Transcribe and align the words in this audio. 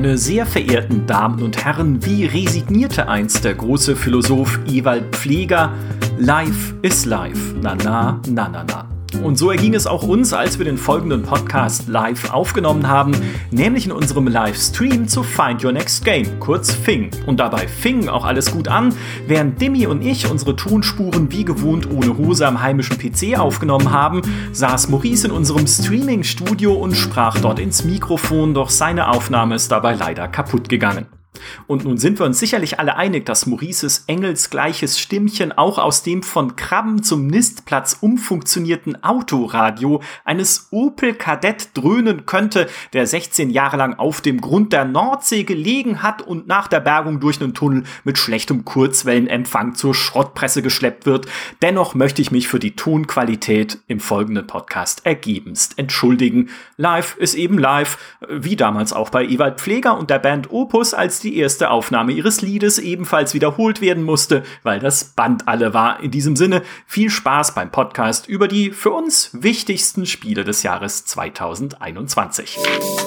Meine 0.00 0.16
sehr 0.16 0.46
verehrten 0.46 1.06
Damen 1.06 1.42
und 1.42 1.62
Herren, 1.62 2.02
wie 2.06 2.24
resignierte 2.24 3.06
einst 3.06 3.44
der 3.44 3.52
große 3.52 3.94
Philosoph 3.94 4.58
Ewald 4.66 5.14
Pfleger? 5.14 5.74
Life 6.18 6.74
is 6.80 7.04
life. 7.04 7.54
Na 7.60 7.74
na, 7.74 8.18
na 8.26 8.48
na 8.48 8.64
na. 8.64 8.89
Und 9.16 9.36
so 9.36 9.50
erging 9.50 9.74
es 9.74 9.86
auch 9.86 10.02
uns, 10.02 10.32
als 10.32 10.58
wir 10.58 10.64
den 10.64 10.78
folgenden 10.78 11.22
Podcast 11.22 11.88
live 11.88 12.32
aufgenommen 12.32 12.88
haben, 12.88 13.12
nämlich 13.50 13.86
in 13.86 13.92
unserem 13.92 14.26
Livestream 14.26 15.08
zu 15.08 15.22
Find 15.22 15.64
Your 15.64 15.72
Next 15.72 16.04
Game, 16.04 16.40
kurz 16.40 16.72
Fing. 16.72 17.10
Und 17.26 17.40
dabei 17.40 17.68
fing 17.68 18.08
auch 18.08 18.24
alles 18.24 18.50
gut 18.50 18.68
an, 18.68 18.94
während 19.26 19.60
Demi 19.60 19.86
und 19.86 20.02
ich 20.02 20.30
unsere 20.30 20.56
Tonspuren 20.56 21.30
wie 21.30 21.44
gewohnt 21.44 21.90
ohne 21.90 22.16
Hose 22.16 22.46
am 22.46 22.62
heimischen 22.62 22.98
PC 22.98 23.38
aufgenommen 23.38 23.92
haben, 23.92 24.22
saß 24.52 24.88
Maurice 24.88 25.26
in 25.26 25.32
unserem 25.32 25.66
Streaming-Studio 25.66 26.72
und 26.72 26.94
sprach 26.94 27.38
dort 27.38 27.58
ins 27.58 27.84
Mikrofon, 27.84 28.54
doch 28.54 28.70
seine 28.70 29.08
Aufnahme 29.08 29.54
ist 29.54 29.70
dabei 29.70 29.94
leider 29.94 30.28
kaputt 30.28 30.68
gegangen. 30.68 31.19
Und 31.66 31.84
nun 31.84 31.98
sind 31.98 32.18
wir 32.18 32.26
uns 32.26 32.38
sicherlich 32.38 32.78
alle 32.78 32.96
einig, 32.96 33.26
dass 33.26 33.46
Maurices 33.46 34.04
engelsgleiches 34.06 34.98
Stimmchen 34.98 35.52
auch 35.52 35.78
aus 35.78 36.02
dem 36.02 36.22
von 36.22 36.56
Krabben 36.56 37.02
zum 37.02 37.26
Nistplatz 37.26 37.98
umfunktionierten 38.00 39.02
Autoradio 39.02 40.02
eines 40.24 40.68
Opel 40.70 41.14
Kadett 41.14 41.70
dröhnen 41.74 42.26
könnte, 42.26 42.68
der 42.92 43.06
16 43.06 43.50
Jahre 43.50 43.76
lang 43.76 43.94
auf 43.98 44.20
dem 44.20 44.40
Grund 44.40 44.72
der 44.72 44.84
Nordsee 44.84 45.44
gelegen 45.44 46.02
hat 46.02 46.22
und 46.22 46.46
nach 46.46 46.68
der 46.68 46.80
Bergung 46.80 47.20
durch 47.20 47.40
einen 47.40 47.54
Tunnel 47.54 47.84
mit 48.04 48.18
schlechtem 48.18 48.64
Kurzwellenempfang 48.64 49.74
zur 49.74 49.94
Schrottpresse 49.94 50.62
geschleppt 50.62 51.06
wird. 51.06 51.26
Dennoch 51.62 51.94
möchte 51.94 52.22
ich 52.22 52.30
mich 52.30 52.48
für 52.48 52.58
die 52.58 52.76
Tonqualität 52.76 53.78
im 53.86 54.00
folgenden 54.00 54.46
Podcast 54.46 55.06
ergebenst 55.06 55.78
entschuldigen. 55.78 56.50
Live 56.76 57.16
ist 57.16 57.34
eben 57.34 57.58
live, 57.58 57.98
wie 58.28 58.56
damals 58.56 58.92
auch 58.92 59.10
bei 59.10 59.24
Ewald 59.24 59.60
Pfleger 59.60 59.98
und 59.98 60.10
der 60.10 60.18
Band 60.18 60.50
Opus, 60.50 60.94
als 60.94 61.20
die 61.20 61.29
die 61.30 61.36
erste 61.38 61.70
Aufnahme 61.70 62.10
ihres 62.10 62.42
Liedes 62.42 62.78
ebenfalls 62.78 63.34
wiederholt 63.34 63.80
werden 63.80 64.02
musste, 64.02 64.42
weil 64.64 64.80
das 64.80 65.04
Band 65.04 65.46
alle 65.46 65.72
war. 65.72 66.02
In 66.02 66.10
diesem 66.10 66.34
Sinne 66.34 66.62
viel 66.86 67.08
Spaß 67.08 67.54
beim 67.54 67.70
Podcast 67.70 68.26
über 68.26 68.48
die 68.48 68.72
für 68.72 68.90
uns 68.90 69.30
wichtigsten 69.32 70.06
Spiele 70.06 70.42
des 70.42 70.64
Jahres 70.64 71.04
2021. 71.04 72.58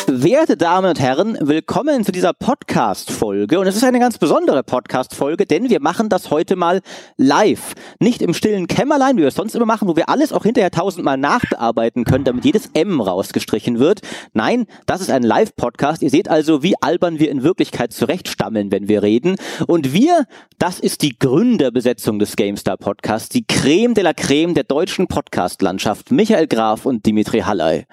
Werte 0.07 0.55
Damen 0.55 0.91
und 0.91 1.01
Herren, 1.01 1.37
willkommen 1.41 2.05
zu 2.05 2.13
dieser 2.13 2.31
Podcast-Folge. 2.31 3.59
Und 3.59 3.67
es 3.67 3.75
ist 3.75 3.83
eine 3.83 3.99
ganz 3.99 4.17
besondere 4.17 4.63
Podcast-Folge, 4.63 5.45
denn 5.45 5.69
wir 5.69 5.81
machen 5.81 6.07
das 6.07 6.31
heute 6.31 6.55
mal 6.55 6.79
live. 7.17 7.73
Nicht 7.99 8.21
im 8.21 8.33
stillen 8.33 8.67
Kämmerlein, 8.67 9.17
wie 9.17 9.21
wir 9.21 9.27
es 9.27 9.35
sonst 9.35 9.53
immer 9.53 9.65
machen, 9.65 9.89
wo 9.89 9.97
wir 9.97 10.07
alles 10.07 10.31
auch 10.31 10.43
hinterher 10.43 10.71
tausendmal 10.71 11.17
nachbearbeiten 11.17 12.05
können, 12.05 12.23
damit 12.23 12.45
jedes 12.45 12.69
M 12.73 13.01
rausgestrichen 13.01 13.79
wird. 13.79 13.99
Nein, 14.31 14.65
das 14.85 15.01
ist 15.01 15.09
ein 15.09 15.23
Live-Podcast. 15.23 16.01
Ihr 16.01 16.09
seht 16.09 16.29
also, 16.29 16.63
wie 16.63 16.75
albern 16.81 17.19
wir 17.19 17.29
in 17.29 17.43
Wirklichkeit 17.43 17.91
zurecht 17.91 18.12
zurechtstammeln, 18.13 18.71
wenn 18.71 18.87
wir 18.87 19.03
reden. 19.03 19.35
Und 19.67 19.93
wir, 19.93 20.25
das 20.59 20.79
ist 20.79 21.01
die 21.01 21.17
Gründerbesetzung 21.17 22.19
des 22.19 22.35
GameStar 22.35 22.77
Podcasts, 22.77 23.29
die 23.29 23.45
Creme 23.45 23.93
de 23.93 24.03
la 24.03 24.13
Creme 24.13 24.53
der 24.53 24.63
deutschen 24.63 25.07
Podcast-Landschaft, 25.07 26.11
Michael 26.11 26.47
Graf 26.47 26.85
und 26.85 27.05
Dimitri 27.05 27.39
Halley. 27.39 27.85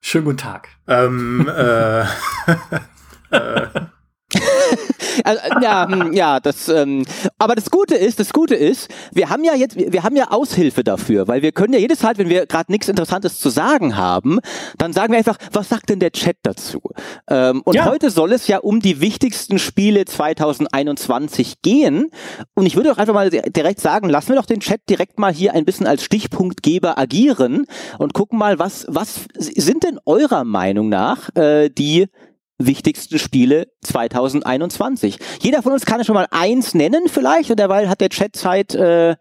Schönen 0.00 0.24
guten 0.24 0.38
Tag. 0.38 0.68
Ähm, 0.86 1.48
äh, 1.48 2.02
äh. 3.30 3.68
also, 5.24 5.40
ja, 5.60 5.88
hm, 5.88 6.12
ja, 6.12 6.40
das, 6.40 6.68
ähm, 6.68 7.04
aber 7.38 7.54
das 7.54 7.70
Gute 7.70 7.94
ist, 7.94 8.20
das 8.20 8.32
Gute 8.32 8.54
ist, 8.54 8.88
wir 9.12 9.30
haben 9.30 9.44
ja 9.44 9.54
jetzt, 9.54 9.76
wir 9.76 10.02
haben 10.02 10.16
ja 10.16 10.30
Aushilfe 10.30 10.84
dafür, 10.84 11.28
weil 11.28 11.42
wir 11.42 11.52
können 11.52 11.72
ja 11.72 11.78
jedes 11.78 12.02
Mal, 12.02 12.16
wenn 12.18 12.28
wir 12.28 12.46
gerade 12.46 12.70
nichts 12.70 12.88
Interessantes 12.88 13.38
zu 13.38 13.48
sagen 13.50 13.96
haben, 13.96 14.40
dann 14.78 14.92
sagen 14.92 15.12
wir 15.12 15.18
einfach, 15.18 15.36
was 15.52 15.68
sagt 15.68 15.90
denn 15.90 16.00
der 16.00 16.12
Chat 16.12 16.36
dazu? 16.42 16.80
Ähm, 17.28 17.62
und 17.64 17.74
ja. 17.74 17.86
heute 17.86 18.10
soll 18.10 18.32
es 18.32 18.46
ja 18.46 18.58
um 18.58 18.80
die 18.80 19.00
wichtigsten 19.00 19.58
Spiele 19.58 20.04
2021 20.04 21.62
gehen. 21.62 22.10
Und 22.54 22.66
ich 22.66 22.76
würde 22.76 22.90
doch 22.90 22.98
einfach 22.98 23.14
mal 23.14 23.30
direkt 23.30 23.80
sagen, 23.80 24.08
lassen 24.08 24.30
wir 24.30 24.36
doch 24.36 24.46
den 24.46 24.60
Chat 24.60 24.80
direkt 24.88 25.18
mal 25.18 25.32
hier 25.32 25.54
ein 25.54 25.64
bisschen 25.64 25.86
als 25.86 26.04
Stichpunktgeber 26.04 26.98
agieren 26.98 27.66
und 27.98 28.14
gucken 28.14 28.38
mal, 28.38 28.58
was, 28.58 28.86
was 28.88 29.26
sind 29.36 29.82
denn 29.84 29.98
eurer 30.04 30.44
Meinung 30.44 30.88
nach 30.88 31.34
äh, 31.36 31.68
die 31.68 32.06
wichtigsten 32.58 33.18
Spiele 33.18 33.68
2021. 33.82 35.18
Jeder 35.40 35.62
von 35.62 35.72
uns 35.72 35.86
kann 35.86 36.04
schon 36.04 36.14
mal 36.14 36.28
eins 36.30 36.74
nennen 36.74 37.08
vielleicht 37.08 37.50
und 37.50 37.58
derweil 37.58 37.88
hat 37.88 38.00
der 38.00 38.10
Chat 38.10 38.36
Zeit, 38.36 38.74
äh, 38.74 39.16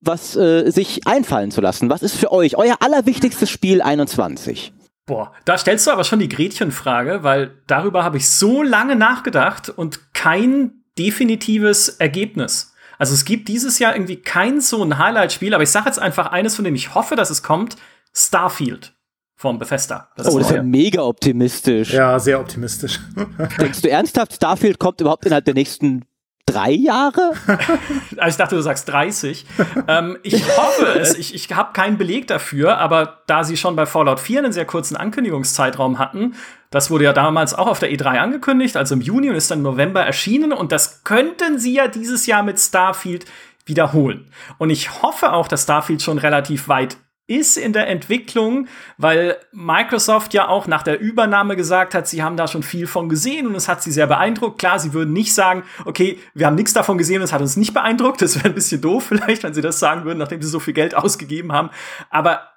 was 0.00 0.36
äh, 0.36 0.70
sich 0.70 1.06
einfallen 1.06 1.50
zu 1.50 1.60
lassen. 1.60 1.90
Was 1.90 2.02
ist 2.02 2.16
für 2.16 2.30
euch 2.30 2.56
euer 2.56 2.76
allerwichtigstes 2.80 3.50
Spiel 3.50 3.82
21? 3.82 4.72
Boah, 5.06 5.32
da 5.44 5.56
stellst 5.56 5.86
du 5.86 5.90
aber 5.90 6.04
schon 6.04 6.18
die 6.18 6.28
Gretchenfrage, 6.28 7.22
weil 7.22 7.62
darüber 7.66 8.04
habe 8.04 8.18
ich 8.18 8.28
so 8.28 8.62
lange 8.62 8.94
nachgedacht 8.94 9.70
und 9.70 10.12
kein 10.12 10.84
definitives 10.98 11.88
Ergebnis. 11.88 12.74
Also 12.98 13.14
es 13.14 13.24
gibt 13.24 13.48
dieses 13.48 13.78
Jahr 13.78 13.94
irgendwie 13.94 14.16
kein 14.16 14.60
so 14.60 14.82
ein 14.82 14.98
Highlight-Spiel, 14.98 15.54
aber 15.54 15.62
ich 15.62 15.70
sage 15.70 15.86
jetzt 15.86 15.98
einfach 15.98 16.26
eines, 16.26 16.56
von 16.56 16.64
dem 16.64 16.74
ich 16.74 16.94
hoffe, 16.94 17.16
dass 17.16 17.30
es 17.30 17.42
kommt: 17.42 17.76
Starfield 18.12 18.92
vom 19.38 19.56
Bethesda. 19.58 20.08
Das 20.16 20.26
oh, 20.26 20.38
das 20.38 20.50
ist 20.50 20.56
ja 20.56 20.62
mega 20.64 21.00
optimistisch. 21.00 21.92
Ja, 21.92 22.18
sehr 22.18 22.40
optimistisch. 22.40 22.98
Denkst 23.60 23.80
du 23.82 23.88
ernsthaft, 23.88 24.34
Starfield 24.34 24.80
kommt 24.80 25.00
überhaupt 25.00 25.24
innerhalb 25.24 25.44
der 25.44 25.54
nächsten 25.54 26.04
drei 26.44 26.72
Jahre? 26.72 27.34
also 28.16 28.28
ich 28.28 28.36
dachte, 28.36 28.56
du 28.56 28.62
sagst 28.62 28.88
30. 28.88 29.46
ähm, 29.86 30.18
ich 30.24 30.44
hoffe 30.56 30.86
es. 30.98 31.14
Ich, 31.16 31.36
ich 31.36 31.54
habe 31.54 31.72
keinen 31.72 31.98
Beleg 31.98 32.26
dafür, 32.26 32.78
aber 32.78 33.22
da 33.28 33.44
sie 33.44 33.56
schon 33.56 33.76
bei 33.76 33.86
Fallout 33.86 34.18
4 34.18 34.40
einen 34.40 34.52
sehr 34.52 34.64
kurzen 34.64 34.96
Ankündigungszeitraum 34.96 36.00
hatten, 36.00 36.34
das 36.70 36.90
wurde 36.90 37.04
ja 37.04 37.12
damals 37.12 37.54
auch 37.54 37.68
auf 37.68 37.78
der 37.78 37.92
E3 37.92 38.18
angekündigt, 38.18 38.76
also 38.76 38.96
im 38.96 39.00
Juni 39.00 39.30
und 39.30 39.36
ist 39.36 39.52
dann 39.52 39.60
im 39.60 39.64
November 39.64 40.02
erschienen 40.02 40.52
und 40.52 40.72
das 40.72 41.04
könnten 41.04 41.60
sie 41.60 41.74
ja 41.74 41.86
dieses 41.86 42.26
Jahr 42.26 42.42
mit 42.42 42.58
Starfield 42.58 43.24
wiederholen. 43.66 44.32
Und 44.58 44.70
ich 44.70 45.00
hoffe 45.02 45.32
auch, 45.32 45.46
dass 45.46 45.62
Starfield 45.62 46.02
schon 46.02 46.18
relativ 46.18 46.66
weit 46.66 46.96
ist 47.28 47.58
in 47.58 47.74
der 47.74 47.88
Entwicklung, 47.88 48.68
weil 48.96 49.36
Microsoft 49.52 50.32
ja 50.32 50.48
auch 50.48 50.66
nach 50.66 50.82
der 50.82 50.98
Übernahme 50.98 51.56
gesagt 51.56 51.94
hat, 51.94 52.08
sie 52.08 52.22
haben 52.22 52.38
da 52.38 52.48
schon 52.48 52.62
viel 52.62 52.86
von 52.86 53.08
gesehen 53.08 53.46
und 53.46 53.54
es 53.54 53.68
hat 53.68 53.82
sie 53.82 53.92
sehr 53.92 54.06
beeindruckt. 54.06 54.58
Klar, 54.58 54.78
sie 54.78 54.94
würden 54.94 55.12
nicht 55.12 55.34
sagen, 55.34 55.62
okay, 55.84 56.18
wir 56.34 56.46
haben 56.46 56.56
nichts 56.56 56.72
davon 56.72 56.96
gesehen 56.96 57.18
und 57.18 57.24
es 57.24 57.32
hat 57.32 57.42
uns 57.42 57.56
nicht 57.56 57.74
beeindruckt. 57.74 58.22
Das 58.22 58.36
wäre 58.36 58.48
ein 58.48 58.54
bisschen 58.54 58.80
doof 58.80 59.04
vielleicht, 59.08 59.42
wenn 59.42 59.52
sie 59.52 59.60
das 59.60 59.78
sagen 59.78 60.04
würden, 60.04 60.18
nachdem 60.18 60.40
sie 60.40 60.48
so 60.48 60.58
viel 60.58 60.74
Geld 60.74 60.94
ausgegeben 60.96 61.52
haben. 61.52 61.68
Aber 62.08 62.48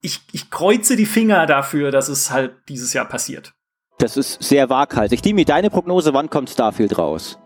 ich, 0.00 0.20
ich 0.32 0.50
kreuze 0.50 0.94
die 0.94 1.06
Finger 1.06 1.46
dafür, 1.46 1.90
dass 1.90 2.08
es 2.08 2.30
halt 2.30 2.54
dieses 2.68 2.92
Jahr 2.92 3.06
passiert. 3.06 3.54
Das 3.98 4.16
ist 4.16 4.42
sehr 4.42 4.70
waghalsig. 4.70 5.20
Dimi, 5.20 5.44
deine 5.44 5.68
Prognose, 5.68 6.14
wann 6.14 6.30
kommt 6.30 6.48
Starfield 6.48 6.96
raus? 6.96 7.38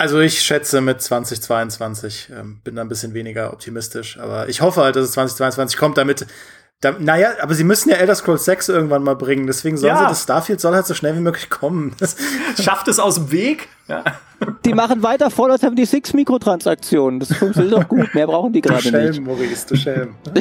Also 0.00 0.18
ich 0.18 0.40
schätze 0.40 0.80
mit 0.80 1.02
2022, 1.02 2.32
ähm, 2.34 2.62
bin 2.64 2.74
da 2.74 2.80
ein 2.80 2.88
bisschen 2.88 3.12
weniger 3.12 3.52
optimistisch, 3.52 4.18
aber 4.18 4.48
ich 4.48 4.62
hoffe 4.62 4.80
halt, 4.80 4.96
dass 4.96 5.04
es 5.04 5.12
2022 5.12 5.78
kommt, 5.78 5.98
damit 5.98 6.26
da, 6.80 6.94
naja, 6.98 7.32
aber 7.42 7.52
sie 7.52 7.64
müssen 7.64 7.90
ja 7.90 7.96
Elder 7.96 8.14
Scrolls 8.14 8.46
6 8.46 8.70
irgendwann 8.70 9.02
mal 9.02 9.14
bringen, 9.14 9.46
deswegen 9.46 9.76
sollen 9.76 9.92
ja. 9.92 9.98
sie 9.98 10.06
das 10.06 10.22
Starfield 10.22 10.58
soll 10.58 10.74
halt 10.74 10.86
so 10.86 10.94
schnell 10.94 11.16
wie 11.16 11.20
möglich 11.20 11.50
kommen. 11.50 11.94
Das 11.98 12.16
Schafft 12.58 12.88
es 12.88 12.98
aus 12.98 13.16
dem 13.16 13.30
Weg? 13.30 13.68
Ja. 13.88 14.02
Die 14.64 14.72
machen 14.72 15.02
weiter 15.02 15.30
Fallout 15.30 15.60
76 15.60 16.14
Mikrotransaktionen. 16.14 17.20
Das 17.20 17.34
funktioniert 17.34 17.74
doch 17.74 17.86
gut. 17.86 18.14
Mehr 18.14 18.26
brauchen 18.26 18.54
die 18.54 18.62
gerade 18.62 18.90
nicht. 18.90 19.20
Maurice, 19.20 19.66
du 19.66 19.76
Schelm. 19.76 20.14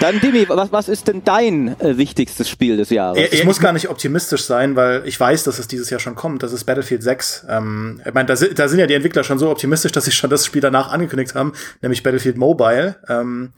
Dann, 0.00 0.20
Dimi, 0.20 0.48
was, 0.48 0.72
was 0.72 0.88
ist 0.88 1.08
denn 1.08 1.22
dein 1.24 1.80
äh, 1.80 1.96
wichtigstes 1.96 2.48
Spiel 2.48 2.76
des 2.76 2.90
Jahres? 2.90 3.18
Ich, 3.18 3.32
ich 3.32 3.44
muss 3.44 3.60
gar 3.60 3.72
nicht 3.72 3.88
optimistisch 3.88 4.44
sein, 4.44 4.76
weil 4.76 5.02
ich 5.06 5.18
weiß, 5.18 5.44
dass 5.44 5.58
es 5.58 5.68
dieses 5.68 5.90
Jahr 5.90 6.00
schon 6.00 6.14
kommt. 6.14 6.42
Das 6.42 6.52
ist 6.52 6.64
Battlefield 6.64 7.02
6. 7.02 7.46
Ähm, 7.48 8.00
ich 8.04 8.14
meine, 8.14 8.26
da, 8.26 8.34
da, 8.34 8.68
sind 8.68 8.78
ja 8.78 8.86
die 8.86 8.94
Entwickler 8.94 9.24
schon 9.24 9.38
so 9.38 9.50
optimistisch, 9.50 9.92
dass 9.92 10.04
sie 10.04 10.12
schon 10.12 10.30
das 10.30 10.46
Spiel 10.46 10.60
danach 10.60 10.92
angekündigt 10.92 11.34
haben, 11.34 11.52
nämlich 11.80 12.02
Battlefield 12.02 12.36
Mobile. 12.36 12.96
Ähm, 13.08 13.52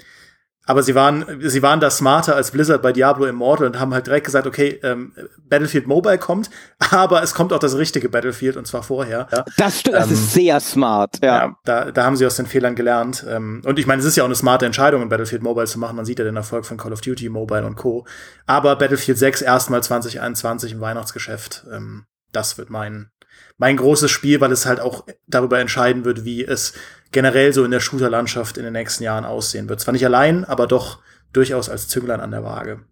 aber 0.67 0.83
sie 0.83 0.95
waren, 0.95 1.25
sie 1.41 1.63
waren 1.63 1.81
da 1.81 1.91
smarter 1.91 2.35
als 2.37 2.51
Blizzard 2.51 2.81
bei 2.81 2.93
Diablo 2.93 3.27
Immortal 3.27 3.67
und 3.67 3.79
haben 3.79 3.93
halt 3.93 4.07
direkt 4.07 4.27
gesagt, 4.27 4.47
okay, 4.47 4.81
ähm, 4.83 5.13
Battlefield 5.49 5.87
Mobile 5.87 6.19
kommt, 6.19 6.51
aber 6.91 7.23
es 7.23 7.35
kommt 7.35 7.53
auch 7.53 7.59
das 7.59 7.77
richtige 7.77 8.09
Battlefield 8.09 8.57
und 8.57 8.67
zwar 8.67 8.83
vorher. 8.83 9.29
Ja. 9.31 9.45
Das 9.57 9.81
stimmt, 9.81 9.97
das 9.97 10.11
ist 10.11 10.21
ähm, 10.21 10.43
sehr 10.43 10.61
smart, 10.61 11.19
ja. 11.23 11.47
ja. 11.47 11.57
da, 11.65 11.91
da 11.91 12.05
haben 12.05 12.17
sie 12.17 12.27
aus 12.27 12.37
den 12.37 12.47
Fehlern 12.47 12.75
gelernt. 12.75 13.25
Ähm, 13.29 13.63
und 13.65 13.79
ich 13.79 13.87
meine, 13.87 14.01
es 14.01 14.07
ist 14.07 14.17
ja 14.17 14.23
auch 14.23 14.29
eine 14.29 14.35
smarte 14.35 14.67
Entscheidung, 14.67 15.03
ein 15.03 15.09
Battlefield 15.09 15.43
Mobile 15.43 15.67
zu 15.67 15.79
machen. 15.79 15.97
Man 15.97 16.05
sieht 16.05 16.19
ja 16.19 16.25
den 16.25 16.37
Erfolg 16.37 16.65
von 16.65 16.77
Call 16.77 16.93
of 16.93 17.01
Duty 17.01 17.29
Mobile 17.29 17.67
und 17.67 17.77
Co. 17.77 18.07
Aber 18.47 18.77
Battlefield 18.77 19.19
6 19.19 19.43
erstmal 19.43 19.83
2021 19.83 20.73
im 20.73 20.81
Weihnachtsgeschäft. 20.81 21.67
Ähm, 21.71 22.07
das 22.33 22.59
wird 22.59 22.71
mein, 22.71 23.11
mein 23.59 23.77
großes 23.77 24.11
Spiel, 24.11 24.41
weil 24.41 24.53
es 24.53 24.67
halt 24.67 24.81
auch 24.81 25.05
darüber 25.27 25.61
entscheiden 25.61 26.05
wird, 26.05 26.25
wie 26.25 26.45
es 26.45 26.73
generell 27.15 27.55
so 27.55 27.65
in 27.65 27.71
der 27.71 27.81
Shooter-Landschaft 27.81 28.59
in 28.59 28.65
den 28.65 28.75
nächsten 28.75 29.03
Jahren 29.05 29.25
aussehen 29.25 29.69
wird. 29.71 29.81
Zwar 29.81 29.93
nicht 29.93 30.05
allein, 30.05 30.45
aber 30.45 30.67
doch 30.67 30.99
durchaus 31.33 31.71
als 31.71 31.89
Zünglein 31.89 32.21
an 32.21 32.31
der 32.31 32.45
Waage. 32.45 32.85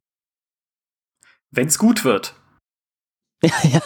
Wenn's 1.50 1.76
gut 1.76 2.04
wird. 2.04 2.34
Ja, 3.44 3.52
ja. 3.70 3.80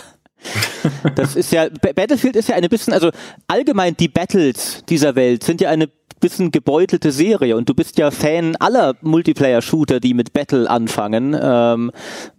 Das 1.16 1.34
ist 1.34 1.50
ja, 1.50 1.68
Battlefield 1.68 2.36
ist 2.36 2.48
ja 2.48 2.54
eine 2.54 2.68
bisschen, 2.68 2.92
also 2.92 3.10
allgemein 3.48 3.96
die 3.96 4.06
Battles 4.06 4.84
dieser 4.88 5.16
Welt 5.16 5.42
sind 5.42 5.60
ja 5.60 5.70
eine 5.70 5.88
bisschen 6.20 6.52
gebeutelte 6.52 7.10
Serie 7.10 7.56
und 7.56 7.68
du 7.68 7.74
bist 7.74 7.98
ja 7.98 8.10
Fan 8.10 8.54
aller 8.56 8.94
Multiplayer-Shooter, 9.00 9.98
die 9.98 10.14
mit 10.14 10.32
Battle 10.34 10.68
anfangen. 10.70 11.36
Ähm, 11.40 11.90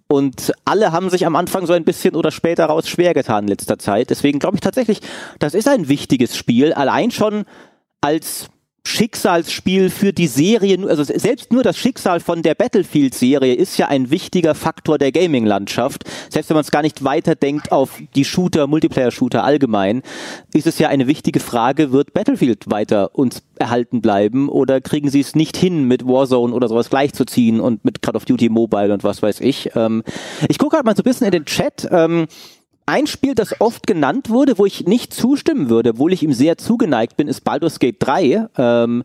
Und 0.07 0.53
alle 0.63 0.93
haben 0.93 1.09
sich 1.09 1.25
am 1.25 1.35
Anfang 1.35 1.65
so 1.65 1.73
ein 1.73 1.83
bisschen 1.83 2.15
oder 2.15 2.31
später 2.31 2.65
raus 2.65 2.87
schwer 2.87 3.13
getan 3.13 3.43
in 3.43 3.49
letzter 3.49 3.77
Zeit. 3.77 4.09
Deswegen 4.09 4.39
glaube 4.39 4.55
ich 4.55 4.61
tatsächlich, 4.61 5.01
das 5.39 5.53
ist 5.53 5.67
ein 5.67 5.89
wichtiges 5.89 6.37
Spiel. 6.37 6.71
Allein 6.71 7.11
schon 7.11 7.43
als 8.01 8.49
Schicksalsspiel 8.87 9.89
für 9.89 10.13
die 10.13 10.27
Serie, 10.27 10.77
also 10.87 11.03
selbst 11.03 11.51
nur 11.51 11.61
das 11.61 11.77
Schicksal 11.77 12.21
von 12.21 12.41
der 12.41 12.55
Battlefield-Serie 12.55 13.53
ist 13.53 13.77
ja 13.77 13.89
ein 13.89 14.11
wichtiger 14.11 14.55
Faktor 14.55 14.97
der 14.97 15.11
Gaming-Landschaft. 15.11 16.05
Selbst 16.29 16.49
wenn 16.49 16.55
man 16.55 16.61
es 16.61 16.71
gar 16.71 16.83
nicht 16.83 17.03
weiterdenkt 17.03 17.73
auf 17.73 18.01
die 18.15 18.23
Shooter, 18.23 18.65
Multiplayer-Shooter 18.65 19.43
allgemein, 19.43 20.03
ist 20.53 20.67
es 20.67 20.79
ja 20.79 20.87
eine 20.87 21.05
wichtige 21.05 21.41
Frage, 21.41 21.91
wird 21.91 22.13
Battlefield 22.13 22.71
weiter 22.71 23.13
uns 23.13 23.43
erhalten 23.59 24.01
bleiben 24.01 24.47
oder 24.47 24.79
kriegen 24.79 25.09
sie 25.09 25.19
es 25.19 25.35
nicht 25.35 25.57
hin, 25.57 25.83
mit 25.83 26.07
Warzone 26.07 26.53
oder 26.53 26.69
sowas 26.69 26.89
gleichzuziehen 26.89 27.59
und 27.59 27.83
mit 27.83 28.01
Call 28.01 28.15
of 28.15 28.23
Duty 28.23 28.47
Mobile 28.47 28.93
und 28.93 29.03
was 29.03 29.21
weiß 29.21 29.41
ich. 29.41 29.69
Ähm, 29.75 30.01
ich 30.47 30.57
gucke 30.57 30.77
halt 30.77 30.85
mal 30.85 30.95
so 30.95 31.01
ein 31.01 31.03
bisschen 31.03 31.25
in 31.25 31.31
den 31.31 31.45
Chat. 31.45 31.89
Ähm, 31.91 32.27
ein 32.87 33.05
Spiel, 33.05 33.35
das 33.35 33.59
oft 33.59 33.85
genannt 33.85 34.29
wurde, 34.29 34.57
wo 34.57 34.65
ich 34.65 34.87
nicht 34.87 35.13
zustimmen 35.13 35.69
würde, 35.69 35.91
obwohl 35.91 36.13
ich 36.13 36.23
ihm 36.23 36.33
sehr 36.33 36.57
zugeneigt 36.57 37.17
bin, 37.17 37.27
ist 37.27 37.43
Baldur's 37.43 37.79
Gate 37.79 37.97
3. 37.99 38.47
Ähm, 38.57 39.03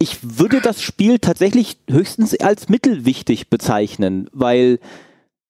ich 0.00 0.18
würde 0.22 0.60
das 0.60 0.82
Spiel 0.82 1.18
tatsächlich 1.18 1.78
höchstens 1.88 2.38
als 2.38 2.68
mittelwichtig 2.68 3.50
bezeichnen, 3.50 4.28
weil 4.32 4.80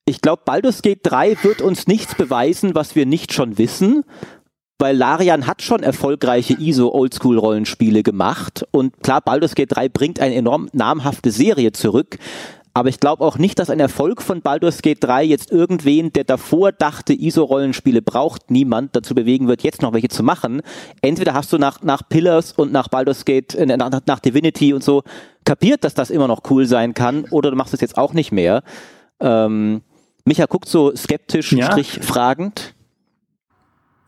ich 0.04 0.20
glaube, 0.20 0.42
Baldur's 0.44 0.82
Gate 0.82 1.00
3 1.02 1.42
wird 1.42 1.60
uns 1.60 1.86
nichts 1.86 2.14
beweisen, 2.14 2.74
was 2.74 2.94
wir 2.94 3.04
nicht 3.04 3.32
schon 3.32 3.58
wissen, 3.58 4.04
weil 4.78 4.96
Larian 4.96 5.46
hat 5.46 5.60
schon 5.60 5.82
erfolgreiche 5.82 6.54
ISO-Oldschool-Rollenspiele 6.54 8.02
gemacht 8.02 8.64
und 8.70 9.02
klar, 9.02 9.20
Baldur's 9.20 9.54
Gate 9.54 9.72
3 9.72 9.88
bringt 9.88 10.20
eine 10.20 10.34
enorm 10.34 10.68
namhafte 10.72 11.30
Serie 11.30 11.72
zurück, 11.72 12.18
aber 12.75 12.88
ich 12.88 13.00
glaube 13.00 13.25
auch 13.25 13.38
nicht, 13.38 13.59
dass 13.59 13.70
ein 13.70 13.81
Erfolg 13.81 14.23
von 14.23 14.43
Baldur's 14.43 14.82
Gate 14.82 15.03
3 15.03 15.25
jetzt 15.25 15.50
irgendwen, 15.50 16.12
der 16.12 16.25
davor 16.25 16.73
dachte, 16.73 17.12
ISO-Rollenspiele 17.12 18.03
braucht 18.03 18.50
niemand, 18.50 18.94
dazu 18.94 19.15
bewegen 19.15 19.49
wird, 19.49 19.62
jetzt 19.62 19.82
noch 19.82 19.93
welche 19.93 20.09
zu 20.09 20.23
machen. 20.23 20.62
Entweder 21.03 21.35
hast 21.35 21.53
du 21.53 21.59
nach, 21.59 21.82
nach 21.82 22.03
Pillars 22.09 22.53
und 22.53 22.73
nach 22.73 22.88
Baldur's 22.88 23.25
Gate, 23.25 23.55
äh, 23.55 23.67
nach, 23.67 23.91
nach 24.06 24.20
Divinity 24.20 24.73
und 24.73 24.85
so 24.85 25.03
kapiert, 25.44 25.85
dass 25.85 25.94
das 25.94 26.11
immer 26.11 26.29
noch 26.29 26.43
cool 26.50 26.67
sein 26.67 26.94
kann, 26.94 27.25
oder 27.31 27.50
du 27.50 27.56
machst 27.56 27.75
es 27.75 27.81
jetzt 27.81 27.97
auch 27.97 28.12
nicht 28.12 28.32
mehr. 28.32 28.62
Ähm, 29.20 29.82
Micha 30.25 30.47
guckt 30.47 30.69
so 30.69 30.94
skeptisch, 30.94 31.53
ja. 31.53 31.70
strich 31.73 32.00
fragend. 32.03 32.75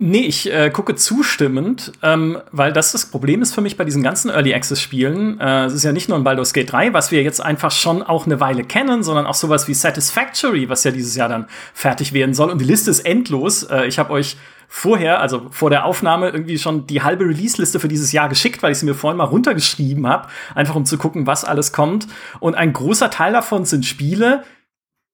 Nee, 0.02 0.20
ich 0.22 0.50
äh, 0.50 0.70
gucke 0.70 0.94
zustimmend, 0.94 1.92
ähm, 2.02 2.38
weil 2.52 2.72
das 2.72 2.92
das 2.92 3.04
Problem 3.04 3.42
ist 3.42 3.54
für 3.54 3.60
mich 3.60 3.76
bei 3.76 3.84
diesen 3.84 4.02
ganzen 4.02 4.30
Early 4.30 4.54
Access 4.54 4.80
Spielen. 4.80 5.38
Äh, 5.38 5.66
es 5.66 5.74
ist 5.74 5.84
ja 5.84 5.92
nicht 5.92 6.08
nur 6.08 6.16
ein 6.16 6.24
Baldur's 6.24 6.54
Gate 6.54 6.72
3, 6.72 6.94
was 6.94 7.10
wir 7.10 7.22
jetzt 7.22 7.42
einfach 7.42 7.70
schon 7.70 8.02
auch 8.02 8.24
eine 8.24 8.40
Weile 8.40 8.64
kennen, 8.64 9.02
sondern 9.02 9.26
auch 9.26 9.34
sowas 9.34 9.68
wie 9.68 9.74
Satisfactory, 9.74 10.70
was 10.70 10.84
ja 10.84 10.90
dieses 10.90 11.16
Jahr 11.16 11.28
dann 11.28 11.48
fertig 11.74 12.14
werden 12.14 12.32
soll. 12.32 12.48
Und 12.48 12.62
die 12.62 12.64
Liste 12.64 12.90
ist 12.90 13.00
endlos. 13.00 13.64
Äh, 13.64 13.88
ich 13.88 13.98
habe 13.98 14.14
euch 14.14 14.38
vorher, 14.68 15.20
also 15.20 15.48
vor 15.50 15.68
der 15.68 15.84
Aufnahme, 15.84 16.30
irgendwie 16.30 16.56
schon 16.56 16.86
die 16.86 17.02
halbe 17.02 17.26
Release-Liste 17.26 17.78
für 17.78 17.88
dieses 17.88 18.10
Jahr 18.12 18.30
geschickt, 18.30 18.62
weil 18.62 18.72
ich 18.72 18.78
sie 18.78 18.86
mir 18.86 18.94
vorhin 18.94 19.18
mal 19.18 19.24
runtergeschrieben 19.24 20.06
habe, 20.06 20.28
einfach 20.54 20.76
um 20.76 20.86
zu 20.86 20.96
gucken, 20.96 21.26
was 21.26 21.44
alles 21.44 21.74
kommt. 21.74 22.06
Und 22.38 22.54
ein 22.54 22.72
großer 22.72 23.10
Teil 23.10 23.34
davon 23.34 23.66
sind 23.66 23.84
Spiele, 23.84 24.44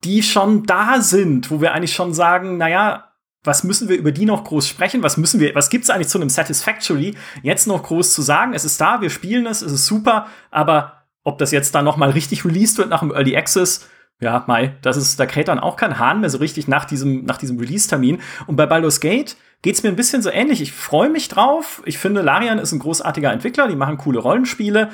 die 0.05 0.23
schon 0.23 0.63
da 0.63 1.01
sind, 1.01 1.51
wo 1.51 1.61
wir 1.61 1.73
eigentlich 1.75 1.95
schon 1.95 2.15
sagen, 2.15 2.57
naja, 2.57 3.06
was 3.47 3.65
müssen 3.65 3.89
wir 3.89 3.97
über 3.97 4.13
die 4.13 4.27
noch 4.27 4.45
groß 4.45 4.69
sprechen? 4.69 5.03
Was 5.03 5.17
müssen 5.17 5.41
wir, 5.41 5.55
was 5.55 5.71
gibt's 5.71 5.91
eigentlich 5.91 6.09
zu 6.09 6.19
einem 6.19 6.29
Satisfactory 6.29 7.15
jetzt 7.43 7.67
noch 7.67 7.83
groß 7.83 8.13
zu 8.13 8.23
sagen? 8.23 8.55
Es 8.55 8.65
ist 8.65 8.81
da, 8.81 9.01
wir 9.01 9.11
spielen 9.11 9.47
es, 9.47 9.63
es 9.63 9.73
ist 9.73 9.87
super, 9.87 10.27
aber 10.51 11.05
ob 11.25 11.39
das 11.39 11.51
jetzt 11.51 11.75
dann 11.75 11.85
noch 11.85 11.97
mal 11.97 12.11
richtig 12.11 12.45
released 12.45 12.79
wird 12.79 12.89
nach 12.89 13.01
dem 13.01 13.13
Early 13.13 13.37
Access, 13.37 13.89
ja, 14.21 14.45
Mai, 14.47 14.77
das 14.81 14.97
ist, 14.97 15.21
da 15.21 15.27
kräht 15.27 15.49
dann 15.49 15.59
auch 15.59 15.77
kein 15.77 15.99
Hahn 15.99 16.21
mehr 16.21 16.31
so 16.31 16.39
richtig 16.39 16.69
nach 16.69 16.85
diesem, 16.85 17.25
nach 17.25 17.37
diesem 17.37 17.59
Release-Termin. 17.59 18.21
Und 18.47 18.57
bei 18.57 18.65
Baldur's 18.65 19.01
Gate 19.01 19.37
geht's 19.61 19.83
mir 19.83 19.91
ein 19.91 19.97
bisschen 19.97 20.23
so 20.23 20.31
ähnlich. 20.31 20.63
Ich 20.63 20.73
freue 20.73 21.11
mich 21.11 21.29
drauf. 21.29 21.83
Ich 21.85 21.99
finde, 21.99 22.23
Larian 22.23 22.59
ist 22.59 22.73
ein 22.73 22.79
großartiger 22.79 23.33
Entwickler, 23.33 23.69
die 23.69 23.77
machen 23.77 23.99
coole 23.99 24.21
Rollenspiele, 24.21 24.91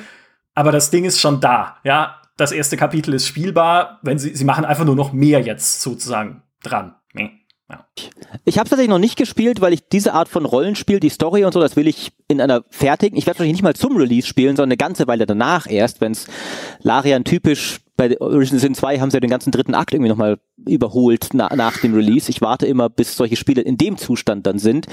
aber 0.55 0.71
das 0.71 0.91
Ding 0.91 1.05
ist 1.05 1.19
schon 1.19 1.39
da. 1.39 1.77
Ja, 1.83 2.21
das 2.35 2.51
erste 2.51 2.77
Kapitel 2.77 3.13
ist 3.13 3.27
spielbar, 3.27 3.99
wenn 4.01 4.19
sie, 4.19 4.35
sie 4.35 4.45
machen 4.45 4.65
einfach 4.65 4.85
nur 4.85 4.95
noch 4.95 5.13
mehr 5.13 5.41
jetzt 5.41 5.81
sozusagen 5.81 6.43
dran. 6.63 6.95
Ja. 7.73 7.85
Ich 8.45 8.57
habe 8.57 8.65
es 8.65 8.69
tatsächlich 8.69 8.89
noch 8.89 8.99
nicht 8.99 9.17
gespielt, 9.17 9.61
weil 9.61 9.73
ich 9.73 9.87
diese 9.87 10.13
Art 10.13 10.27
von 10.27 10.45
Rollenspiel, 10.45 10.99
die 10.99 11.09
Story 11.09 11.45
und 11.45 11.53
so, 11.53 11.59
das 11.59 11.75
will 11.75 11.87
ich 11.87 12.11
in 12.27 12.41
einer 12.41 12.63
fertigen, 12.69 13.17
ich 13.17 13.25
werde 13.25 13.39
wahrscheinlich 13.39 13.61
nicht 13.61 13.63
mal 13.63 13.75
zum 13.75 13.97
Release 13.97 14.27
spielen, 14.27 14.55
sondern 14.55 14.71
eine 14.71 14.77
ganze 14.77 15.07
Weile 15.07 15.25
danach 15.25 15.67
erst, 15.67 16.01
wenn 16.01 16.11
es 16.11 16.27
Larian 16.81 17.23
typisch 17.23 17.79
bei 18.09 18.21
Original 18.21 18.59
Sin 18.59 18.75
2 18.75 18.99
haben 18.99 19.11
sie 19.11 19.17
ja 19.17 19.21
den 19.21 19.29
ganzen 19.29 19.51
dritten 19.51 19.75
Akt 19.75 19.93
irgendwie 19.93 20.09
nochmal 20.09 20.37
überholt 20.67 21.29
na, 21.33 21.53
nach 21.55 21.77
dem 21.79 21.93
Release. 21.93 22.29
Ich 22.29 22.41
warte 22.41 22.65
immer, 22.65 22.89
bis 22.89 23.15
solche 23.15 23.35
Spiele 23.35 23.61
in 23.61 23.77
dem 23.77 23.97
Zustand 23.97 24.45
dann 24.45 24.59
sind. 24.59 24.87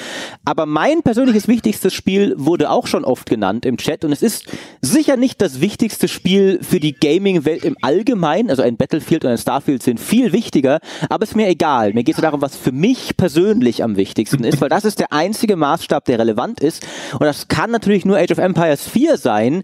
Aber 0.44 0.66
mein 0.66 1.02
persönliches 1.02 1.48
wichtigstes 1.48 1.94
Spiel 1.94 2.34
wurde 2.36 2.70
auch 2.70 2.86
schon 2.86 3.04
oft 3.04 3.28
genannt 3.28 3.66
im 3.66 3.76
Chat 3.76 4.04
und 4.04 4.12
es 4.12 4.22
ist 4.22 4.46
sicher 4.80 5.16
nicht 5.16 5.40
das 5.40 5.60
wichtigste 5.60 6.08
Spiel 6.08 6.60
für 6.62 6.80
die 6.80 6.94
Gaming-Welt 6.94 7.64
im 7.64 7.76
Allgemeinen. 7.82 8.50
Also 8.50 8.62
ein 8.62 8.76
Battlefield 8.76 9.24
und 9.24 9.30
ein 9.30 9.38
Starfield 9.38 9.82
sind 9.82 10.00
viel 10.00 10.32
wichtiger, 10.32 10.80
aber 11.08 11.24
es 11.24 11.30
ist 11.30 11.36
mir 11.36 11.48
egal. 11.48 11.92
Mir 11.92 12.04
geht 12.04 12.16
es 12.16 12.20
darum, 12.20 12.42
was 12.42 12.56
für 12.56 12.72
mich 12.72 13.16
persönlich 13.16 13.82
am 13.84 13.96
wichtigsten 13.96 14.44
ist, 14.44 14.60
weil 14.60 14.68
das 14.68 14.84
ist 14.84 14.98
der 14.98 15.12
einzige 15.12 15.56
Maßstab, 15.56 16.04
der 16.04 16.18
relevant 16.18 16.60
ist. 16.60 16.86
Und 17.12 17.22
das 17.22 17.48
kann 17.48 17.70
natürlich 17.70 18.04
nur 18.04 18.16
Age 18.16 18.32
of 18.32 18.38
Empires 18.38 18.88
4 18.88 19.16
sein, 19.16 19.62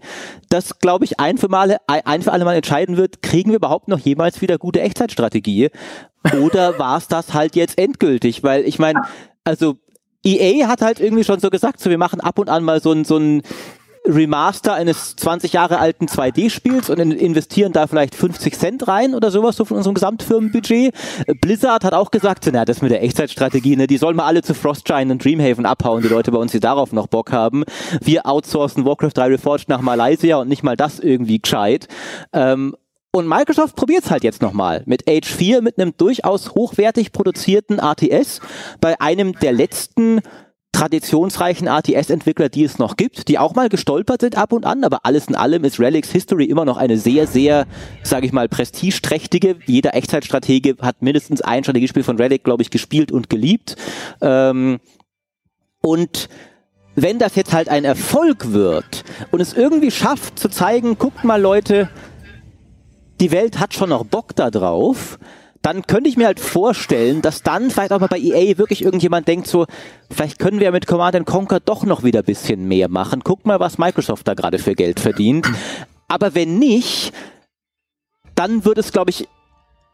das, 0.49 0.79
glaube 0.79 1.05
ich, 1.05 1.19
ein 1.19 1.37
für, 1.37 1.49
Male, 1.49 1.77
ein 1.87 2.21
für 2.21 2.31
alle 2.31 2.45
Mal 2.45 2.55
entscheiden 2.55 2.97
wird, 2.97 3.21
kriegen 3.37 3.51
wir 3.51 3.57
überhaupt 3.57 3.87
noch 3.87 3.99
jemals 3.99 4.41
wieder 4.41 4.57
gute 4.57 4.81
Echtzeitstrategie? 4.81 5.69
Oder 6.41 6.79
war 6.79 6.97
es 6.97 7.07
das 7.07 7.35
halt 7.35 7.55
jetzt 7.55 7.77
endgültig? 7.77 8.41
Weil 8.41 8.63
ich 8.63 8.79
meine, 8.79 9.01
also 9.43 9.77
EA 10.25 10.67
hat 10.67 10.81
halt 10.81 10.99
irgendwie 10.99 11.23
schon 11.23 11.39
so 11.39 11.51
gesagt, 11.51 11.79
so 11.79 11.91
wir 11.91 11.99
machen 11.99 12.19
ab 12.19 12.39
und 12.39 12.49
an 12.49 12.63
mal 12.63 12.81
so 12.81 12.91
ein, 12.91 13.05
so 13.05 13.17
ein 13.17 13.43
Remaster 14.07 14.73
eines 14.73 15.15
20 15.17 15.53
Jahre 15.53 15.77
alten 15.77 16.05
2D-Spiels 16.05 16.89
und 16.89 16.97
investieren 16.99 17.73
da 17.73 17.85
vielleicht 17.85 18.15
50 18.15 18.57
Cent 18.57 18.87
rein 18.87 19.13
oder 19.13 19.29
sowas 19.29 19.55
so 19.55 19.65
von 19.65 19.77
unserem 19.77 19.93
Gesamtfirmenbudget. 19.93 20.95
Blizzard 21.39 21.83
hat 21.83 21.93
auch 21.93 22.09
gesagt, 22.09 22.49
na, 22.51 22.65
das 22.65 22.81
mit 22.81 22.89
der 22.89 23.03
Echtzeitstrategie, 23.03 23.75
ne, 23.75 23.85
die 23.85 23.97
sollen 23.97 24.15
mal 24.15 24.25
alle 24.25 24.41
zu 24.41 24.55
Frostgiant 24.55 25.11
und 25.11 25.23
Dreamhaven 25.23 25.67
abhauen, 25.67 26.01
die 26.01 26.07
Leute 26.07 26.31
bei 26.31 26.39
uns, 26.39 26.53
die 26.53 26.59
darauf 26.59 26.91
noch 26.91 27.05
Bock 27.05 27.31
haben. 27.31 27.65
Wir 28.01 28.25
outsourcen 28.25 28.83
Warcraft 28.83 29.11
3 29.13 29.27
Reforged 29.27 29.69
nach 29.69 29.81
Malaysia 29.81 30.37
und 30.37 30.47
nicht 30.47 30.63
mal 30.63 30.75
das 30.75 30.99
irgendwie 30.99 31.39
gescheit. 31.39 31.87
Ähm, 32.33 32.75
und 33.11 33.27
Microsoft 33.27 33.75
probiert 33.75 34.03
es 34.03 34.11
halt 34.11 34.23
jetzt 34.23 34.41
nochmal 34.41 34.83
mit 34.85 35.09
Age 35.09 35.27
4, 35.27 35.61
mit 35.61 35.79
einem 35.79 35.95
durchaus 35.97 36.51
hochwertig 36.51 37.11
produzierten 37.11 37.79
ATS 37.79 38.41
bei 38.79 38.99
einem 38.99 39.33
der 39.39 39.53
letzten 39.53 40.21
traditionsreichen 40.77 41.67
RTS-Entwickler, 41.67 42.49
die 42.49 42.63
es 42.63 42.77
noch 42.77 42.97
gibt, 42.97 43.29
die 43.29 43.39
auch 43.39 43.55
mal 43.55 43.67
gestolpert 43.67 44.21
sind 44.21 44.37
ab 44.37 44.53
und 44.53 44.63
an, 44.65 44.83
aber 44.83 44.99
alles 45.05 45.27
in 45.27 45.33
allem 45.33 45.63
ist 45.63 45.79
Relics 45.79 46.11
History 46.11 46.45
immer 46.45 46.65
noch 46.65 46.77
eine 46.77 46.99
sehr, 46.99 47.25
sehr, 47.25 47.65
sage 48.03 48.27
ich 48.27 48.31
mal, 48.31 48.47
prestigeträchtige. 48.47 49.55
Jeder 49.65 49.95
Echtzeitstratege 49.95 50.75
hat 50.79 51.01
mindestens 51.01 51.41
ein 51.41 51.63
Strategiespiel 51.63 52.03
von 52.03 52.17
Relic, 52.17 52.43
glaube 52.43 52.61
ich, 52.61 52.69
gespielt 52.69 53.11
und 53.11 53.27
geliebt. 53.27 53.75
Ähm, 54.21 54.79
und 55.81 56.29
wenn 56.93 57.17
das 57.17 57.35
jetzt 57.35 57.53
halt 57.53 57.69
ein 57.69 57.83
Erfolg 57.83 58.51
wird 58.51 59.03
und 59.31 59.39
es 59.39 59.53
irgendwie 59.53 59.91
schafft 59.91 60.37
zu 60.37 60.47
zeigen, 60.47 60.99
guckt 60.99 61.23
mal 61.23 61.41
Leute, 61.41 61.89
die 63.19 63.31
Welt 63.31 63.59
hat 63.59 63.73
schon 63.73 63.89
noch 63.89 64.05
Bock 64.05 64.35
da 64.35 64.51
drauf, 64.51 65.17
dann 65.61 65.85
könnte 65.85 66.09
ich 66.09 66.17
mir 66.17 66.27
halt 66.27 66.39
vorstellen, 66.39 67.21
dass 67.21 67.43
dann 67.43 67.71
vielleicht 67.71 67.91
auch 67.91 67.99
mal 67.99 68.07
bei 68.07 68.19
EA 68.19 68.57
wirklich 68.57 68.83
irgendjemand 68.83 69.27
denkt 69.27 69.47
so, 69.47 69.65
vielleicht 70.09 70.39
können 70.39 70.59
wir 70.59 70.71
mit 70.71 70.87
Command 70.87 71.25
Conquer 71.25 71.59
doch 71.59 71.83
noch 71.83 72.03
wieder 72.03 72.23
bisschen 72.23 72.67
mehr 72.67 72.89
machen. 72.89 73.21
Guck 73.23 73.45
mal, 73.45 73.59
was 73.59 73.77
Microsoft 73.77 74.27
da 74.27 74.33
gerade 74.33 74.59
für 74.59 74.75
Geld 74.75 74.99
verdient. 74.99 75.47
Aber 76.07 76.35
wenn 76.35 76.57
nicht, 76.57 77.11
dann 78.35 78.63
wird 78.65 78.77
es, 78.77 78.91
glaube 78.91 79.09
ich, 79.09 79.27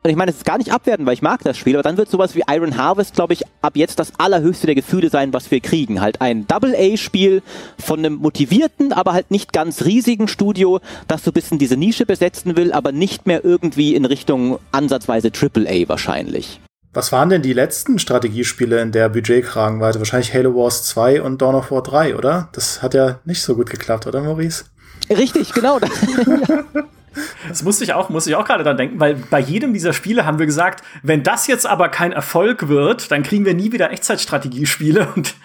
und 0.04 0.10
ich 0.10 0.18
meine, 0.18 0.32
es 0.32 0.38
ist 0.38 0.46
gar 0.46 0.58
nicht 0.58 0.74
abwerten, 0.74 1.06
weil 1.06 1.14
ich 1.14 1.22
mag 1.22 1.42
das 1.44 1.58
Spiel, 1.58 1.76
aber 1.76 1.84
dann 1.84 1.96
wird 1.96 2.10
sowas 2.10 2.36
wie 2.36 2.44
Iron 2.50 2.78
Harvest, 2.78 3.16
glaube 3.16 3.32
ich, 3.32 3.44
ab 3.62 3.78
jetzt 3.78 4.00
das 4.00 4.12
allerhöchste 4.18 4.68
der 4.68 4.76
Gefühle 4.76 5.10
sein, 5.10 5.32
was 5.32 5.50
wir 5.50 5.62
kriegen. 5.62 6.02
Halt 6.02 6.20
ein 6.20 6.46
Double-A-Spiel 6.46 7.42
von 7.80 8.00
einem 8.00 8.16
motivierten, 8.16 8.92
aber 8.92 9.14
halt 9.14 9.32
nicht 9.32 9.54
ganz 9.54 9.86
riesigen 9.86 10.28
Studio, 10.28 10.82
das 11.08 11.24
so 11.24 11.32
ein 11.32 11.34
bisschen 11.34 11.58
diese 11.58 11.78
Nische 11.78 12.06
besetzen 12.06 12.58
will, 12.58 12.74
aber 12.74 12.92
nicht 12.92 13.28
mehr 13.28 13.46
irgendwie 13.46 13.96
in 13.96 14.04
Richtung 14.04 14.60
ansatzweise 14.74 15.32
Triple-A 15.32 15.88
wahrscheinlich. 15.88 16.60
Was 16.92 17.14
waren 17.14 17.30
denn 17.30 17.42
die 17.42 17.54
letzten 17.54 17.98
Strategiespiele 17.98 18.82
in 18.82 18.92
der 18.92 19.08
Budgetkragenweite? 19.08 20.00
Wahrscheinlich 20.00 20.34
Halo 20.34 20.54
Wars 20.54 20.84
2 20.84 21.22
und 21.22 21.42
Dawn 21.42 21.56
of 21.56 21.72
War 21.72 21.82
3, 21.82 22.18
oder? 22.18 22.50
Das 22.52 22.82
hat 22.82 22.94
ja 22.94 23.20
nicht 23.24 23.42
so 23.42 23.56
gut 23.56 23.70
geklappt, 23.70 24.06
oder 24.06 24.22
Maurice? 24.22 24.66
Richtig, 25.10 25.54
genau. 25.54 25.80
Das 27.48 27.64
musste 27.64 27.84
ich 27.84 27.94
auch, 27.94 28.10
musste 28.10 28.30
ich 28.30 28.36
auch 28.36 28.46
gerade 28.46 28.64
dran 28.64 28.78
denken, 28.78 29.00
weil 29.00 29.16
bei 29.16 29.40
jedem 29.40 29.74
dieser 29.74 29.94
Spiele 29.94 30.26
haben 30.26 30.40
wir 30.40 30.46
gesagt, 30.46 30.84
wenn 31.02 31.24
das 31.24 31.48
jetzt 31.48 31.66
aber 31.66 31.90
kein 31.90 32.12
Erfolg 32.12 32.68
wird, 32.68 33.12
dann 33.12 33.24
kriegen 33.24 33.46
wir 33.46 33.54
nie 33.54 33.72
wieder 33.72 33.92
Echtzeitstrategiespiele 33.92 35.08
und 35.16 35.36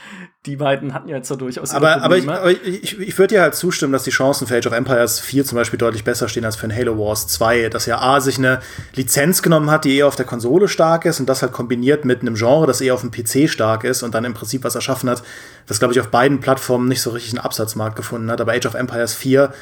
die 0.46 0.56
beiden 0.56 0.94
hatten 0.94 1.08
ja 1.08 1.16
jetzt 1.16 1.28
so 1.28 1.36
durchaus 1.36 1.74
aber, 1.74 2.00
aber 2.00 2.16
ich, 2.16 2.28
aber 2.28 2.50
ich, 2.50 2.98
ich 2.98 3.18
würde 3.18 3.34
dir 3.34 3.42
halt 3.42 3.54
zustimmen, 3.54 3.92
dass 3.92 4.04
die 4.04 4.10
Chancen 4.10 4.46
für 4.46 4.56
Age 4.56 4.68
of 4.68 4.72
Empires 4.72 5.18
4 5.20 5.44
zum 5.44 5.56
Beispiel 5.56 5.78
deutlich 5.78 6.04
besser 6.04 6.28
stehen 6.28 6.44
als 6.44 6.56
für 6.56 6.66
ein 6.66 6.74
Halo 6.74 6.96
Wars 6.96 7.26
2, 7.26 7.68
dass 7.68 7.86
ja 7.86 8.00
A 8.00 8.20
sich 8.20 8.38
eine 8.38 8.60
Lizenz 8.94 9.42
genommen 9.42 9.70
hat, 9.70 9.84
die 9.84 9.96
eher 9.96 10.06
auf 10.06 10.16
der 10.16 10.24
Konsole 10.26 10.68
stark 10.68 11.04
ist 11.04 11.18
und 11.18 11.28
das 11.28 11.42
halt 11.42 11.52
kombiniert 11.52 12.04
mit 12.04 12.22
einem 12.22 12.34
Genre, 12.34 12.66
das 12.66 12.80
eher 12.80 12.94
auf 12.94 13.02
dem 13.02 13.10
PC 13.10 13.50
stark 13.50 13.82
ist 13.84 14.02
und 14.02 14.14
dann 14.14 14.24
im 14.24 14.32
Prinzip 14.32 14.62
was 14.62 14.76
erschaffen 14.76 15.10
hat, 15.10 15.22
das 15.66 15.80
glaube 15.80 15.92
ich 15.92 16.00
auf 16.00 16.08
beiden 16.08 16.40
Plattformen 16.40 16.88
nicht 16.88 17.02
so 17.02 17.10
richtig 17.10 17.32
einen 17.32 17.44
Absatzmarkt 17.44 17.96
gefunden 17.96 18.30
hat. 18.30 18.40
Aber 18.40 18.52
Age 18.52 18.66
of 18.66 18.74
Empires 18.74 19.14
4 19.14 19.52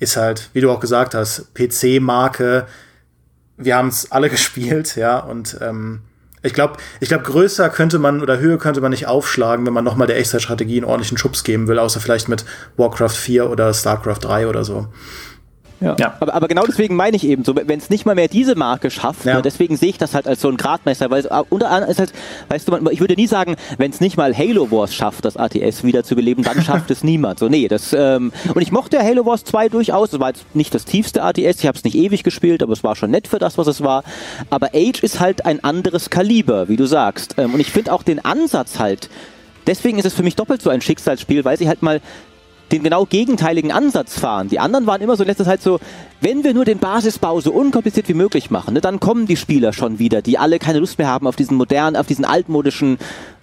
ist 0.00 0.16
halt, 0.16 0.50
wie 0.52 0.60
du 0.60 0.70
auch 0.70 0.80
gesagt 0.80 1.14
hast, 1.14 1.54
PC-Marke. 1.54 2.66
Wir 3.56 3.76
haben 3.76 3.88
es 3.88 4.10
alle 4.10 4.28
gespielt, 4.30 4.96
ja, 4.96 5.18
und 5.18 5.56
ähm, 5.60 6.00
ich 6.42 6.54
glaube, 6.54 6.78
ich 7.00 7.08
glaube, 7.08 7.24
größer 7.24 7.68
könnte 7.68 7.98
man 7.98 8.22
oder 8.22 8.38
Höhe 8.38 8.56
könnte 8.56 8.80
man 8.80 8.90
nicht 8.90 9.06
aufschlagen, 9.06 9.66
wenn 9.66 9.74
man 9.74 9.84
nochmal 9.84 10.06
der 10.06 10.16
Echtzeitstrategie 10.16 10.78
einen 10.78 10.86
ordentlichen 10.86 11.18
Schubs 11.18 11.44
geben 11.44 11.68
will, 11.68 11.78
außer 11.78 12.00
vielleicht 12.00 12.28
mit 12.28 12.46
Warcraft 12.78 13.10
4 13.10 13.50
oder 13.50 13.74
StarCraft 13.74 14.20
3 14.22 14.48
oder 14.48 14.64
so. 14.64 14.88
Ja. 15.80 15.96
ja. 15.98 16.16
Aber, 16.20 16.34
aber, 16.34 16.48
genau 16.48 16.64
deswegen 16.66 16.94
meine 16.94 17.16
ich 17.16 17.26
eben 17.26 17.44
so, 17.44 17.54
wenn 17.56 17.78
es 17.78 17.90
nicht 17.90 18.04
mal 18.04 18.14
mehr 18.14 18.28
diese 18.28 18.54
Marke 18.54 18.90
schafft, 18.90 19.24
ja. 19.24 19.36
ne, 19.36 19.42
deswegen 19.42 19.76
sehe 19.76 19.88
ich 19.88 19.98
das 19.98 20.14
halt 20.14 20.26
als 20.26 20.40
so 20.40 20.48
ein 20.48 20.56
Gradmesser, 20.56 21.10
weil 21.10 21.24
äh, 21.24 21.42
unter 21.48 21.70
anderem 21.70 21.90
ist 21.90 21.98
halt, 21.98 22.12
weißt 22.48 22.68
du, 22.68 22.72
man, 22.72 22.88
ich 22.90 23.00
würde 23.00 23.14
nie 23.14 23.26
sagen, 23.26 23.56
wenn 23.78 23.90
es 23.90 24.00
nicht 24.00 24.16
mal 24.16 24.36
Halo 24.36 24.70
Wars 24.70 24.94
schafft, 24.94 25.24
das 25.24 25.36
ATS 25.36 25.82
wieder 25.82 26.04
zu 26.04 26.14
beleben, 26.14 26.42
dann 26.42 26.62
schafft 26.62 26.90
es 26.90 27.02
niemand. 27.04 27.38
So, 27.38 27.48
nee, 27.48 27.68
das, 27.68 27.92
ähm, 27.92 28.32
und 28.54 28.60
ich 28.60 28.72
mochte 28.72 29.02
Halo 29.02 29.24
Wars 29.24 29.44
2 29.44 29.70
durchaus, 29.70 30.12
es 30.12 30.20
war 30.20 30.28
jetzt 30.28 30.54
nicht 30.54 30.74
das 30.74 30.84
tiefste 30.84 31.22
ATS, 31.22 31.60
ich 31.60 31.66
habe 31.66 31.78
es 31.78 31.84
nicht 31.84 31.96
ewig 31.96 32.22
gespielt, 32.22 32.62
aber 32.62 32.72
es 32.72 32.84
war 32.84 32.94
schon 32.96 33.10
nett 33.10 33.28
für 33.28 33.38
das, 33.38 33.56
was 33.56 33.66
es 33.66 33.82
war. 33.82 34.04
Aber 34.50 34.68
Age 34.74 35.02
ist 35.02 35.20
halt 35.20 35.46
ein 35.46 35.64
anderes 35.64 36.10
Kaliber, 36.10 36.68
wie 36.68 36.76
du 36.76 36.86
sagst. 36.86 37.36
Ähm, 37.38 37.54
und 37.54 37.60
ich 37.60 37.70
finde 37.70 37.92
auch 37.92 38.02
den 38.02 38.22
Ansatz 38.24 38.78
halt, 38.78 39.08
deswegen 39.66 39.98
ist 39.98 40.04
es 40.04 40.14
für 40.14 40.22
mich 40.22 40.36
doppelt 40.36 40.62
so 40.62 40.70
ein 40.70 40.80
Schicksalsspiel, 40.80 41.44
weil 41.44 41.56
sie 41.56 41.68
halt 41.68 41.82
mal 41.82 42.00
den 42.72 42.82
genau 42.82 43.04
gegenteiligen 43.04 43.72
Ansatz 43.72 44.18
fahren. 44.18 44.48
Die 44.48 44.58
anderen 44.58 44.86
waren 44.86 45.00
immer 45.00 45.16
so 45.16 45.22
in 45.22 45.28
letzter 45.28 45.44
Zeit 45.44 45.62
so, 45.62 45.80
wenn 46.20 46.44
wir 46.44 46.54
nur 46.54 46.64
den 46.64 46.78
Basisbau 46.78 47.40
so 47.40 47.52
unkompliziert 47.52 48.08
wie 48.08 48.14
möglich 48.14 48.50
machen, 48.50 48.74
ne, 48.74 48.80
dann 48.80 49.00
kommen 49.00 49.26
die 49.26 49.36
Spieler 49.36 49.72
schon 49.72 49.98
wieder, 49.98 50.22
die 50.22 50.38
alle 50.38 50.58
keine 50.58 50.78
Lust 50.78 50.98
mehr 50.98 51.08
haben 51.08 51.26
auf 51.26 51.36
diesen 51.36 51.56
modernen, 51.56 51.96
auf 51.96 52.06
diesen 52.06 52.24
altmodischen 52.24 52.98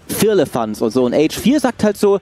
Firlefanz 0.07 0.81
und 0.81 0.91
so. 0.91 1.03
Und 1.03 1.13
Age 1.13 1.37
4 1.37 1.59
sagt 1.59 1.83
halt 1.83 1.97
so, 1.97 2.19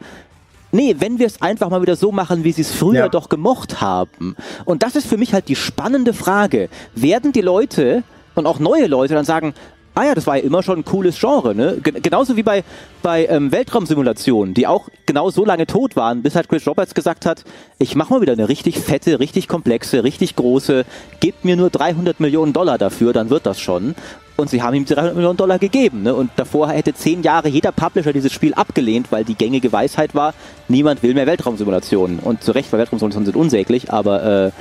Nee, 0.71 0.97
wenn 0.99 1.19
wir 1.19 1.25
es 1.25 1.41
einfach 1.41 1.69
mal 1.69 1.81
wieder 1.81 1.95
so 1.95 2.11
machen, 2.11 2.43
wie 2.43 2.51
sie 2.51 2.63
es 2.63 2.71
früher 2.71 2.95
ja. 2.95 3.07
doch 3.07 3.29
gemocht 3.29 3.79
haben. 3.79 4.35
Und 4.65 4.83
das 4.83 4.97
ist 4.97 5.07
für 5.07 5.15
mich 5.15 5.33
halt 5.33 5.47
die 5.47 5.55
spannende 5.55 6.13
Frage. 6.13 6.67
Werden 6.95 7.31
die 7.31 7.39
Leute 7.39 8.03
und 8.33 8.45
auch 8.45 8.59
neue 8.59 8.87
Leute 8.87 9.13
dann 9.13 9.23
sagen, 9.23 9.53
ah 9.95 10.03
ja, 10.03 10.15
das 10.15 10.27
war 10.27 10.37
ja 10.37 10.43
immer 10.43 10.61
schon 10.61 10.79
ein 10.79 10.85
cooles 10.85 11.19
Genre, 11.19 11.55
ne? 11.55 11.77
G 11.81 11.91
genauso 11.91 12.35
wie 12.35 12.43
bei, 12.43 12.63
bei 13.01 13.25
ähm, 13.25 13.51
Weltraumsimulationen, 13.51 14.53
die 14.53 14.67
auch 14.67 14.89
genau 15.05 15.29
so 15.29 15.45
lange 15.45 15.65
tot 15.65 15.95
waren, 15.95 16.21
bis 16.21 16.35
halt 16.35 16.49
Chris 16.49 16.67
Roberts 16.67 16.93
gesagt 16.93 17.25
hat, 17.25 17.43
ich 17.79 17.95
mache 17.95 18.13
mal 18.13 18.21
wieder 18.21 18.33
eine 18.33 18.49
richtig 18.49 18.77
fette, 18.79 19.19
richtig 19.19 19.47
komplexe, 19.47 20.03
richtig 20.03 20.35
große, 20.35 20.85
gebt 21.21 21.45
mir 21.45 21.55
nur 21.55 21.69
300 21.69 22.19
Millionen 22.19 22.53
Dollar 22.53 22.77
dafür, 22.77 23.13
dann 23.13 23.29
wird 23.29 23.45
das 23.45 23.59
schon. 23.59 23.95
Und 24.37 24.49
sie 24.49 24.61
haben 24.61 24.73
ihm 24.73 24.85
300 24.85 25.15
Millionen 25.15 25.37
Dollar 25.37 25.59
gegeben. 25.59 26.03
Ne? 26.03 26.13
Und 26.13 26.29
davor 26.35 26.69
hätte 26.69 26.93
zehn 26.93 27.23
Jahre 27.23 27.47
jeder 27.47 27.71
Publisher 27.71 28.11
dieses 28.11 28.33
Spiel 28.33 28.53
abgelehnt, 28.53 29.11
weil 29.11 29.23
die 29.23 29.35
gängige 29.35 29.71
Weisheit 29.71 30.13
war, 30.13 30.33
niemand 30.67 31.03
will 31.03 31.13
mehr 31.13 31.25
Weltraumsimulationen. 31.25 32.19
Und 32.19 32.43
zu 32.43 32.51
Recht, 32.51 32.71
weil 32.73 32.79
Weltraumsimulationen 32.79 33.27
sind 33.27 33.37
unsäglich, 33.37 33.93
aber 33.93 34.47
äh, 34.47 34.51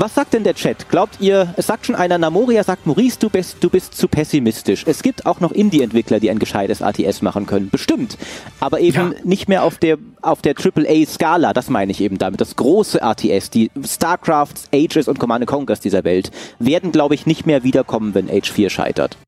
was 0.00 0.14
sagt 0.14 0.32
denn 0.32 0.44
der 0.44 0.54
Chat? 0.54 0.88
Glaubt 0.88 1.20
ihr, 1.20 1.52
es 1.56 1.66
sagt 1.66 1.84
schon 1.84 1.94
einer, 1.94 2.16
Namoria 2.16 2.64
sagt, 2.64 2.86
Maurice, 2.86 3.18
du 3.18 3.28
bist, 3.28 3.62
du 3.62 3.68
bist 3.68 3.94
zu 3.94 4.08
pessimistisch. 4.08 4.84
Es 4.86 5.02
gibt 5.02 5.26
auch 5.26 5.40
noch 5.40 5.52
Indie-Entwickler, 5.52 6.20
die 6.20 6.30
ein 6.30 6.38
gescheites 6.38 6.80
ATS 6.80 7.20
machen 7.20 7.46
können. 7.46 7.68
Bestimmt. 7.68 8.16
Aber 8.60 8.80
eben 8.80 9.12
ja. 9.12 9.18
nicht 9.24 9.48
mehr 9.48 9.62
auf 9.62 9.76
der, 9.76 9.98
auf 10.22 10.40
der 10.40 10.54
AAA-Skala. 10.56 11.52
Das 11.52 11.68
meine 11.68 11.92
ich 11.92 12.00
eben 12.00 12.16
damit. 12.16 12.40
Das 12.40 12.56
große 12.56 13.02
ATS, 13.02 13.50
die 13.50 13.70
StarCrafts, 13.84 14.68
Ages 14.74 15.06
und 15.06 15.18
Command 15.18 15.46
Conquers 15.46 15.80
dieser 15.80 16.04
Welt, 16.04 16.30
werden, 16.58 16.92
glaube 16.92 17.14
ich, 17.14 17.26
nicht 17.26 17.44
mehr 17.44 17.62
wiederkommen, 17.62 18.14
wenn 18.14 18.30
Age 18.30 18.50
4 18.50 18.70
scheitert. 18.70 19.18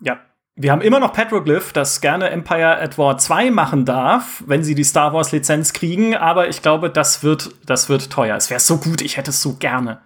Ja, 0.00 0.18
wir 0.58 0.72
haben 0.72 0.80
immer 0.80 1.00
noch 1.00 1.12
Petroglyph, 1.12 1.74
das 1.74 2.00
gerne 2.00 2.30
Empire 2.30 2.80
at 2.80 2.96
War 2.96 3.18
2 3.18 3.50
machen 3.50 3.84
darf, 3.84 4.42
wenn 4.46 4.64
sie 4.64 4.74
die 4.74 4.84
Star 4.84 5.12
Wars 5.12 5.30
Lizenz 5.30 5.74
kriegen, 5.74 6.16
aber 6.16 6.48
ich 6.48 6.62
glaube, 6.62 6.88
das 6.88 7.22
wird, 7.22 7.50
das 7.66 7.90
wird 7.90 8.10
teuer. 8.10 8.36
Es 8.36 8.48
wäre 8.48 8.58
so 8.58 8.78
gut, 8.78 9.02
ich 9.02 9.18
hätte 9.18 9.30
es 9.30 9.42
so 9.42 9.56
gerne. 9.56 9.98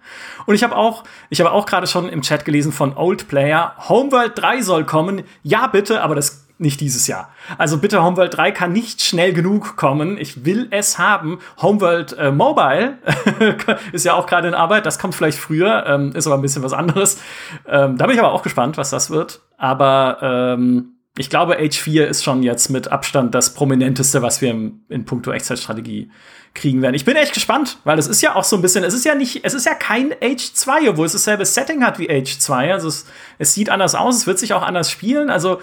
Und 0.45 0.55
ich 0.55 0.63
habe 0.63 0.75
auch, 0.75 1.05
ich 1.29 1.39
habe 1.39 1.53
auch 1.53 1.65
gerade 1.65 1.87
schon 1.87 2.09
im 2.09 2.21
Chat 2.21 2.43
gelesen 2.43 2.73
von 2.73 2.97
Old 2.97 3.29
Player, 3.29 3.75
Homeworld 3.87 4.33
3 4.35 4.61
soll 4.61 4.83
kommen. 4.83 5.23
Ja, 5.41 5.67
bitte, 5.67 6.01
aber 6.01 6.15
das 6.15 6.45
nicht 6.61 6.79
dieses 6.79 7.07
Jahr. 7.07 7.33
Also 7.57 7.79
bitte, 7.79 8.03
Homeworld 8.03 8.35
3 8.37 8.51
kann 8.51 8.71
nicht 8.71 9.01
schnell 9.01 9.33
genug 9.33 9.75
kommen. 9.75 10.17
Ich 10.17 10.45
will 10.45 10.67
es 10.71 10.97
haben. 10.97 11.39
Homeworld 11.61 12.13
äh, 12.13 12.31
Mobile 12.31 12.97
ist 13.91 14.05
ja 14.05 14.13
auch 14.13 14.27
gerade 14.27 14.47
in 14.47 14.53
Arbeit. 14.53 14.85
Das 14.85 14.99
kommt 14.99 15.15
vielleicht 15.15 15.37
früher, 15.37 15.85
ähm, 15.87 16.13
ist 16.15 16.27
aber 16.27 16.35
ein 16.35 16.41
bisschen 16.41 16.63
was 16.63 16.73
anderes. 16.73 17.19
Ähm, 17.67 17.97
da 17.97 18.05
bin 18.05 18.15
ich 18.15 18.21
aber 18.21 18.31
auch 18.31 18.43
gespannt, 18.43 18.77
was 18.77 18.89
das 18.91 19.09
wird. 19.09 19.41
Aber 19.57 20.19
ähm, 20.21 20.93
ich 21.17 21.29
glaube, 21.29 21.57
Age 21.57 21.77
4 21.77 22.07
ist 22.07 22.23
schon 22.23 22.41
jetzt 22.41 22.69
mit 22.69 22.89
Abstand 22.89 23.35
das 23.35 23.53
prominenteste, 23.53 24.21
was 24.21 24.41
wir 24.41 24.51
im, 24.51 24.85
in 24.87 25.03
puncto 25.03 25.31
Echtzeitstrategie 25.31 26.09
kriegen 26.53 26.81
werden. 26.81 26.95
Ich 26.95 27.05
bin 27.05 27.15
echt 27.15 27.33
gespannt, 27.33 27.79
weil 27.83 27.97
es 27.99 28.07
ist 28.07 28.21
ja 28.21 28.35
auch 28.35 28.43
so 28.43 28.55
ein 28.55 28.61
bisschen, 28.61 28.83
es 28.83 28.93
ist 28.93 29.05
ja 29.05 29.15
nicht, 29.15 29.43
es 29.43 29.53
ist 29.53 29.65
ja 29.65 29.73
kein 29.73 30.13
Age 30.21 30.53
2, 30.53 30.89
obwohl 30.89 31.05
es 31.05 31.13
dasselbe 31.13 31.45
Setting 31.45 31.83
hat 31.83 31.99
wie 31.99 32.09
Age 32.09 32.39
2. 32.39 32.73
Also 32.73 32.87
es, 32.87 33.05
es 33.39 33.53
sieht 33.53 33.69
anders 33.69 33.95
aus, 33.95 34.17
es 34.17 34.27
wird 34.27 34.39
sich 34.39 34.53
auch 34.53 34.61
anders 34.61 34.91
spielen. 34.91 35.29
Also 35.29 35.61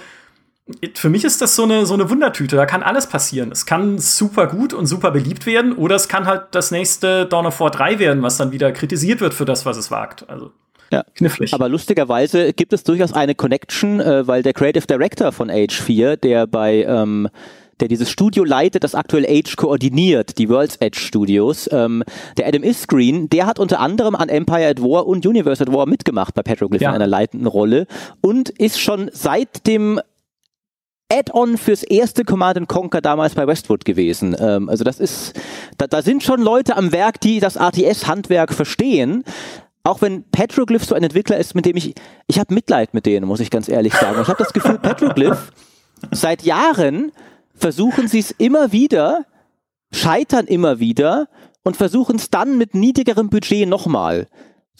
für 0.94 1.08
mich 1.08 1.24
ist 1.24 1.40
das 1.40 1.56
so 1.56 1.62
eine, 1.62 1.86
so 1.86 1.94
eine 1.94 2.10
Wundertüte. 2.10 2.56
Da 2.56 2.66
kann 2.66 2.82
alles 2.82 3.06
passieren. 3.06 3.50
Es 3.52 3.66
kann 3.66 3.98
super 3.98 4.46
gut 4.46 4.72
und 4.72 4.86
super 4.86 5.10
beliebt 5.10 5.46
werden 5.46 5.72
oder 5.72 5.96
es 5.96 6.08
kann 6.08 6.26
halt 6.26 6.42
das 6.52 6.70
nächste 6.70 7.26
Dawn 7.26 7.46
of 7.46 7.58
War 7.60 7.70
3 7.70 7.98
werden, 7.98 8.22
was 8.22 8.36
dann 8.36 8.52
wieder 8.52 8.72
kritisiert 8.72 9.20
wird 9.20 9.34
für 9.34 9.44
das, 9.44 9.64
was 9.64 9.76
es 9.76 9.90
wagt. 9.90 10.28
Also. 10.28 10.52
Ja, 10.90 11.04
knifflig. 11.14 11.52
Aber 11.54 11.68
lustigerweise 11.68 12.52
gibt 12.52 12.72
es 12.72 12.82
durchaus 12.82 13.12
eine 13.12 13.34
Connection, 13.34 14.00
äh, 14.00 14.26
weil 14.26 14.42
der 14.42 14.54
Creative 14.54 14.86
Director 14.86 15.32
von 15.32 15.50
Age 15.50 15.80
4, 15.80 16.16
der 16.16 16.46
bei 16.46 16.82
ähm, 16.84 17.28
der 17.80 17.88
dieses 17.88 18.10
Studio 18.10 18.44
leitet, 18.44 18.84
das 18.84 18.94
aktuell 18.94 19.24
Age 19.28 19.56
koordiniert, 19.56 20.38
die 20.38 20.48
World's 20.48 20.76
Edge 20.76 20.98
Studios. 20.98 21.68
Ähm, 21.72 22.02
der 22.36 22.46
Adam 22.48 22.62
Isgreen, 22.62 23.28
der 23.28 23.46
hat 23.46 23.58
unter 23.58 23.80
anderem 23.80 24.14
an 24.14 24.28
Empire 24.28 24.68
at 24.68 24.82
War 24.82 25.06
und 25.06 25.24
Universe 25.24 25.62
at 25.62 25.72
War 25.72 25.86
mitgemacht 25.86 26.34
bei 26.34 26.42
Petroglyph 26.42 26.82
ja. 26.82 26.90
in 26.90 26.96
einer 26.96 27.06
leitenden 27.06 27.46
Rolle 27.46 27.86
und 28.20 28.48
ist 28.50 28.80
schon 28.80 29.10
seit 29.12 29.66
dem 29.66 30.00
Add-on 31.10 31.56
fürs 31.56 31.82
erste 31.82 32.24
Command 32.24 32.68
Conquer 32.68 33.00
damals 33.00 33.34
bei 33.34 33.46
Westwood 33.46 33.84
gewesen. 33.84 34.36
Ähm, 34.38 34.68
also 34.68 34.84
das 34.84 35.00
ist, 35.00 35.38
da, 35.78 35.86
da 35.86 36.02
sind 36.02 36.22
schon 36.22 36.40
Leute 36.40 36.76
am 36.76 36.92
Werk, 36.92 37.20
die 37.20 37.40
das 37.40 37.56
ATS-Handwerk 37.56 38.52
verstehen. 38.52 39.24
Auch 39.84 40.02
wenn 40.02 40.24
Petroglyph 40.24 40.84
so 40.84 40.94
ein 40.94 41.02
Entwickler 41.02 41.38
ist, 41.38 41.54
mit 41.54 41.64
dem 41.64 41.76
ich, 41.76 41.94
ich 42.26 42.38
habe 42.38 42.52
Mitleid 42.52 42.92
mit 42.92 43.06
denen, 43.06 43.26
muss 43.26 43.40
ich 43.40 43.50
ganz 43.50 43.68
ehrlich 43.68 43.94
sagen. 43.94 44.20
Ich 44.20 44.28
habe 44.28 44.42
das 44.42 44.52
Gefühl, 44.52 44.78
Petroglyph 44.78 45.50
seit 46.10 46.42
Jahren 46.42 47.12
versuchen 47.54 48.06
sie 48.06 48.18
es 48.18 48.30
immer 48.32 48.72
wieder, 48.72 49.24
scheitern 49.90 50.46
immer 50.46 50.78
wieder 50.78 51.28
und 51.62 51.76
versuchen 51.76 52.16
es 52.16 52.28
dann 52.28 52.58
mit 52.58 52.74
niedrigerem 52.74 53.30
Budget 53.30 53.66
nochmal. 53.66 54.26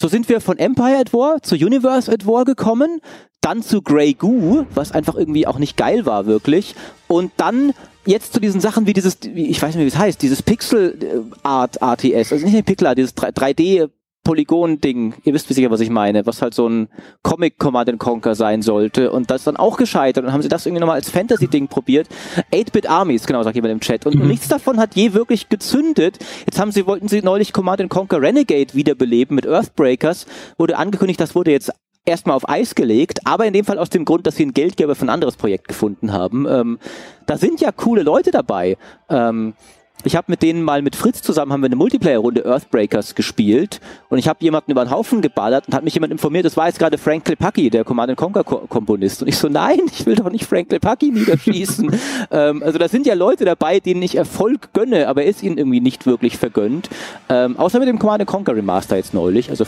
So 0.01 0.07
sind 0.07 0.29
wir 0.29 0.39
von 0.39 0.57
Empire 0.57 0.97
at 0.97 1.13
War 1.13 1.41
zu 1.41 1.55
Universe 1.55 2.09
at 2.09 2.25
War 2.25 2.45
gekommen, 2.45 3.01
dann 3.41 3.61
zu 3.61 3.81
Grey 3.81 4.13
Goo, 4.13 4.65
was 4.73 4.93
einfach 4.93 5.15
irgendwie 5.15 5.45
auch 5.45 5.59
nicht 5.59 5.75
geil 5.75 6.05
war, 6.05 6.25
wirklich. 6.25 6.73
Und 7.07 7.33
dann 7.35 7.73
jetzt 8.05 8.31
zu 8.31 8.39
diesen 8.39 8.61
Sachen 8.61 8.87
wie 8.87 8.93
dieses, 8.93 9.17
ich 9.23 9.61
weiß 9.61 9.75
nicht, 9.75 9.83
wie 9.83 9.89
es 9.89 9.97
heißt, 9.97 10.21
dieses 10.21 10.41
Pixel 10.41 11.25
Art 11.43 11.81
RTS, 11.81 12.31
also 12.31 12.45
nicht 12.45 12.55
ein 12.55 12.63
Pixel 12.63 12.95
dieses 12.95 13.13
3D 13.13 13.89
Polygon-Ding, 14.29 15.15
ihr 15.23 15.33
wisst 15.33 15.47
sicher, 15.47 15.71
was 15.71 15.79
ich 15.79 15.89
meine, 15.89 16.23
was 16.27 16.43
halt 16.43 16.53
so 16.53 16.69
ein 16.69 16.87
Comic 17.23 17.57
Command 17.57 17.97
Conquer 17.97 18.35
sein 18.35 18.61
sollte 18.61 19.11
und 19.11 19.31
das 19.31 19.41
ist 19.41 19.47
dann 19.47 19.57
auch 19.57 19.75
gescheitert 19.75 20.23
und 20.23 20.31
haben 20.31 20.43
sie 20.43 20.49
das 20.49 20.67
irgendwie 20.67 20.81
nochmal 20.81 20.97
als 20.97 21.09
Fantasy-Ding 21.09 21.67
probiert. 21.67 22.07
8-Bit 22.53 22.87
Armies, 22.87 23.25
genau, 23.25 23.41
sagt 23.41 23.55
jemand 23.55 23.71
im 23.71 23.79
Chat. 23.79 24.05
Und 24.05 24.13
mhm. 24.13 24.27
nichts 24.27 24.47
davon 24.47 24.77
hat 24.77 24.95
je 24.95 25.13
wirklich 25.13 25.49
gezündet. 25.49 26.19
Jetzt 26.45 26.59
haben 26.59 26.71
sie, 26.71 26.85
wollten 26.85 27.07
sie 27.07 27.23
neulich 27.23 27.53
Command 27.53 27.89
Conquer 27.89 28.21
Renegade 28.21 28.75
wiederbeleben 28.75 29.33
mit 29.33 29.47
Earthbreakers, 29.47 30.27
wurde 30.59 30.77
angekündigt, 30.77 31.19
das 31.19 31.33
wurde 31.33 31.49
jetzt 31.49 31.71
erstmal 32.05 32.35
auf 32.35 32.47
Eis 32.47 32.75
gelegt, 32.75 33.21
aber 33.25 33.47
in 33.47 33.53
dem 33.53 33.65
Fall 33.65 33.79
aus 33.79 33.89
dem 33.89 34.05
Grund, 34.05 34.27
dass 34.27 34.35
sie 34.35 34.43
einen 34.43 34.53
Geldgeber 34.53 34.93
für 34.93 35.07
ein 35.07 35.09
anderes 35.09 35.37
Projekt 35.37 35.67
gefunden 35.67 36.13
haben. 36.13 36.45
Ähm, 36.47 36.77
da 37.25 37.39
sind 37.39 37.61
ja 37.61 37.71
coole 37.71 38.03
Leute 38.03 38.29
dabei. 38.29 38.77
Ähm, 39.09 39.55
ich 40.03 40.15
habe 40.15 40.31
mit 40.31 40.41
denen 40.41 40.63
mal 40.63 40.81
mit 40.81 40.95
Fritz 40.95 41.21
zusammen 41.21 41.51
haben 41.51 41.61
wir 41.61 41.65
eine 41.65 41.75
Multiplayer-Runde 41.75 42.45
Earthbreakers 42.45 43.15
gespielt 43.15 43.81
und 44.07 44.17
ich 44.17 44.29
habe 44.29 44.41
jemanden 44.41 44.71
über 44.71 44.85
den 44.85 44.91
Haufen 44.91 45.21
geballert 45.21 45.67
und 45.67 45.73
hat 45.73 45.83
mich 45.83 45.93
jemand 45.93 46.11
informiert, 46.11 46.45
das 46.45 46.55
war 46.55 46.67
jetzt 46.67 46.79
gerade 46.79 46.97
Frank 46.97 47.25
Klepacki, 47.25 47.69
der 47.69 47.83
Command 47.83 48.15
Conquer 48.15 48.43
Komponist 48.43 49.21
und 49.21 49.27
ich 49.27 49.37
so, 49.37 49.49
nein, 49.49 49.79
ich 49.91 50.05
will 50.05 50.15
doch 50.15 50.29
nicht 50.29 50.45
Frank 50.45 50.69
Klepacki 50.69 51.11
niederschießen. 51.11 51.91
ähm, 52.31 52.63
also 52.63 52.79
da 52.79 52.87
sind 52.87 53.05
ja 53.05 53.13
Leute 53.13 53.43
dabei, 53.43 53.79
denen 53.79 54.01
ich 54.01 54.15
Erfolg 54.15 54.73
gönne, 54.73 55.07
aber 55.07 55.23
er 55.23 55.29
ist 55.29 55.43
ihnen 55.43 55.57
irgendwie 55.57 55.81
nicht 55.81 56.05
wirklich 56.05 56.37
vergönnt. 56.37 56.89
Ähm, 57.27 57.57
außer 57.57 57.79
mit 57.79 57.89
dem 57.89 57.99
Command 57.99 58.25
Conquer 58.25 58.55
Remaster 58.55 58.95
jetzt 58.95 59.13
neulich. 59.13 59.49
Also 59.49 59.65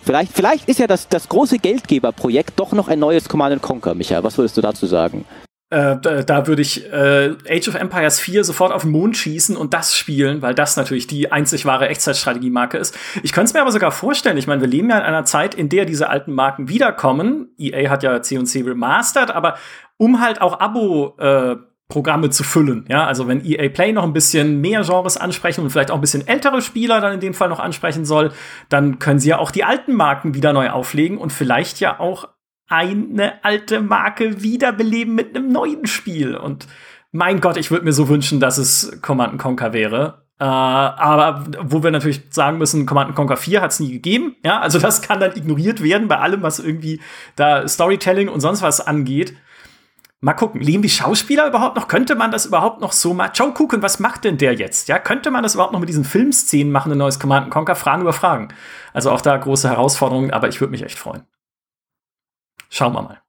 vielleicht, 0.00 0.32
vielleicht 0.32 0.68
ist 0.68 0.78
ja 0.78 0.86
das, 0.86 1.08
das 1.08 1.28
große 1.28 1.58
Geldgeberprojekt 1.58 2.52
doch 2.56 2.72
noch 2.72 2.88
ein 2.88 3.00
neues 3.00 3.28
Command 3.28 3.60
Conquer, 3.62 3.94
Micha. 3.94 4.22
Was 4.22 4.38
würdest 4.38 4.56
du 4.56 4.60
dazu 4.60 4.86
sagen? 4.86 5.24
Äh, 5.72 5.98
da, 6.02 6.22
da 6.22 6.46
würde 6.46 6.60
ich 6.60 6.92
äh, 6.92 7.34
Age 7.48 7.68
of 7.68 7.76
Empires 7.76 8.20
4 8.20 8.44
sofort 8.44 8.72
auf 8.72 8.82
den 8.82 8.90
Mond 8.90 9.16
schießen 9.16 9.56
und 9.56 9.72
das 9.72 9.96
spielen, 9.96 10.42
weil 10.42 10.54
das 10.54 10.76
natürlich 10.76 11.06
die 11.06 11.32
einzig 11.32 11.64
wahre 11.64 11.88
Echtzeitstrategie-Marke 11.88 12.76
ist. 12.76 12.94
Ich 13.22 13.32
könnte 13.32 13.46
es 13.46 13.54
mir 13.54 13.62
aber 13.62 13.72
sogar 13.72 13.90
vorstellen, 13.90 14.36
ich 14.36 14.46
meine, 14.46 14.60
wir 14.60 14.68
leben 14.68 14.90
ja 14.90 14.98
in 14.98 15.04
einer 15.04 15.24
Zeit, 15.24 15.54
in 15.54 15.70
der 15.70 15.86
diese 15.86 16.10
alten 16.10 16.32
Marken 16.32 16.68
wiederkommen. 16.68 17.54
EA 17.56 17.88
hat 17.88 18.02
ja 18.02 18.20
C&C 18.20 18.60
remastered, 18.60 19.30
aber 19.30 19.56
um 19.96 20.20
halt 20.20 20.42
auch 20.42 20.60
Abo 20.60 21.16
äh, 21.18 21.56
Programme 21.88 22.28
zu 22.28 22.44
füllen. 22.44 22.84
Ja, 22.90 23.06
also 23.06 23.26
wenn 23.26 23.42
EA 23.42 23.70
Play 23.70 23.92
noch 23.92 24.04
ein 24.04 24.12
bisschen 24.12 24.60
mehr 24.60 24.82
Genres 24.82 25.16
ansprechen 25.16 25.62
und 25.62 25.70
vielleicht 25.70 25.90
auch 25.90 25.94
ein 25.94 26.02
bisschen 26.02 26.28
ältere 26.28 26.60
Spieler 26.60 27.00
dann 27.00 27.14
in 27.14 27.20
dem 27.20 27.32
Fall 27.32 27.48
noch 27.48 27.60
ansprechen 27.60 28.04
soll, 28.04 28.32
dann 28.68 28.98
können 28.98 29.20
sie 29.20 29.30
ja 29.30 29.38
auch 29.38 29.50
die 29.50 29.64
alten 29.64 29.94
Marken 29.94 30.34
wieder 30.34 30.52
neu 30.52 30.68
auflegen 30.68 31.16
und 31.16 31.32
vielleicht 31.32 31.80
ja 31.80 31.98
auch 31.98 32.28
eine 32.72 33.44
alte 33.44 33.80
Marke 33.80 34.42
wiederbeleben 34.42 35.14
mit 35.14 35.36
einem 35.36 35.52
neuen 35.52 35.86
Spiel. 35.86 36.34
Und 36.34 36.66
mein 37.12 37.40
Gott, 37.40 37.58
ich 37.58 37.70
würde 37.70 37.84
mir 37.84 37.92
so 37.92 38.08
wünschen, 38.08 38.40
dass 38.40 38.56
es 38.58 38.98
Command 39.02 39.38
Conquer 39.38 39.72
wäre. 39.72 40.22
Äh, 40.40 40.44
aber 40.44 41.44
wo 41.60 41.82
wir 41.82 41.90
natürlich 41.90 42.22
sagen 42.30 42.58
müssen, 42.58 42.86
Command 42.86 43.14
Conquer 43.14 43.36
4 43.36 43.60
hat 43.60 43.72
es 43.72 43.80
nie 43.80 43.92
gegeben. 43.92 44.36
Ja, 44.44 44.60
also 44.60 44.78
das 44.78 45.02
kann 45.02 45.20
dann 45.20 45.36
ignoriert 45.36 45.82
werden 45.82 46.08
bei 46.08 46.18
allem, 46.18 46.42
was 46.42 46.58
irgendwie 46.58 47.00
da 47.36 47.68
Storytelling 47.68 48.28
und 48.28 48.40
sonst 48.40 48.62
was 48.62 48.80
angeht. 48.80 49.36
Mal 50.24 50.34
gucken, 50.34 50.60
leben 50.60 50.82
die 50.82 50.88
Schauspieler 50.88 51.48
überhaupt 51.48 51.76
noch? 51.76 51.88
Könnte 51.88 52.14
man 52.14 52.30
das 52.30 52.46
überhaupt 52.46 52.80
noch 52.80 52.92
so 52.92 53.12
machen? 53.12 53.32
Joe 53.34 53.52
Cooken, 53.52 53.82
was 53.82 53.98
macht 53.98 54.24
denn 54.24 54.38
der 54.38 54.54
jetzt? 54.54 54.88
Ja, 54.88 54.98
könnte 54.98 55.30
man 55.30 55.42
das 55.42 55.54
überhaupt 55.54 55.72
noch 55.72 55.80
mit 55.80 55.88
diesen 55.88 56.04
Filmszenen 56.04 56.72
machen, 56.72 56.92
ein 56.92 56.98
neues 56.98 57.18
Command 57.18 57.50
Conquer? 57.50 57.74
Fragen 57.74 58.02
über 58.02 58.12
Fragen. 58.12 58.48
Also 58.94 59.10
auch 59.10 59.20
da 59.20 59.36
große 59.36 59.68
Herausforderungen, 59.68 60.30
aber 60.30 60.48
ich 60.48 60.60
würde 60.60 60.70
mich 60.70 60.84
echt 60.84 60.98
freuen. 60.98 61.24
Schauen 62.74 62.94
wir 62.94 63.02
mal. 63.02 63.21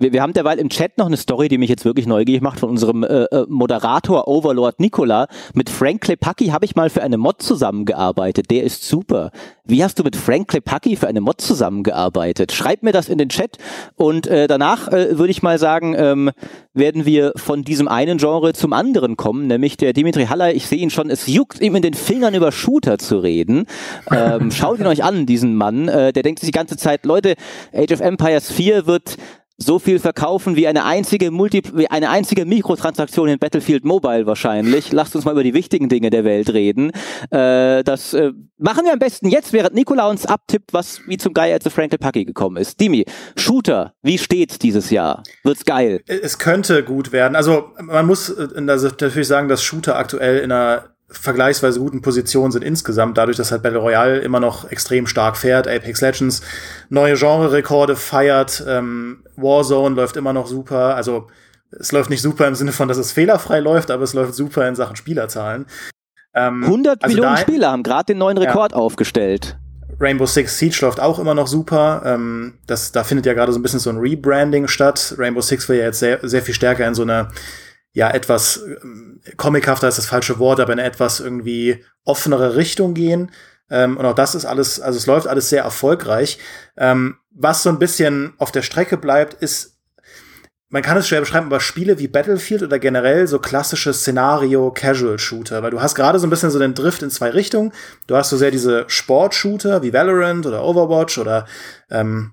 Wir, 0.00 0.12
wir 0.12 0.22
haben 0.22 0.32
derweil 0.32 0.58
im 0.58 0.70
Chat 0.70 0.98
noch 0.98 1.06
eine 1.06 1.16
Story, 1.16 1.46
die 1.46 1.56
mich 1.56 1.70
jetzt 1.70 1.84
wirklich 1.84 2.08
neugierig 2.08 2.42
macht 2.42 2.58
von 2.58 2.68
unserem 2.68 3.04
äh, 3.04 3.24
äh 3.26 3.46
Moderator 3.48 4.26
Overlord 4.26 4.80
Nicola. 4.80 5.28
Mit 5.54 5.70
Frank 5.70 6.00
Klepacki 6.00 6.48
habe 6.48 6.64
ich 6.64 6.74
mal 6.74 6.90
für 6.90 7.00
eine 7.00 7.16
Mod 7.16 7.40
zusammengearbeitet. 7.40 8.50
Der 8.50 8.64
ist 8.64 8.88
super. 8.88 9.30
Wie 9.64 9.84
hast 9.84 10.00
du 10.00 10.02
mit 10.02 10.16
Frank 10.16 10.48
Klepacki 10.48 10.96
für 10.96 11.06
eine 11.06 11.20
Mod 11.20 11.40
zusammengearbeitet? 11.40 12.50
Schreib 12.50 12.82
mir 12.82 12.90
das 12.90 13.08
in 13.08 13.18
den 13.18 13.28
Chat 13.28 13.58
und 13.94 14.26
äh, 14.26 14.48
danach 14.48 14.88
äh, 14.88 15.16
würde 15.16 15.30
ich 15.30 15.44
mal 15.44 15.60
sagen, 15.60 15.94
ähm, 15.96 16.32
werden 16.72 17.06
wir 17.06 17.32
von 17.36 17.62
diesem 17.62 17.86
einen 17.86 18.18
Genre 18.18 18.52
zum 18.52 18.72
anderen 18.72 19.16
kommen, 19.16 19.46
nämlich 19.46 19.76
der 19.76 19.92
Dimitri 19.92 20.26
Haller. 20.26 20.52
Ich 20.54 20.66
sehe 20.66 20.78
ihn 20.78 20.90
schon, 20.90 21.08
es 21.08 21.28
juckt 21.28 21.60
ihm 21.60 21.76
in 21.76 21.82
den 21.82 21.94
Fingern 21.94 22.34
über 22.34 22.50
Shooter 22.50 22.98
zu 22.98 23.18
reden. 23.18 23.66
Ähm, 24.10 24.50
schaut 24.50 24.80
ihn 24.80 24.88
euch 24.88 25.04
an, 25.04 25.24
diesen 25.24 25.54
Mann. 25.54 25.86
Äh, 25.86 26.12
der 26.12 26.24
denkt 26.24 26.40
sich 26.40 26.48
die 26.48 26.58
ganze 26.58 26.76
Zeit, 26.76 27.06
Leute, 27.06 27.36
Age 27.72 27.92
of 27.92 28.00
Empires 28.00 28.50
4 28.50 28.88
wird 28.88 29.18
so 29.56 29.78
viel 29.78 29.98
verkaufen 29.98 30.56
wie 30.56 30.66
eine 30.66 30.84
einzige 30.84 31.30
Multi 31.30 31.62
wie 31.74 31.88
eine 31.90 32.10
einzige 32.10 32.44
Mikrotransaktion 32.44 33.28
in 33.28 33.38
Battlefield 33.38 33.84
Mobile 33.84 34.26
wahrscheinlich. 34.26 34.92
Lasst 34.92 35.14
uns 35.14 35.24
mal 35.24 35.32
über 35.32 35.44
die 35.44 35.54
wichtigen 35.54 35.88
Dinge 35.88 36.10
der 36.10 36.24
Welt 36.24 36.52
reden. 36.52 36.90
Äh, 37.30 37.84
das 37.84 38.14
äh, 38.14 38.32
machen 38.58 38.84
wir 38.84 38.92
am 38.92 38.98
besten 38.98 39.28
jetzt, 39.28 39.52
während 39.52 39.74
Nikola 39.74 40.08
uns 40.08 40.26
abtippt, 40.26 40.72
was 40.72 41.00
wie 41.06 41.16
zum 41.16 41.34
Geier 41.34 41.60
zu 41.60 41.70
Frankel 41.70 41.98
Pucky 41.98 42.24
gekommen 42.24 42.56
ist. 42.56 42.80
Dimi, 42.80 43.04
Shooter, 43.36 43.94
wie 44.02 44.18
steht's 44.18 44.58
dieses 44.58 44.90
Jahr? 44.90 45.22
Wird's 45.44 45.64
geil? 45.64 46.02
Es 46.06 46.38
könnte 46.38 46.82
gut 46.82 47.12
werden. 47.12 47.36
Also 47.36 47.70
man 47.80 48.06
muss 48.06 48.30
äh, 48.30 48.60
natürlich 48.60 49.28
sagen, 49.28 49.48
dass 49.48 49.62
Shooter 49.62 49.96
aktuell 49.96 50.38
in 50.38 50.50
einer 50.50 50.93
vergleichsweise 51.08 51.80
guten 51.80 52.02
Positionen 52.02 52.50
sind 52.50 52.64
insgesamt, 52.64 53.18
dadurch, 53.18 53.36
dass 53.36 53.52
halt 53.52 53.62
Battle 53.62 53.78
Royale 53.78 54.18
immer 54.18 54.40
noch 54.40 54.70
extrem 54.70 55.06
stark 55.06 55.36
fährt, 55.36 55.68
Apex 55.68 56.00
Legends 56.00 56.42
neue 56.88 57.14
Genre-Rekorde 57.14 57.96
feiert, 57.96 58.64
ähm, 58.66 59.22
Warzone 59.36 59.94
läuft 59.94 60.16
immer 60.16 60.32
noch 60.32 60.46
super, 60.46 60.96
also 60.96 61.28
es 61.70 61.92
läuft 61.92 62.10
nicht 62.10 62.22
super 62.22 62.46
im 62.46 62.54
Sinne 62.54 62.72
von, 62.72 62.88
dass 62.88 62.98
es 62.98 63.12
fehlerfrei 63.12 63.60
läuft, 63.60 63.90
aber 63.90 64.04
es 64.04 64.14
läuft 64.14 64.34
super 64.34 64.66
in 64.68 64.76
Sachen 64.76 64.96
Spielerzahlen. 64.96 65.66
Ähm, 66.34 66.64
100 66.64 67.02
also 67.02 67.14
Millionen 67.14 67.36
Spieler 67.36 67.70
haben 67.70 67.82
gerade 67.82 68.06
den 68.06 68.18
neuen 68.18 68.38
Rekord 68.38 68.72
ja. 68.72 68.78
aufgestellt. 68.78 69.56
Rainbow 70.00 70.26
Six 70.26 70.58
Siege 70.58 70.78
läuft 70.82 70.98
auch 71.00 71.18
immer 71.18 71.34
noch 71.34 71.46
super. 71.46 72.02
Ähm, 72.04 72.54
das, 72.66 72.90
da 72.92 73.04
findet 73.04 73.26
ja 73.26 73.34
gerade 73.34 73.52
so 73.52 73.58
ein 73.58 73.62
bisschen 73.62 73.78
so 73.78 73.90
ein 73.90 73.98
Rebranding 73.98 74.66
statt. 74.66 75.14
Rainbow 75.18 75.40
Six 75.40 75.68
will 75.68 75.78
ja 75.78 75.84
jetzt 75.84 76.00
sehr, 76.00 76.18
sehr 76.22 76.42
viel 76.42 76.54
stärker 76.54 76.86
in 76.86 76.94
so 76.94 77.02
eine 77.02 77.28
ja 77.94 78.10
etwas 78.10 78.60
ähm, 78.82 79.20
comichafter 79.36 79.88
ist 79.88 79.98
das 79.98 80.06
falsche 80.06 80.38
Wort, 80.38 80.60
aber 80.60 80.74
in 80.74 80.80
eine 80.80 80.88
etwas 80.88 81.20
irgendwie 81.20 81.82
offenere 82.04 82.56
Richtung 82.56 82.92
gehen. 82.92 83.30
Ähm, 83.70 83.96
und 83.96 84.04
auch 84.04 84.14
das 84.14 84.34
ist 84.34 84.44
alles, 84.44 84.80
also 84.80 84.98
es 84.98 85.06
läuft 85.06 85.26
alles 85.26 85.48
sehr 85.48 85.62
erfolgreich. 85.62 86.38
Ähm, 86.76 87.16
was 87.30 87.62
so 87.62 87.70
ein 87.70 87.78
bisschen 87.78 88.34
auf 88.38 88.52
der 88.52 88.62
Strecke 88.62 88.98
bleibt, 88.98 89.34
ist 89.34 89.74
man 90.68 90.82
kann 90.82 90.96
es 90.96 91.06
schwer 91.06 91.20
beschreiben, 91.20 91.46
aber 91.46 91.60
Spiele 91.60 92.00
wie 92.00 92.08
Battlefield 92.08 92.64
oder 92.64 92.80
generell 92.80 93.28
so 93.28 93.38
klassische 93.38 93.92
Szenario-Casual-Shooter, 93.92 95.62
weil 95.62 95.70
du 95.70 95.80
hast 95.80 95.94
gerade 95.94 96.18
so 96.18 96.26
ein 96.26 96.30
bisschen 96.30 96.50
so 96.50 96.58
den 96.58 96.74
Drift 96.74 97.00
in 97.04 97.10
zwei 97.10 97.30
Richtungen. 97.30 97.72
Du 98.08 98.16
hast 98.16 98.30
so 98.30 98.36
sehr 98.36 98.50
diese 98.50 98.84
Sport-Shooter 98.88 99.84
wie 99.84 99.92
Valorant 99.92 100.46
oder 100.46 100.64
Overwatch 100.64 101.18
oder 101.18 101.46
ähm, 101.90 102.32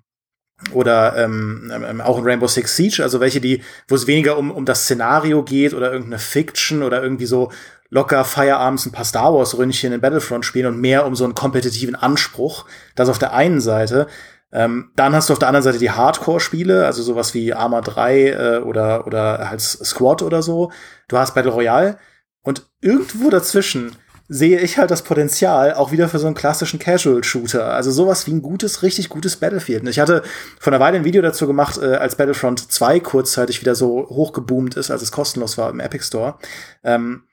oder 0.72 1.18
ähm, 1.18 1.72
ähm, 1.74 2.02
auch 2.02 2.18
in 2.18 2.24
Rainbow 2.24 2.48
Six 2.48 2.76
Siege, 2.76 3.04
also 3.04 3.20
welche, 3.20 3.42
die, 3.42 3.64
wo 3.88 3.96
es 3.96 4.08
weniger 4.08 4.38
um, 4.38 4.52
um 4.52 4.66
das 4.66 4.84
Szenario 4.84 5.44
geht 5.44 5.74
oder 5.74 5.92
irgendeine 5.92 6.20
Fiction 6.20 6.84
oder 6.84 7.02
irgendwie 7.02 7.26
so 7.26 7.52
locker 7.90 8.24
feierabends 8.24 8.86
ein 8.86 8.92
paar 8.92 9.06
Star 9.06 9.34
Wars 9.34 9.58
Ründchen 9.58 9.94
in 9.94 10.02
Battlefront 10.02 10.46
spielen 10.46 10.68
und 10.68 10.82
mehr 10.82 11.06
um 11.06 11.16
so 11.16 11.26
einen 11.26 11.36
kompetitiven 11.36 11.96
Anspruch. 11.96 12.66
Das 12.96 13.10
auf 13.10 13.20
der 13.20 13.34
einen 13.34 13.60
Seite. 13.60 14.08
Ähm, 14.54 14.92
dann 14.96 15.16
hast 15.16 15.30
du 15.30 15.34
auf 15.34 15.40
der 15.40 15.48
anderen 15.48 15.64
Seite 15.64 15.78
die 15.78 15.92
Hardcore-Spiele, 15.92 16.86
also 16.86 17.04
sowas 17.04 17.34
wie 17.34 17.54
Arma 17.54 17.82
3 17.82 18.28
äh, 18.28 18.58
oder, 18.60 19.08
oder 19.08 19.50
halt 19.50 19.62
Squad 19.62 20.22
oder 20.22 20.42
so. 20.42 20.72
Du 21.08 21.18
hast 21.18 21.36
Battle 21.36 21.52
Royale 21.52 21.98
und 22.42 22.66
irgendwo 22.82 23.30
dazwischen 23.30 23.96
sehe 24.34 24.62
ich 24.62 24.78
halt 24.78 24.90
das 24.92 25.02
Potenzial 25.02 25.74
auch 25.74 25.92
wieder 25.92 26.08
für 26.08 26.18
so 26.18 26.26
einen 26.26 26.38
klassischen 26.38 26.80
Casual-Shooter. 26.80 27.74
Also 27.74 27.92
sowas 27.92 28.28
wie 28.28 28.32
ein 28.32 28.42
gutes, 28.42 28.82
richtig 28.82 29.10
gutes 29.10 29.36
Battlefield. 29.36 29.86
Ich 29.90 30.00
hatte 30.00 30.24
vor 30.58 30.72
einer 30.72 30.80
Weile 30.80 30.96
ein 30.96 31.04
Video 31.04 31.22
dazu 31.22 31.48
gemacht, 31.48 31.78
äh, 31.78 31.96
als 31.96 32.16
Battlefront 32.16 32.72
2 32.72 33.02
kurzzeitig 33.02 33.60
wieder 33.60 33.76
so 33.76 34.08
hochgeboomt 34.10 34.78
ist, 34.78 34.90
als 34.90 35.02
es 35.02 35.12
kostenlos 35.12 35.58
war 35.58 35.70
im 35.70 35.82
Epic 35.82 36.06
Store. 36.06 36.36
Ähm, 36.82 37.24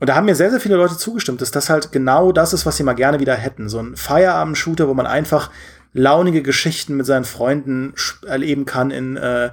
und 0.00 0.10
da 0.10 0.16
haben 0.16 0.26
mir 0.26 0.34
sehr, 0.34 0.50
sehr 0.50 0.60
viele 0.60 0.76
Leute 0.76 0.98
zugestimmt, 0.98 1.40
dass 1.40 1.50
das 1.50 1.70
halt 1.70 1.92
genau 1.92 2.30
das 2.30 2.52
ist, 2.52 2.66
was 2.66 2.76
sie 2.76 2.82
mal 2.82 2.92
gerne 2.92 3.20
wieder 3.20 3.36
hätten. 3.36 3.70
So 3.70 3.78
ein 3.78 3.96
Feierabend-Shooter, 3.96 4.86
wo 4.86 4.92
man 4.92 5.06
einfach 5.06 5.50
launige 5.94 6.42
Geschichten 6.42 6.98
mit 6.98 7.06
seinen 7.06 7.24
Freunden 7.24 7.94
erleben 8.26 8.66
kann 8.66 8.90
in 8.90 9.16
äh, 9.16 9.50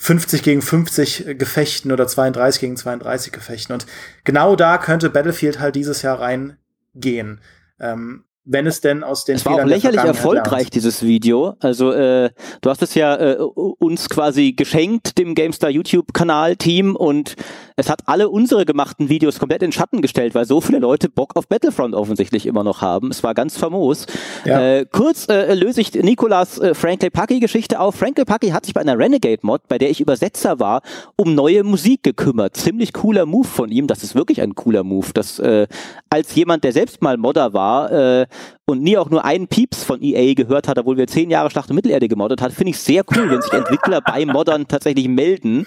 50 0.00 0.42
gegen 0.44 0.62
50 0.62 1.38
Gefechten 1.38 1.90
oder 1.90 2.06
32 2.06 2.60
gegen 2.60 2.76
32 2.76 3.32
Gefechten. 3.32 3.72
Und 3.72 3.86
genau 4.24 4.54
da 4.54 4.78
könnte 4.78 5.10
Battlefield 5.10 5.58
halt 5.58 5.74
dieses 5.74 6.02
Jahr 6.02 6.20
reingehen. 6.20 7.40
Ähm, 7.80 8.24
wenn 8.50 8.66
es 8.66 8.80
denn 8.80 9.04
aus 9.04 9.24
den 9.24 9.36
Es 9.36 9.44
war 9.44 9.56
auch 9.56 9.64
lächerlich 9.64 10.00
erfolgreich, 10.00 10.50
lernt. 10.50 10.74
dieses 10.74 11.02
Video. 11.02 11.54
Also 11.60 11.92
äh, 11.92 12.30
du 12.62 12.70
hast 12.70 12.82
es 12.82 12.94
ja 12.94 13.14
äh, 13.14 13.36
uns 13.36 14.08
quasi 14.08 14.52
geschenkt, 14.52 15.18
dem 15.18 15.34
GameStar 15.34 15.68
YouTube-Kanal-Team 15.68 16.96
und 16.96 17.36
es 17.76 17.90
hat 17.90 18.00
alle 18.06 18.30
unsere 18.30 18.64
gemachten 18.64 19.10
Videos 19.10 19.38
komplett 19.38 19.62
in 19.62 19.70
Schatten 19.70 20.00
gestellt, 20.00 20.34
weil 20.34 20.46
so 20.46 20.60
viele 20.60 20.78
Leute 20.78 21.10
Bock 21.10 21.36
auf 21.36 21.46
Battlefront 21.46 21.94
offensichtlich 21.94 22.46
immer 22.46 22.64
noch 22.64 22.80
haben. 22.80 23.10
Es 23.10 23.22
war 23.22 23.34
ganz 23.34 23.58
famos. 23.58 24.06
Ja. 24.46 24.60
Äh, 24.60 24.86
kurz 24.90 25.28
äh, 25.28 25.54
löse 25.54 25.82
ich 25.82 25.92
Nikolas 25.92 26.58
äh, 26.58 26.74
Franklin 26.74 27.12
Pucky-Geschichte 27.12 27.78
auf. 27.78 27.96
Franklin 27.96 28.24
Pucky 28.24 28.48
hat 28.48 28.64
sich 28.64 28.72
bei 28.74 28.80
einer 28.80 28.98
Renegade-Mod, 28.98 29.68
bei 29.68 29.76
der 29.76 29.90
ich 29.90 30.00
Übersetzer 30.00 30.58
war, 30.58 30.80
um 31.16 31.34
neue 31.34 31.64
Musik 31.64 32.02
gekümmert. 32.02 32.56
Ziemlich 32.56 32.94
cooler 32.94 33.26
Move 33.26 33.46
von 33.46 33.70
ihm. 33.70 33.86
Das 33.86 34.02
ist 34.02 34.14
wirklich 34.14 34.40
ein 34.40 34.54
cooler 34.54 34.84
Move. 34.84 35.08
Das 35.12 35.38
äh, 35.38 35.66
als 36.08 36.34
jemand, 36.34 36.64
der 36.64 36.72
selbst 36.72 37.02
mal 37.02 37.18
Modder 37.18 37.52
war 37.52 37.92
äh, 37.92 38.26
und 38.66 38.82
nie 38.82 38.96
auch 38.96 39.10
nur 39.10 39.24
einen 39.24 39.48
Pieps 39.48 39.84
von 39.84 40.02
EA 40.02 40.34
gehört 40.34 40.68
hat, 40.68 40.78
obwohl 40.78 40.96
wir 40.96 41.06
zehn 41.06 41.30
Jahre 41.30 41.50
Schlacht 41.50 41.70
um 41.70 41.76
Mittelerde 41.76 42.08
gemoddet 42.08 42.42
hat, 42.42 42.52
finde 42.52 42.70
ich 42.70 42.78
sehr 42.78 43.02
cool, 43.14 43.30
wenn 43.30 43.42
sich 43.42 43.52
Entwickler 43.52 44.00
bei 44.00 44.26
Moddern 44.26 44.68
tatsächlich 44.68 45.08
melden 45.08 45.66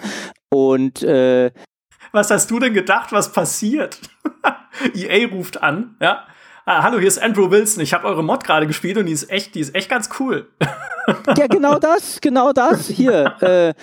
und 0.50 1.02
äh, 1.02 1.50
was 2.12 2.30
hast 2.30 2.50
du 2.50 2.58
denn 2.58 2.74
gedacht, 2.74 3.10
was 3.12 3.32
passiert? 3.32 3.98
EA 4.94 5.28
ruft 5.28 5.62
an, 5.62 5.96
ja. 6.00 6.26
Ah, 6.64 6.84
hallo, 6.84 6.98
hier 6.98 7.08
ist 7.08 7.20
Andrew 7.20 7.50
Wilson. 7.50 7.82
Ich 7.82 7.92
habe 7.92 8.06
eure 8.06 8.22
Mod 8.22 8.44
gerade 8.44 8.68
gespielt 8.68 8.96
und 8.96 9.06
die 9.06 9.12
ist 9.12 9.30
echt, 9.30 9.54
die 9.56 9.60
ist 9.60 9.74
echt 9.74 9.88
ganz 9.88 10.10
cool. 10.20 10.48
ja, 11.36 11.46
genau 11.48 11.78
das, 11.78 12.20
genau 12.20 12.52
das. 12.52 12.86
Hier, 12.86 13.34
äh, 13.40 13.74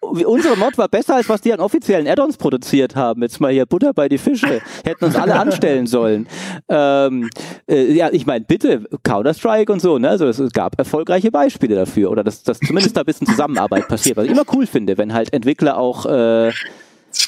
unsere 0.00 0.56
Mod 0.56 0.78
war 0.78 0.88
besser, 0.88 1.16
als 1.16 1.28
was 1.28 1.40
die 1.40 1.52
an 1.52 1.60
offiziellen 1.60 2.06
Add-ons 2.06 2.36
produziert 2.36 2.96
haben. 2.96 3.22
Jetzt 3.22 3.40
mal 3.40 3.52
hier 3.52 3.66
Butter 3.66 3.92
bei 3.92 4.08
die 4.08 4.18
Fische. 4.18 4.60
Hätten 4.84 5.04
uns 5.04 5.16
alle 5.16 5.38
anstellen 5.38 5.86
sollen. 5.86 6.28
Ähm, 6.68 7.28
äh, 7.68 7.92
ja, 7.92 8.10
ich 8.10 8.26
meine, 8.26 8.44
bitte, 8.44 8.84
Counter-Strike 9.02 9.72
und 9.72 9.80
so, 9.80 9.98
ne? 9.98 10.10
Also 10.10 10.26
es, 10.26 10.52
gab 10.52 10.78
erfolgreiche 10.78 11.30
Beispiele 11.30 11.74
dafür. 11.74 12.10
Oder 12.10 12.24
dass, 12.24 12.42
dass 12.42 12.58
zumindest 12.60 12.96
da 12.96 13.00
ein 13.00 13.06
bisschen 13.06 13.26
Zusammenarbeit 13.26 13.88
passiert. 13.88 14.16
Was 14.16 14.24
ich 14.24 14.30
immer 14.30 14.44
cool 14.52 14.66
finde, 14.66 14.98
wenn 14.98 15.12
halt 15.12 15.32
Entwickler 15.32 15.76
auch 15.76 16.06
äh, 16.06 16.52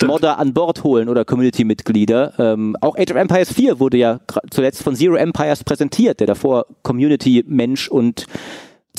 Modder 0.07 0.39
an 0.39 0.55
Bord 0.55 0.85
holen 0.85 1.09
oder 1.09 1.25
Community-Mitglieder. 1.25 2.35
Ähm, 2.39 2.77
auch 2.81 2.97
Age 2.97 3.11
of 3.11 3.17
Empires 3.17 3.53
4 3.53 3.81
wurde 3.81 3.97
ja 3.97 4.21
zuletzt 4.51 4.83
von 4.83 4.95
Zero 4.95 5.17
Empires 5.17 5.65
präsentiert, 5.65 6.21
der 6.21 6.27
davor 6.29 6.67
Community-Mensch 6.83 7.89
und 7.89 8.27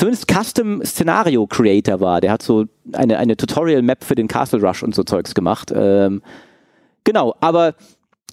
zumindest 0.01 0.27
Custom 0.27 0.83
Szenario 0.83 1.45
Creator 1.45 1.99
war. 1.99 2.21
Der 2.21 2.31
hat 2.31 2.41
so 2.41 2.65
eine, 2.91 3.19
eine 3.19 3.37
Tutorial 3.37 3.83
Map 3.83 4.03
für 4.03 4.15
den 4.15 4.27
Castle 4.27 4.59
Rush 4.59 4.81
und 4.81 4.95
so 4.95 5.03
Zeugs 5.03 5.35
gemacht. 5.35 5.71
Ähm, 5.75 6.23
genau, 7.03 7.35
aber 7.39 7.75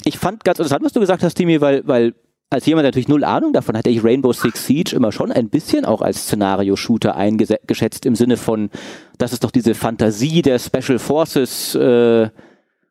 ich 0.05 0.19
fand 0.19 0.45
ganz 0.45 0.59
interessant, 0.59 0.83
was 0.83 0.95
du 0.95 1.01
gesagt 1.01 1.23
hast, 1.23 1.35
Timi, 1.35 1.61
weil, 1.61 1.87
weil 1.87 2.15
als 2.49 2.65
jemand, 2.65 2.85
der 2.85 2.89
natürlich 2.89 3.09
null 3.09 3.23
Ahnung 3.23 3.53
davon 3.53 3.77
hatte 3.77 3.91
ich 3.91 4.03
Rainbow 4.03 4.33
Six 4.33 4.65
Siege 4.65 4.97
immer 4.97 5.13
schon 5.13 5.31
ein 5.31 5.51
bisschen 5.51 5.85
auch 5.85 6.01
als 6.01 6.23
Szenario-Shooter 6.23 7.15
eingeschätzt 7.15 8.07
im 8.07 8.15
Sinne 8.15 8.39
von, 8.39 8.71
dass 9.19 9.35
es 9.35 9.41
doch 9.41 9.51
diese 9.51 9.75
Fantasie 9.75 10.41
der 10.41 10.59
Special 10.59 10.99
Forces 10.99 11.75
äh, 11.75 12.31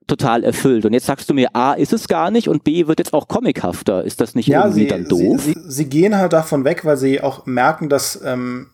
total 0.08 0.44
erfüllt. 0.44 0.86
Und 0.86 0.94
jetzt 0.94 1.06
sagst 1.06 1.30
du 1.30 1.34
mir, 1.34 1.50
A, 1.54 1.74
ist 1.74 1.94
es 1.94 2.08
gar 2.08 2.32
nicht 2.32 2.48
und 2.48 2.64
B, 2.64 2.88
wird 2.88 3.00
jetzt 3.00 3.14
auch 3.14 3.28
comichafter. 3.28 4.04
Ist 4.04 4.22
das 4.22 4.36
nicht 4.36 4.48
ja, 4.48 4.64
irgendwie 4.64 4.82
sie, 4.82 4.88
dann 4.88 5.06
doof? 5.06 5.42
Sie, 5.42 5.54
sie, 5.54 5.60
sie, 5.68 5.86
gehen 5.86 6.18
halt 6.18 6.34
davon 6.34 6.64
weg, 6.64 6.86
weil 6.86 6.98
sie 6.98 7.22
auch 7.22 7.46
merken, 7.46 7.90
dass, 7.90 8.20
ähm, 8.24 8.68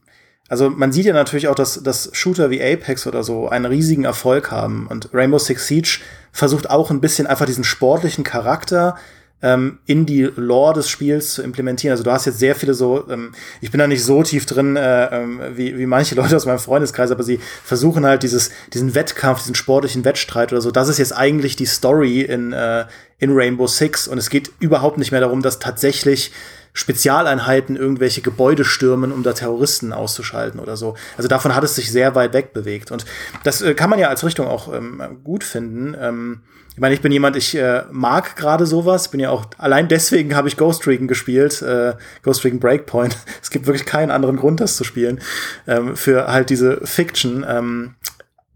also 0.47 0.69
man 0.69 0.91
sieht 0.91 1.05
ja 1.05 1.13
natürlich 1.13 1.47
auch, 1.47 1.55
dass, 1.55 1.81
dass 1.83 2.09
Shooter 2.13 2.49
wie 2.49 2.61
Apex 2.61 3.07
oder 3.07 3.23
so 3.23 3.49
einen 3.49 3.65
riesigen 3.65 4.05
Erfolg 4.05 4.51
haben. 4.51 4.87
Und 4.87 5.09
Rainbow 5.13 5.39
Six 5.39 5.67
Siege 5.67 5.99
versucht 6.31 6.69
auch 6.69 6.91
ein 6.91 7.01
bisschen 7.01 7.27
einfach 7.27 7.45
diesen 7.45 7.63
sportlichen 7.63 8.23
Charakter 8.23 8.95
ähm, 9.43 9.77
in 9.85 10.05
die 10.05 10.23
Lore 10.23 10.73
des 10.73 10.89
Spiels 10.89 11.33
zu 11.33 11.43
implementieren. 11.43 11.91
Also 11.91 12.03
du 12.03 12.11
hast 12.11 12.25
jetzt 12.25 12.39
sehr 12.39 12.55
viele 12.55 12.73
so, 12.73 13.07
ähm, 13.09 13.33
ich 13.61 13.69
bin 13.69 13.79
da 13.79 13.87
nicht 13.87 14.03
so 14.03 14.23
tief 14.23 14.45
drin 14.45 14.77
äh, 14.77 15.05
ähm, 15.05 15.39
wie, 15.55 15.77
wie 15.77 15.85
manche 15.85 16.15
Leute 16.15 16.35
aus 16.35 16.45
meinem 16.45 16.59
Freundeskreis, 16.59 17.11
aber 17.11 17.23
sie 17.23 17.39
versuchen 17.63 18.05
halt 18.05 18.23
dieses, 18.23 18.49
diesen 18.73 18.95
Wettkampf, 18.95 19.39
diesen 19.39 19.55
sportlichen 19.55 20.05
Wettstreit 20.05 20.51
oder 20.53 20.61
so. 20.61 20.71
Das 20.71 20.87
ist 20.87 20.97
jetzt 20.97 21.15
eigentlich 21.15 21.57
die 21.57 21.65
Story 21.65 22.21
in, 22.21 22.53
äh, 22.53 22.85
in 23.19 23.31
Rainbow 23.33 23.67
Six 23.67 24.07
und 24.07 24.17
es 24.17 24.29
geht 24.29 24.49
überhaupt 24.59 24.97
nicht 24.97 25.11
mehr 25.11 25.21
darum, 25.21 25.41
dass 25.41 25.59
tatsächlich 25.59 26.31
Spezialeinheiten 26.73 27.75
irgendwelche 27.75 28.21
Gebäude 28.21 28.65
stürmen, 28.65 29.11
um 29.11 29.21
da 29.21 29.33
Terroristen 29.33 29.93
auszuschalten 29.93 30.59
oder 30.59 30.75
so. 30.75 30.95
Also 31.17 31.29
davon 31.29 31.55
hat 31.55 31.63
es 31.63 31.75
sich 31.75 31.91
sehr 31.91 32.15
weit 32.15 32.33
weg 32.33 32.51
bewegt. 32.51 32.91
Und 32.91 33.05
das 33.43 33.61
äh, 33.61 33.75
kann 33.75 33.91
man 33.91 33.99
ja 33.99 34.09
als 34.09 34.25
Richtung 34.25 34.47
auch 34.47 34.73
ähm, 34.73 35.01
gut 35.23 35.43
finden. 35.43 35.95
Ähm, 35.99 36.41
ich 36.73 36.79
meine, 36.79 36.95
ich 36.95 37.01
bin 37.01 37.11
jemand, 37.11 37.35
ich 37.35 37.55
äh, 37.55 37.83
mag 37.91 38.35
gerade 38.35 38.65
sowas. 38.65 39.09
Bin 39.09 39.19
ja 39.19 39.29
auch 39.29 39.45
allein 39.59 39.87
deswegen 39.87 40.35
habe 40.35 40.47
ich 40.47 40.57
Ghost 40.57 40.87
Recon 40.87 41.07
gespielt, 41.07 41.61
äh, 41.61 41.93
Ghost 42.23 42.43
Recon 42.43 42.59
Breakpoint. 42.59 43.15
es 43.41 43.51
gibt 43.51 43.67
wirklich 43.67 43.85
keinen 43.85 44.09
anderen 44.09 44.37
Grund, 44.37 44.59
das 44.59 44.75
zu 44.75 44.83
spielen 44.83 45.21
ähm, 45.67 45.95
für 45.95 46.27
halt 46.27 46.49
diese 46.49 46.81
Fiction. 46.85 47.45
Ähm, 47.47 47.95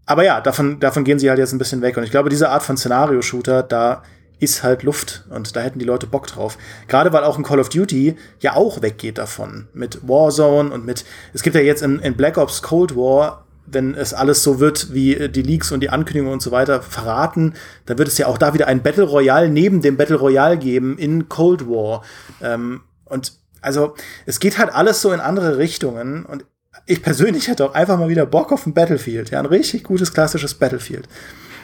aber 0.06 0.24
ja, 0.24 0.40
davon 0.40 0.80
davon 0.80 1.04
gehen 1.04 1.20
sie 1.20 1.28
halt 1.28 1.38
jetzt 1.38 1.52
ein 1.52 1.58
bisschen 1.58 1.82
weg. 1.82 1.96
Und 1.96 2.02
ich 2.02 2.10
glaube, 2.10 2.30
diese 2.30 2.48
Art 2.48 2.64
von 2.64 2.76
Szenario-Shooter, 2.76 3.62
da 3.62 4.02
ist 4.40 4.62
halt 4.62 4.82
Luft 4.82 5.24
und 5.30 5.56
da 5.56 5.60
hätten 5.60 5.78
die 5.78 5.84
Leute 5.84 6.06
Bock 6.06 6.26
drauf. 6.26 6.58
Gerade 6.86 7.12
weil 7.12 7.24
auch 7.24 7.38
ein 7.38 7.44
Call 7.44 7.60
of 7.60 7.68
Duty 7.68 8.16
ja 8.40 8.54
auch 8.54 8.82
weggeht 8.82 9.18
davon. 9.18 9.68
Mit 9.72 10.06
Warzone 10.06 10.70
und 10.70 10.86
mit, 10.86 11.04
es 11.32 11.42
gibt 11.42 11.56
ja 11.56 11.62
jetzt 11.62 11.82
in, 11.82 11.98
in 11.98 12.16
Black 12.16 12.38
Ops 12.38 12.62
Cold 12.62 12.96
War, 12.96 13.44
wenn 13.70 13.94
es 13.94 14.14
alles 14.14 14.42
so 14.42 14.60
wird, 14.60 14.94
wie 14.94 15.28
die 15.28 15.42
Leaks 15.42 15.72
und 15.72 15.80
die 15.80 15.90
Ankündigungen 15.90 16.32
und 16.32 16.42
so 16.42 16.50
weiter 16.50 16.82
verraten, 16.82 17.54
dann 17.86 17.98
wird 17.98 18.08
es 18.08 18.18
ja 18.18 18.26
auch 18.26 18.38
da 18.38 18.54
wieder 18.54 18.66
ein 18.66 18.82
Battle 18.82 19.04
Royale 19.04 19.48
neben 19.48 19.82
dem 19.82 19.96
Battle 19.96 20.16
Royale 20.16 20.56
geben 20.56 20.96
in 20.98 21.28
Cold 21.28 21.68
War. 21.68 22.02
Ähm, 22.40 22.82
und 23.04 23.32
also, 23.60 23.94
es 24.24 24.40
geht 24.40 24.58
halt 24.58 24.72
alles 24.72 25.02
so 25.02 25.12
in 25.12 25.20
andere 25.20 25.58
Richtungen 25.58 26.24
und 26.24 26.44
ich 26.86 27.02
persönlich 27.02 27.48
hätte 27.48 27.64
auch 27.64 27.74
einfach 27.74 27.98
mal 27.98 28.08
wieder 28.08 28.26
Bock 28.26 28.52
auf 28.52 28.66
ein 28.66 28.74
Battlefield. 28.74 29.30
Ja, 29.30 29.38
ein 29.38 29.46
richtig 29.46 29.84
gutes 29.84 30.12
klassisches 30.12 30.54
Battlefield. 30.54 31.08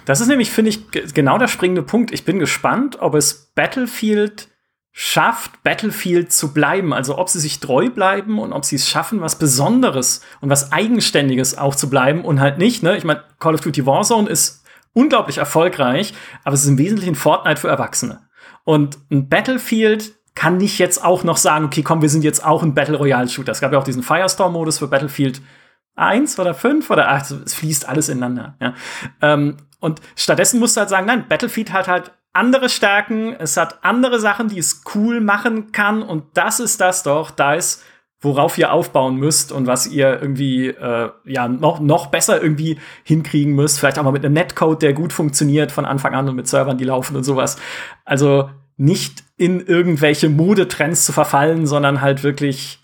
Das 0.05 0.21
ist 0.21 0.29
nämlich, 0.29 0.51
finde 0.51 0.71
ich, 0.71 0.91
genau 1.15 1.39
der 1.39 1.49
springende 1.49 1.83
Punkt. 1.83 2.13
Ich 2.13 2.25
bin 2.25 2.39
gespannt, 2.39 2.99
ob 3.01 3.15
es 3.15 3.53
Battlefield 3.55 4.49
schafft, 4.97 5.63
Battlefield 5.65 6.33
zu 6.33 6.55
bleiben. 6.55 6.93
Also 6.93 7.19
ob 7.19 7.29
sie 7.29 7.41
sich 7.41 7.59
treu 7.59 7.91
bleiben 7.91 8.39
und 8.39 8.53
ob 8.53 8.65
sie 8.65 8.77
es 8.77 8.89
schaffen, 8.89 9.21
was 9.21 9.39
Besonderes 9.39 10.21
und 10.41 10.51
was 10.51 10.73
Eigenständiges 10.73 11.59
auch 11.59 11.75
zu 11.75 11.91
bleiben 11.91 12.25
und 12.25 12.41
halt 12.41 12.59
nicht. 12.59 12.83
Ne? 12.83 12.97
Ich 12.97 13.05
meine, 13.05 13.25
Call 13.41 13.55
of 13.55 13.61
Duty 13.61 13.87
Warzone 13.87 14.29
ist 14.29 14.65
unglaublich 14.93 15.39
erfolgreich, 15.39 16.15
aber 16.45 16.55
es 16.55 16.63
ist 16.63 16.69
im 16.69 16.79
Wesentlichen 16.79 17.17
Fortnite 17.17 17.61
für 17.61 17.69
Erwachsene. 17.69 18.21
Und 18.63 18.99
ein 19.11 19.29
Battlefield 19.29 20.15
kann 20.37 20.59
nicht 20.59 20.79
jetzt 20.79 21.05
auch 21.05 21.25
noch 21.25 21.39
sagen, 21.39 21.65
okay, 21.65 21.83
komm, 21.83 22.01
wir 22.01 22.09
sind 22.09 22.23
jetzt 22.23 22.45
auch 22.45 22.63
ein 22.63 22.75
Battle 22.75 22.97
Royale 22.97 23.29
Shooter. 23.29 23.53
Es 23.53 23.61
gab 23.61 23.73
ja 23.73 23.79
auch 23.79 23.85
diesen 23.85 24.03
Firestorm-Modus 24.03 24.79
für 24.79 24.89
Battlefield 24.89 25.43
1 25.97 26.39
oder 26.39 26.55
5 26.55 26.91
oder 26.91 27.11
8, 27.11 27.31
es 27.47 27.55
fließt 27.55 27.89
alles 27.89 28.09
ineinander. 28.09 28.57
Ja. 28.61 28.75
Ähm, 29.23 29.57
und 29.81 30.01
stattdessen 30.17 30.61
musst 30.61 30.77
du 30.77 30.81
halt 30.81 30.91
sagen, 30.91 31.07
nein, 31.07 31.27
Battlefield 31.29 31.73
hat 31.73 31.89
halt 31.89 32.13
andere 32.33 32.69
Stärken, 32.69 33.35
es 33.39 33.57
hat 33.57 33.85
andere 33.85 34.19
Sachen, 34.19 34.49
die 34.49 34.59
es 34.59 34.83
cool 34.95 35.21
machen 35.21 35.73
kann 35.73 36.03
und 36.03 36.25
das 36.35 36.59
ist 36.59 36.81
das 36.81 37.03
doch, 37.03 37.31
da 37.31 37.55
ist, 37.55 37.85
worauf 38.25 38.59
ihr 38.59 38.73
aufbauen 38.73 39.17
müsst 39.17 39.53
und 39.53 39.67
was 39.67 39.87
ihr 39.87 40.21
irgendwie 40.21 40.69
äh, 40.69 41.11
ja 41.25 41.47
noch, 41.47 41.79
noch 41.79 42.07
besser 42.07 42.43
irgendwie 42.43 42.79
hinkriegen 43.05 43.55
müsst. 43.55 43.79
Vielleicht 43.79 43.99
auch 43.99 44.03
mal 44.03 44.13
mit 44.13 44.25
einem 44.25 44.35
Netcode, 44.35 44.83
der 44.83 44.95
gut 44.95 45.13
funktioniert 45.13 45.71
von 45.71 45.85
Anfang 45.85 46.15
an 46.15 46.29
und 46.29 46.35
mit 46.35 46.49
Servern, 46.49 46.79
die 46.79 46.85
laufen 46.85 47.17
und 47.17 47.25
sowas. 47.25 47.57
Also 48.05 48.49
nicht 48.77 49.23
in 49.37 49.61
irgendwelche 49.61 50.29
Modetrends 50.29 51.05
zu 51.05 51.13
verfallen, 51.13 51.67
sondern 51.67 52.01
halt 52.01 52.25
wirklich 52.25 52.84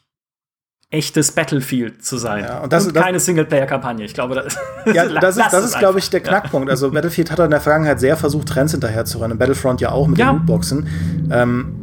echtes 0.90 1.31
Battlefield 1.33 2.05
zu 2.05 2.16
sein. 2.16 2.44
Ja, 2.44 2.59
und, 2.61 2.72
das, 2.72 2.87
und 2.87 2.94
keine 2.94 3.20
Singleplayer-Kampagne. 3.20 4.05
Ich 4.05 4.12
glaube, 4.12 4.35
das, 4.35 4.57
ja, 4.92 5.07
das 5.20 5.37
ist, 5.37 5.53
das 5.53 5.64
ist 5.64 5.79
glaube 5.79 6.00
ich, 6.00 6.11
der 6.11 6.20
Knackpunkt. 6.20 6.68
Ja. 6.68 6.72
Also 6.72 6.90
Battlefield 6.90 7.31
hat 7.31 7.38
in 7.38 7.50
der 7.50 7.61
Vergangenheit 7.61 8.00
sehr 8.00 8.16
versucht, 8.16 8.48
Trends 8.48 8.72
hinterher 8.72 9.05
zu 9.05 9.18
rennen. 9.18 9.38
Battlefront 9.38 9.81
ja 9.81 9.92
auch 9.92 10.09
mit 10.09 10.18
ja. 10.18 10.33
den 10.33 10.38
Lootboxen. 10.38 11.29
Ähm, 11.31 11.80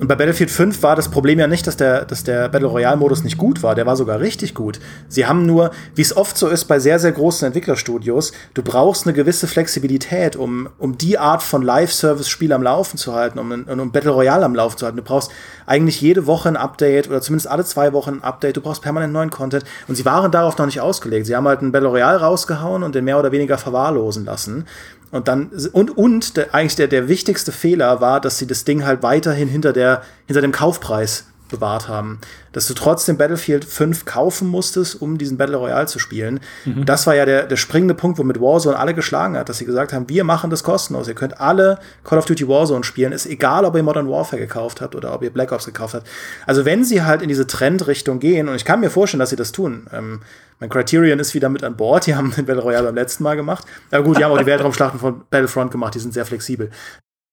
und 0.00 0.06
bei 0.06 0.14
Battlefield 0.14 0.50
5 0.50 0.82
war 0.84 0.94
das 0.94 1.08
Problem 1.08 1.40
ja 1.40 1.48
nicht, 1.48 1.66
dass 1.66 1.76
der, 1.76 2.04
dass 2.04 2.22
der 2.22 2.48
Battle 2.48 2.68
Royale-Modus 2.68 3.24
nicht 3.24 3.36
gut 3.36 3.64
war. 3.64 3.74
Der 3.74 3.84
war 3.84 3.96
sogar 3.96 4.20
richtig 4.20 4.54
gut. 4.54 4.78
Sie 5.08 5.26
haben 5.26 5.44
nur, 5.44 5.72
wie 5.96 6.02
es 6.02 6.16
oft 6.16 6.38
so 6.38 6.46
ist 6.46 6.66
bei 6.66 6.78
sehr, 6.78 7.00
sehr 7.00 7.10
großen 7.10 7.46
Entwicklerstudios, 7.46 8.32
du 8.54 8.62
brauchst 8.62 9.06
eine 9.06 9.12
gewisse 9.12 9.48
Flexibilität, 9.48 10.36
um, 10.36 10.68
um 10.78 10.96
die 10.98 11.18
Art 11.18 11.42
von 11.42 11.62
Live-Service-Spiel 11.62 12.52
am 12.52 12.62
Laufen 12.62 12.96
zu 12.96 13.12
halten, 13.12 13.40
um, 13.40 13.50
um 13.50 13.90
Battle 13.90 14.12
Royale 14.12 14.44
am 14.44 14.54
Laufen 14.54 14.78
zu 14.78 14.86
halten. 14.86 14.98
Du 14.98 15.02
brauchst 15.02 15.32
eigentlich 15.66 16.00
jede 16.00 16.26
Woche 16.26 16.48
ein 16.48 16.56
Update 16.56 17.08
oder 17.08 17.20
zumindest 17.20 17.50
alle 17.50 17.64
zwei 17.64 17.92
Wochen 17.92 18.10
ein 18.10 18.22
Update. 18.22 18.56
Du 18.56 18.60
brauchst 18.60 18.82
permanent 18.82 19.12
neuen 19.12 19.30
Content. 19.30 19.64
Und 19.88 19.96
sie 19.96 20.04
waren 20.04 20.30
darauf 20.30 20.56
noch 20.58 20.66
nicht 20.66 20.80
ausgelegt. 20.80 21.26
Sie 21.26 21.34
haben 21.34 21.48
halt 21.48 21.60
ein 21.60 21.72
Battle 21.72 21.88
Royale 21.88 22.20
rausgehauen 22.20 22.84
und 22.84 22.94
den 22.94 23.04
mehr 23.04 23.18
oder 23.18 23.32
weniger 23.32 23.58
verwahrlosen 23.58 24.24
lassen. 24.24 24.64
Und 25.10 25.28
dann, 25.28 25.50
und, 25.72 25.96
und 25.96 26.36
der, 26.36 26.54
eigentlich 26.54 26.76
der, 26.76 26.88
der 26.88 27.08
wichtigste 27.08 27.52
Fehler 27.52 28.00
war, 28.00 28.20
dass 28.20 28.38
sie 28.38 28.46
das 28.46 28.64
Ding 28.64 28.84
halt 28.84 29.02
weiterhin 29.02 29.48
hinter 29.48 29.72
der, 29.72 30.02
hinter 30.26 30.42
dem 30.42 30.52
Kaufpreis 30.52 31.24
bewahrt 31.48 31.88
haben. 31.88 32.20
Dass 32.52 32.66
du 32.66 32.74
trotzdem 32.74 33.16
Battlefield 33.16 33.64
5 33.64 34.04
kaufen 34.04 34.48
musstest, 34.48 35.00
um 35.00 35.18
diesen 35.18 35.36
Battle 35.36 35.56
Royale 35.56 35.86
zu 35.86 35.98
spielen. 35.98 36.40
Mhm. 36.64 36.84
Das 36.84 37.06
war 37.06 37.14
ja 37.14 37.24
der, 37.24 37.46
der 37.46 37.56
springende 37.56 37.94
Punkt, 37.94 38.18
womit 38.18 38.40
Warzone 38.40 38.78
alle 38.78 38.94
geschlagen 38.94 39.36
hat, 39.36 39.48
dass 39.48 39.58
sie 39.58 39.64
gesagt 39.64 39.92
haben, 39.92 40.08
wir 40.08 40.24
machen 40.24 40.50
das 40.50 40.62
kostenlos. 40.62 41.08
Ihr 41.08 41.14
könnt 41.14 41.40
alle 41.40 41.78
Call 42.04 42.18
of 42.18 42.24
Duty 42.24 42.48
Warzone 42.48 42.84
spielen. 42.84 43.12
Ist 43.12 43.26
egal, 43.26 43.64
ob 43.64 43.74
ihr 43.76 43.82
Modern 43.82 44.08
Warfare 44.08 44.40
gekauft 44.40 44.80
habt 44.80 44.94
oder 44.94 45.14
ob 45.14 45.22
ihr 45.22 45.30
Black 45.30 45.52
Ops 45.52 45.66
gekauft 45.66 45.94
habt. 45.94 46.06
Also 46.46 46.64
wenn 46.64 46.84
sie 46.84 47.02
halt 47.02 47.22
in 47.22 47.28
diese 47.28 47.46
Trendrichtung 47.46 48.18
gehen, 48.18 48.48
und 48.48 48.54
ich 48.54 48.64
kann 48.64 48.80
mir 48.80 48.90
vorstellen, 48.90 49.20
dass 49.20 49.30
sie 49.30 49.36
das 49.36 49.52
tun, 49.52 49.86
ähm, 49.92 50.20
mein 50.60 50.70
Criterion 50.70 51.18
ist 51.18 51.34
wieder 51.34 51.48
mit 51.48 51.62
an 51.62 51.76
Bord. 51.76 52.06
Die 52.06 52.14
haben 52.16 52.32
den 52.32 52.46
Battle 52.46 52.62
Royale 52.62 52.86
beim 52.86 52.94
letzten 52.94 53.22
Mal 53.22 53.36
gemacht. 53.36 53.64
Aber 53.90 54.04
gut, 54.04 54.18
die 54.18 54.24
haben 54.24 54.32
auch 54.32 54.38
die 54.38 54.46
Weltraumschlachten 54.46 55.00
von 55.00 55.22
Battlefront 55.30 55.70
gemacht. 55.70 55.94
Die 55.94 56.00
sind 56.00 56.14
sehr 56.14 56.26
flexibel. 56.26 56.70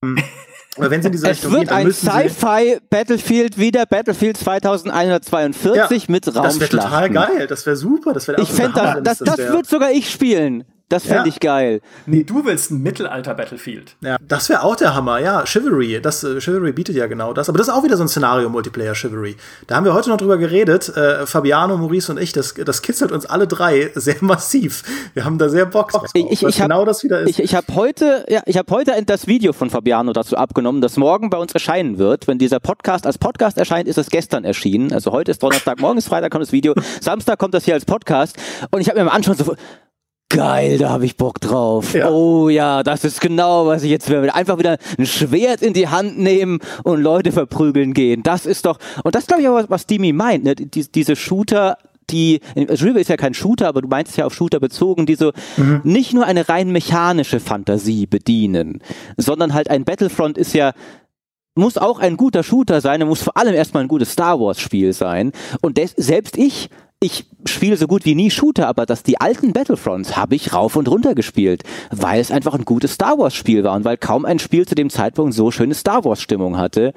Ähm, 0.03 0.17
aber 0.77 0.91
wenn 0.91 1.01
sie 1.01 1.07
in 1.07 1.11
diese 1.13 1.27
Richtung 1.27 1.51
es 1.51 1.57
wird 1.57 1.69
gehen, 1.69 1.77
ein 1.77 1.91
Sci-Fi 1.91 2.79
Battlefield 2.89 3.57
wieder 3.57 3.85
Battlefield 3.85 4.37
2142 4.37 6.03
ja, 6.03 6.11
mit 6.11 6.27
Raumschlachten. 6.27 6.59
Das 6.59 6.59
wäre 6.59 6.83
total 6.83 7.09
geil. 7.09 7.47
Das 7.47 7.65
wäre 7.65 7.75
super. 7.75 8.13
Das 8.13 8.27
wäre 8.27 8.41
Ich 8.41 8.49
fände 8.49 8.73
das, 8.73 9.03
das, 9.03 9.19
das, 9.19 9.37
das 9.37 9.51
wird 9.51 9.67
sogar 9.67 9.91
ich 9.91 10.09
spielen. 10.09 10.65
Das 10.89 11.03
fände 11.03 11.23
ja. 11.23 11.27
ich 11.27 11.39
geil. 11.39 11.81
Nee, 12.05 12.23
du 12.23 12.45
willst 12.45 12.69
ein 12.69 12.83
Mittelalter-Battlefield. 12.83 13.95
Ja, 14.01 14.17
das 14.21 14.49
wäre 14.49 14.63
auch 14.63 14.75
der 14.75 14.93
Hammer, 14.93 15.17
ja. 15.17 15.43
Chivalry, 15.43 15.99
das, 15.99 16.23
äh, 16.23 16.39
Chivalry 16.39 16.73
bietet 16.73 16.95
ja 16.95 17.07
genau 17.07 17.33
das. 17.33 17.49
Aber 17.49 17.57
das 17.57 17.69
ist 17.69 17.73
auch 17.73 17.83
wieder 17.83 17.97
so 17.97 18.03
ein 18.03 18.07
Szenario-Multiplayer-Chivalry. 18.07 19.35
Da 19.65 19.77
haben 19.77 19.85
wir 19.85 19.95
heute 19.95 20.09
noch 20.09 20.17
drüber 20.17 20.37
geredet, 20.37 20.95
äh, 20.95 21.25
Fabiano, 21.25 21.77
Maurice 21.77 22.11
und 22.11 22.19
ich, 22.19 22.33
das, 22.33 22.53
das 22.53 22.83
kitzelt 22.83 23.11
uns 23.11 23.25
alle 23.25 23.47
drei 23.47 23.91
sehr 23.95 24.17
massiv. 24.21 24.83
Wir 25.15 25.25
haben 25.25 25.39
da 25.39 25.49
sehr 25.49 25.65
Bock 25.65 25.91
drauf, 25.91 26.09
ich, 26.13 26.31
ich, 26.31 26.43
ich 26.43 26.57
genau 26.57 26.81
hab, 26.81 26.85
das 26.85 27.03
wieder 27.03 27.21
ist. 27.21 27.29
Ich, 27.29 27.39
ich 27.39 27.55
habe 27.55 27.65
heute, 27.73 28.23
ja, 28.29 28.43
ich 28.45 28.57
habe 28.57 28.71
heute 28.71 28.93
das 29.07 29.25
Video 29.25 29.53
von 29.53 29.71
Fabiano 29.71 30.13
dazu 30.13 30.37
abgenommen, 30.37 30.81
das 30.81 30.97
morgen 30.97 31.31
bei 31.31 31.39
uns 31.39 31.51
erscheinen 31.51 31.97
wird. 31.97 32.27
Wenn 32.27 32.37
dieser 32.37 32.59
Podcast 32.59 33.07
als 33.07 33.17
Podcast 33.17 33.57
erscheint, 33.57 33.87
ist 33.87 33.97
es 33.97 34.11
gestern 34.11 34.45
erschienen. 34.45 34.93
Also 34.93 35.11
heute 35.11 35.31
ist 35.31 35.41
Donnerstag, 35.41 35.79
morgen 35.79 35.97
ist 35.97 36.07
Freitag 36.07 36.31
kommt 36.31 36.43
das 36.43 36.51
Video, 36.51 36.75
Samstag 37.01 37.39
kommt 37.39 37.55
das 37.55 37.65
hier 37.65 37.73
als 37.73 37.85
Podcast. 37.85 38.37
Und 38.69 38.81
ich 38.81 38.87
habe 38.87 38.99
mir 38.99 39.09
am 39.09 39.15
Anfang 39.15 39.35
so 39.35 39.55
Geil, 40.29 40.79
da 40.79 40.89
habe 40.89 41.05
ich 41.05 41.17
Bock 41.17 41.39
drauf. 41.39 41.93
Ja. 41.93 42.09
Oh 42.09 42.49
ja, 42.49 42.83
das 42.83 43.05
ist 43.05 43.21
genau, 43.21 43.67
was 43.67 43.83
ich 43.83 43.91
jetzt 43.91 44.09
will. 44.09 44.29
Einfach 44.29 44.57
wieder 44.57 44.77
ein 44.97 45.05
Schwert 45.05 45.61
in 45.61 45.73
die 45.73 45.87
Hand 45.87 46.17
nehmen 46.17 46.59
und 46.83 47.01
Leute 47.01 47.31
verprügeln 47.31 47.93
gehen. 47.93 48.23
Das 48.23 48.45
ist 48.45 48.65
doch, 48.65 48.79
und 49.03 49.13
das 49.13 49.27
glaube 49.27 49.43
ich 49.43 49.47
auch, 49.47 49.53
was, 49.53 49.69
was 49.69 49.85
Dimi 49.85 50.13
meint, 50.13 50.43
ne? 50.43 50.55
Die, 50.55 50.91
diese 50.91 51.15
Shooter, 51.15 51.77
die, 52.09 52.41
River 52.55 52.99
ist 52.99 53.09
ja 53.09 53.17
kein 53.17 53.33
Shooter, 53.33 53.67
aber 53.67 53.81
du 53.81 53.87
meinst 53.87 54.11
es 54.11 54.17
ja 54.17 54.25
auf 54.25 54.33
Shooter 54.33 54.59
bezogen, 54.59 55.05
die 55.05 55.15
so 55.15 55.31
mhm. 55.57 55.81
nicht 55.83 56.13
nur 56.13 56.25
eine 56.25 56.49
rein 56.49 56.71
mechanische 56.71 57.39
Fantasie 57.39 58.07
bedienen, 58.07 58.81
sondern 59.17 59.53
halt 59.53 59.69
ein 59.69 59.85
Battlefront 59.85 60.37
ist 60.37 60.53
ja 60.53 60.73
muss 61.57 61.77
auch 61.77 61.99
ein 61.99 62.17
guter 62.17 62.43
Shooter 62.43 62.81
sein, 62.81 62.99
er 62.99 63.07
muss 63.07 63.23
vor 63.23 63.37
allem 63.37 63.55
erstmal 63.55 63.83
ein 63.83 63.87
gutes 63.87 64.11
Star 64.11 64.39
Wars 64.41 64.59
Spiel 64.59 64.91
sein. 64.91 65.31
Und 65.61 65.77
des, 65.77 65.93
selbst 65.95 66.37
ich 66.37 66.69
ich 67.01 67.25
spiele 67.45 67.77
so 67.77 67.87
gut 67.87 68.05
wie 68.05 68.15
nie 68.15 68.31
Shooter, 68.31 68.67
aber 68.67 68.85
dass 68.85 69.03
die 69.03 69.19
alten 69.19 69.53
Battlefronts 69.53 70.15
habe 70.15 70.35
ich 70.35 70.53
rauf 70.53 70.75
und 70.75 70.87
runter 70.87 71.13
gespielt, 71.13 71.63
weil 71.91 72.19
es 72.19 72.31
einfach 72.31 72.53
ein 72.53 72.65
gutes 72.65 72.93
Star 72.93 73.17
Wars 73.17 73.35
Spiel 73.35 73.63
war 73.63 73.75
und 73.75 73.85
weil 73.85 73.97
kaum 73.97 74.25
ein 74.25 74.39
Spiel 74.39 74.67
zu 74.67 74.75
dem 74.75 74.89
Zeitpunkt 74.89 75.33
so 75.33 75.51
schöne 75.51 75.75
Star 75.75 76.03
Wars 76.05 76.21
Stimmung 76.21 76.57
hatte. 76.57 76.93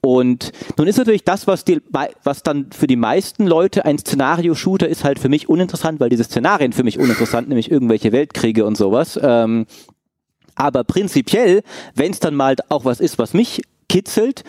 Und 0.00 0.52
nun 0.76 0.86
ist 0.86 0.98
natürlich 0.98 1.24
das, 1.24 1.46
was, 1.46 1.64
die, 1.64 1.80
was 2.24 2.42
dann 2.42 2.70
für 2.72 2.86
die 2.86 2.96
meisten 2.96 3.46
Leute 3.46 3.84
ein 3.84 3.98
Szenario-Shooter 3.98 4.88
ist, 4.88 5.04
halt 5.04 5.18
für 5.18 5.28
mich 5.28 5.48
uninteressant, 5.48 6.00
weil 6.00 6.10
diese 6.10 6.24
Szenarien 6.24 6.72
für 6.72 6.82
mich 6.82 6.98
uninteressant, 6.98 7.48
nämlich 7.48 7.70
irgendwelche 7.70 8.12
Weltkriege 8.12 8.66
und 8.66 8.76
sowas. 8.76 9.18
Ähm, 9.22 9.66
aber 10.56 10.84
prinzipiell, 10.84 11.62
wenn 11.94 12.12
es 12.12 12.20
dann 12.20 12.34
mal 12.34 12.56
auch 12.68 12.84
was 12.84 13.00
ist, 13.00 13.18
was 13.18 13.34
mich 13.34 13.62
kitzelt, 13.88 14.44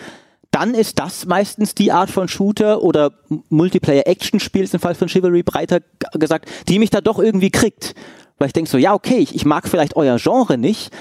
dann 0.55 0.73
ist 0.73 0.99
das 0.99 1.25
meistens 1.25 1.75
die 1.75 1.91
Art 1.91 2.09
von 2.09 2.29
Shooter 2.29 2.81
oder 2.81 3.11
Multiplayer-Action-Spiel, 3.49 4.63
ist 4.63 4.73
im 4.73 4.79
Fall 4.79 4.95
von 4.95 5.09
Chivalry 5.09 5.43
breiter 5.43 5.81
gesagt, 6.13 6.49
die 6.69 6.79
mich 6.79 6.89
da 6.89 7.01
doch 7.01 7.19
irgendwie 7.19 7.51
kriegt. 7.51 7.93
Weil 8.37 8.47
ich 8.47 8.53
denke 8.53 8.69
so, 8.69 8.77
ja, 8.77 8.93
okay, 8.93 9.17
ich, 9.17 9.35
ich 9.35 9.43
mag 9.43 9.67
vielleicht 9.67 9.97
euer 9.97 10.17
Genre 10.17 10.57
nicht, 10.57 10.93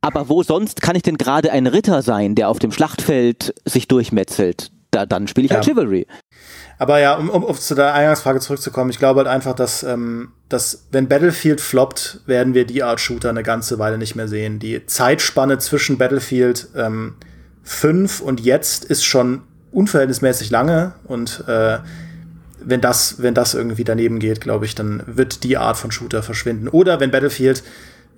aber 0.00 0.30
wo 0.30 0.42
sonst 0.42 0.80
kann 0.80 0.96
ich 0.96 1.02
denn 1.02 1.18
gerade 1.18 1.52
ein 1.52 1.66
Ritter 1.66 2.00
sein, 2.00 2.34
der 2.34 2.48
auf 2.48 2.58
dem 2.58 2.72
Schlachtfeld 2.72 3.54
sich 3.66 3.88
durchmetzelt? 3.88 4.70
Da, 4.90 5.04
dann 5.04 5.28
spiele 5.28 5.44
ich 5.44 5.52
halt 5.52 5.66
ja. 5.66 5.74
halt 5.74 5.78
Chivalry. 5.78 6.06
Aber 6.78 6.98
ja, 6.98 7.16
um, 7.16 7.28
um, 7.28 7.44
um 7.44 7.54
zu 7.54 7.74
der 7.74 7.92
Eingangsfrage 7.92 8.40
zurückzukommen, 8.40 8.88
ich 8.88 8.98
glaube 8.98 9.18
halt 9.18 9.28
einfach, 9.28 9.54
dass, 9.54 9.82
ähm, 9.82 10.32
dass 10.48 10.86
wenn 10.92 11.08
Battlefield 11.08 11.60
floppt, 11.60 12.20
werden 12.24 12.54
wir 12.54 12.64
die 12.64 12.82
Art 12.82 13.00
Shooter 13.00 13.28
eine 13.28 13.42
ganze 13.42 13.78
Weile 13.78 13.98
nicht 13.98 14.14
mehr 14.14 14.28
sehen. 14.28 14.60
Die 14.60 14.86
Zeitspanne 14.86 15.58
zwischen 15.58 15.98
Battlefield 15.98 16.68
ähm, 16.74 17.16
5 17.64 18.20
und 18.20 18.40
jetzt 18.40 18.84
ist 18.84 19.04
schon 19.04 19.42
unverhältnismäßig 19.72 20.50
lange 20.50 20.92
und 21.04 21.44
äh, 21.48 21.78
wenn 22.66 22.80
das, 22.80 23.16
wenn 23.22 23.34
das 23.34 23.54
irgendwie 23.54 23.84
daneben 23.84 24.18
geht, 24.18 24.40
glaube 24.40 24.64
ich, 24.64 24.74
dann 24.74 25.02
wird 25.06 25.44
die 25.44 25.56
Art 25.56 25.76
von 25.76 25.90
Shooter 25.90 26.22
verschwinden. 26.22 26.68
Oder 26.68 27.00
wenn 27.00 27.10
Battlefield 27.10 27.62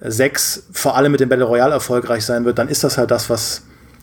6 0.01 0.69
vor 0.73 0.97
allem 0.97 1.13
mit 1.13 1.21
dem 1.21 1.29
Battle 1.29 1.47
Royale 1.47 1.73
erfolgreich 1.73 2.25
sein 2.25 2.45
wird, 2.45 2.59
dann 2.59 2.69
ist 2.69 2.85
das 2.85 2.99
halt 2.99 3.11
das, 3.11 3.29
was, 3.31 3.63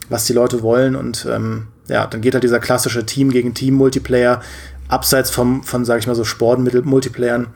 was 0.09 0.25
die 0.25 0.33
Leute 0.33 0.61
wollen. 0.61 0.95
Und 0.95 1.25
ähm, 1.29 1.67
ja, 1.87 2.07
dann 2.07 2.21
geht 2.21 2.33
halt 2.33 2.43
dieser 2.43 2.59
klassische 2.59 3.05
Team 3.05 3.31
gegen 3.31 3.53
Team 3.53 3.75
Multiplayer 3.75 4.41
abseits 4.89 5.29
vom, 5.29 5.63
von, 5.63 5.85
sag 5.85 5.99
ich 5.99 6.07
mal, 6.07 6.15
so 6.15 6.25
Sportmittel-Multiplayern 6.25 7.47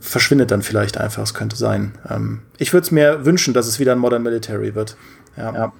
verschwindet 0.00 0.50
dann 0.50 0.62
vielleicht 0.62 0.98
einfach. 0.98 1.22
Es 1.22 1.34
könnte 1.34 1.56
sein. 1.56 1.92
Ähm, 2.08 2.42
ich 2.58 2.72
würde 2.72 2.84
es 2.84 2.90
mir 2.90 3.24
wünschen, 3.24 3.52
dass 3.52 3.66
es 3.66 3.78
wieder 3.78 3.92
ein 3.92 3.98
Modern 3.98 4.22
Military 4.22 4.74
wird. 4.74 4.96
Ja. 5.36 5.52
ja. 5.52 5.72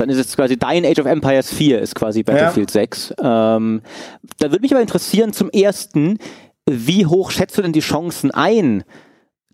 Dann 0.00 0.08
ist 0.08 0.18
es 0.18 0.34
quasi 0.34 0.56
dein 0.56 0.86
Age 0.86 0.98
of 1.00 1.06
Empires 1.06 1.52
4 1.52 1.78
ist 1.78 1.94
quasi 1.94 2.22
Battlefield 2.22 2.70
ja. 2.70 2.80
6. 2.80 3.14
Ähm, 3.22 3.82
da 4.38 4.50
würde 4.50 4.62
mich 4.62 4.72
aber 4.72 4.80
interessieren 4.80 5.32
zum 5.32 5.50
ersten, 5.50 6.18
wie 6.68 7.04
hoch 7.04 7.30
schätzt 7.30 7.58
du 7.58 7.62
denn 7.62 7.74
die 7.74 7.80
Chancen 7.80 8.30
ein, 8.30 8.84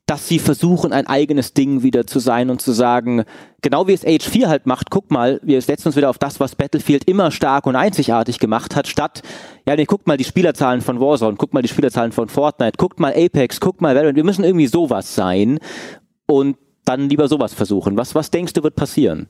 dass 0.06 0.28
sie 0.28 0.38
versuchen, 0.38 0.92
ein 0.92 1.08
eigenes 1.08 1.52
Ding 1.52 1.82
wieder 1.82 2.06
zu 2.06 2.20
sein 2.20 2.48
und 2.48 2.62
zu 2.62 2.70
sagen, 2.70 3.24
genau 3.60 3.88
wie 3.88 3.92
es 3.92 4.06
Age 4.06 4.24
4 4.24 4.48
halt 4.48 4.66
macht, 4.66 4.88
guck 4.88 5.10
mal, 5.10 5.40
wir 5.42 5.60
setzen 5.60 5.88
uns 5.88 5.96
wieder 5.96 6.10
auf 6.10 6.18
das, 6.18 6.38
was 6.38 6.54
Battlefield 6.54 7.08
immer 7.08 7.32
stark 7.32 7.66
und 7.66 7.74
einzigartig 7.74 8.38
gemacht 8.38 8.76
hat, 8.76 8.86
statt, 8.86 9.22
ja, 9.66 9.74
nee, 9.74 9.84
guckt 9.84 10.06
mal 10.06 10.16
die 10.16 10.22
Spielerzahlen 10.22 10.80
von 10.80 11.00
Warzone, 11.00 11.36
guckt 11.36 11.54
mal 11.54 11.62
die 11.62 11.68
Spielerzahlen 11.68 12.12
von 12.12 12.28
Fortnite, 12.28 12.76
guckt 12.78 13.00
mal 13.00 13.14
Apex, 13.16 13.58
guckt 13.58 13.80
mal 13.80 13.96
Valorant, 13.96 14.14
wir 14.14 14.22
müssen 14.22 14.44
irgendwie 14.44 14.68
sowas 14.68 15.16
sein 15.16 15.58
und 16.26 16.56
dann 16.84 17.08
lieber 17.08 17.26
sowas 17.26 17.52
versuchen. 17.52 17.96
Was, 17.96 18.14
was 18.14 18.30
denkst 18.30 18.52
du 18.52 18.62
wird 18.62 18.76
passieren? 18.76 19.28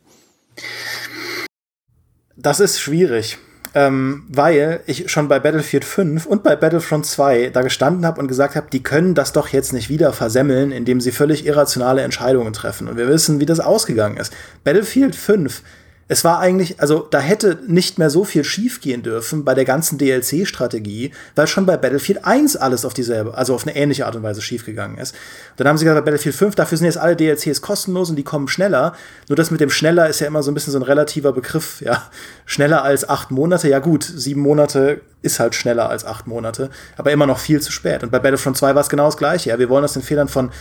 Das 2.37 2.61
ist 2.61 2.81
schwierig, 2.81 3.39
ähm, 3.75 4.25
weil 4.29 4.81
ich 4.87 5.11
schon 5.11 5.29
bei 5.29 5.41
Battlefield 5.41 5.85
5 5.85 6.27
und 6.27 6.43
bei 6.43 6.55
Battlefront 6.55 7.07
2 7.07 7.51
da 7.51 7.63
gestanden 7.63 8.05
habe 8.05 8.21
und 8.21 8.29
gesagt 8.29 8.57
habe, 8.57 8.69
die 8.71 8.83
können 8.83 9.15
das 9.15 9.33
doch 9.33 9.49
jetzt 9.49 9.73
nicht 9.73 9.89
wieder 9.89 10.13
versemmeln, 10.13 10.71
indem 10.71 11.01
sie 11.01 11.13
völlig 11.13 11.47
irrationale 11.47 12.03
Entscheidungen 12.03 12.53
treffen. 12.53 12.89
Und 12.89 12.97
wir 12.97 13.09
wissen, 13.09 13.41
wie 13.41 13.47
das 13.47 13.61
ausgegangen 13.61 14.19
ist. 14.19 14.33
Battlefield 14.65 15.17
5 15.17 15.63
es 16.09 16.23
war 16.23 16.39
eigentlich, 16.39 16.81
also 16.81 17.07
da 17.11 17.19
hätte 17.19 17.59
nicht 17.67 17.99
mehr 17.99 18.11
so 18.11 18.23
viel 18.25 18.45
schiefgehen 18.45 19.03
dürfen 19.03 19.45
bei 19.45 19.55
der 19.55 19.65
ganzen 19.65 19.99
DLC-Strategie, 19.99 21.11
weil 21.35 21.49
schon 21.49 21.67
bei 21.67 21.77
Battlefield 21.77 22.25
1 22.25 22.57
alles 22.57 22.85
auf 22.85 22.95
dieselbe, 22.95 23.35
also 23.37 23.55
auf 23.55 23.67
eine 23.67 23.75
ähnliche 23.75 24.07
Art 24.07 24.15
und 24.15 24.23
Weise 24.23 24.41
schiefgegangen 24.41 24.99
ist. 24.99 25.17
Dann 25.57 25.67
haben 25.67 25.77
sie 25.79 25.85
gesagt, 25.85 26.05
bei 26.05 26.11
Battlefield 26.11 26.37
5, 26.37 26.55
dafür 26.55 26.79
sind 26.79 26.85
jetzt 26.85 26.99
alle 26.99 27.17
DLCs 27.17 27.61
kostenlos 27.61 28.09
und 28.11 28.17
die 28.17 28.23
kommen 28.23 28.47
schneller. 28.47 28.95
Nur 29.29 29.35
das 29.35 29.51
mit 29.51 29.61
dem 29.61 29.71
schneller 29.71 30.09
ist 30.09 30.21
ja 30.21 30.29
immer 30.29 30.45
so 30.45 30.53
ein 30.53 30.55
bisschen 30.55 30.73
so 30.73 30.79
ein 30.79 30.85
relativer 30.85 31.33
Begriff, 31.33 31.81
ja. 31.81 32.09
Schneller 32.45 32.85
als 32.85 33.09
acht 33.09 33.33
Monate, 33.33 33.69
ja 33.69 33.81
gut, 33.81 34.05
sieben 34.05 34.43
Monate 34.43 35.01
ist 35.23 35.41
halt 35.41 35.57
schneller 35.57 35.89
als 35.89 36.05
acht 36.05 36.29
Monate, 36.29 36.71
aber 36.97 37.11
immer 37.11 37.27
noch 37.27 37.41
viel 37.41 37.61
zu 37.61 37.73
spät. 37.73 38.05
Und 38.05 38.13
bei 38.13 38.21
Battlefront 38.21 38.57
2 38.57 38.77
war 38.77 38.83
es 38.83 38.89
genau 38.89 39.07
das 39.07 39.17
gleiche. 39.17 39.51
Ja, 39.51 39.59
wir 39.59 39.69
wollen 39.69 39.83
aus 39.83 39.95
den 39.95 40.03
Fehlern 40.03 40.29
von 40.29 40.53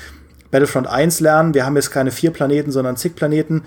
Battlefront 0.49 0.87
1 0.87 1.19
lernen. 1.19 1.53
Wir 1.53 1.65
haben 1.65 1.75
jetzt 1.75 1.91
keine 1.91 2.11
vier 2.11 2.31
Planeten, 2.31 2.71
sondern 2.71 2.97
zig 2.97 3.15
Planeten 3.15 3.63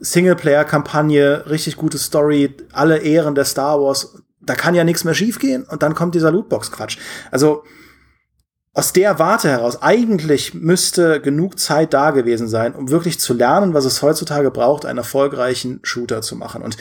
Singleplayer-Kampagne, 0.00 1.44
richtig 1.48 1.76
gute 1.76 1.98
Story, 1.98 2.54
alle 2.72 2.98
Ehren 2.98 3.34
der 3.34 3.44
Star 3.44 3.80
Wars. 3.80 4.22
Da 4.40 4.54
kann 4.54 4.74
ja 4.74 4.84
nichts 4.84 5.04
mehr 5.04 5.14
schiefgehen 5.14 5.64
und 5.64 5.82
dann 5.82 5.94
kommt 5.94 6.14
dieser 6.14 6.30
Lootbox-Quatsch. 6.30 6.98
Also 7.30 7.64
aus 8.74 8.92
der 8.92 9.18
Warte 9.18 9.48
heraus, 9.48 9.82
eigentlich 9.82 10.54
müsste 10.54 11.20
genug 11.20 11.58
Zeit 11.58 11.92
da 11.92 12.12
gewesen 12.12 12.48
sein, 12.48 12.74
um 12.74 12.90
wirklich 12.90 13.18
zu 13.18 13.34
lernen, 13.34 13.74
was 13.74 13.84
es 13.84 14.02
heutzutage 14.02 14.52
braucht, 14.52 14.86
einen 14.86 14.98
erfolgreichen 14.98 15.80
Shooter 15.82 16.22
zu 16.22 16.36
machen. 16.36 16.62
Und 16.62 16.76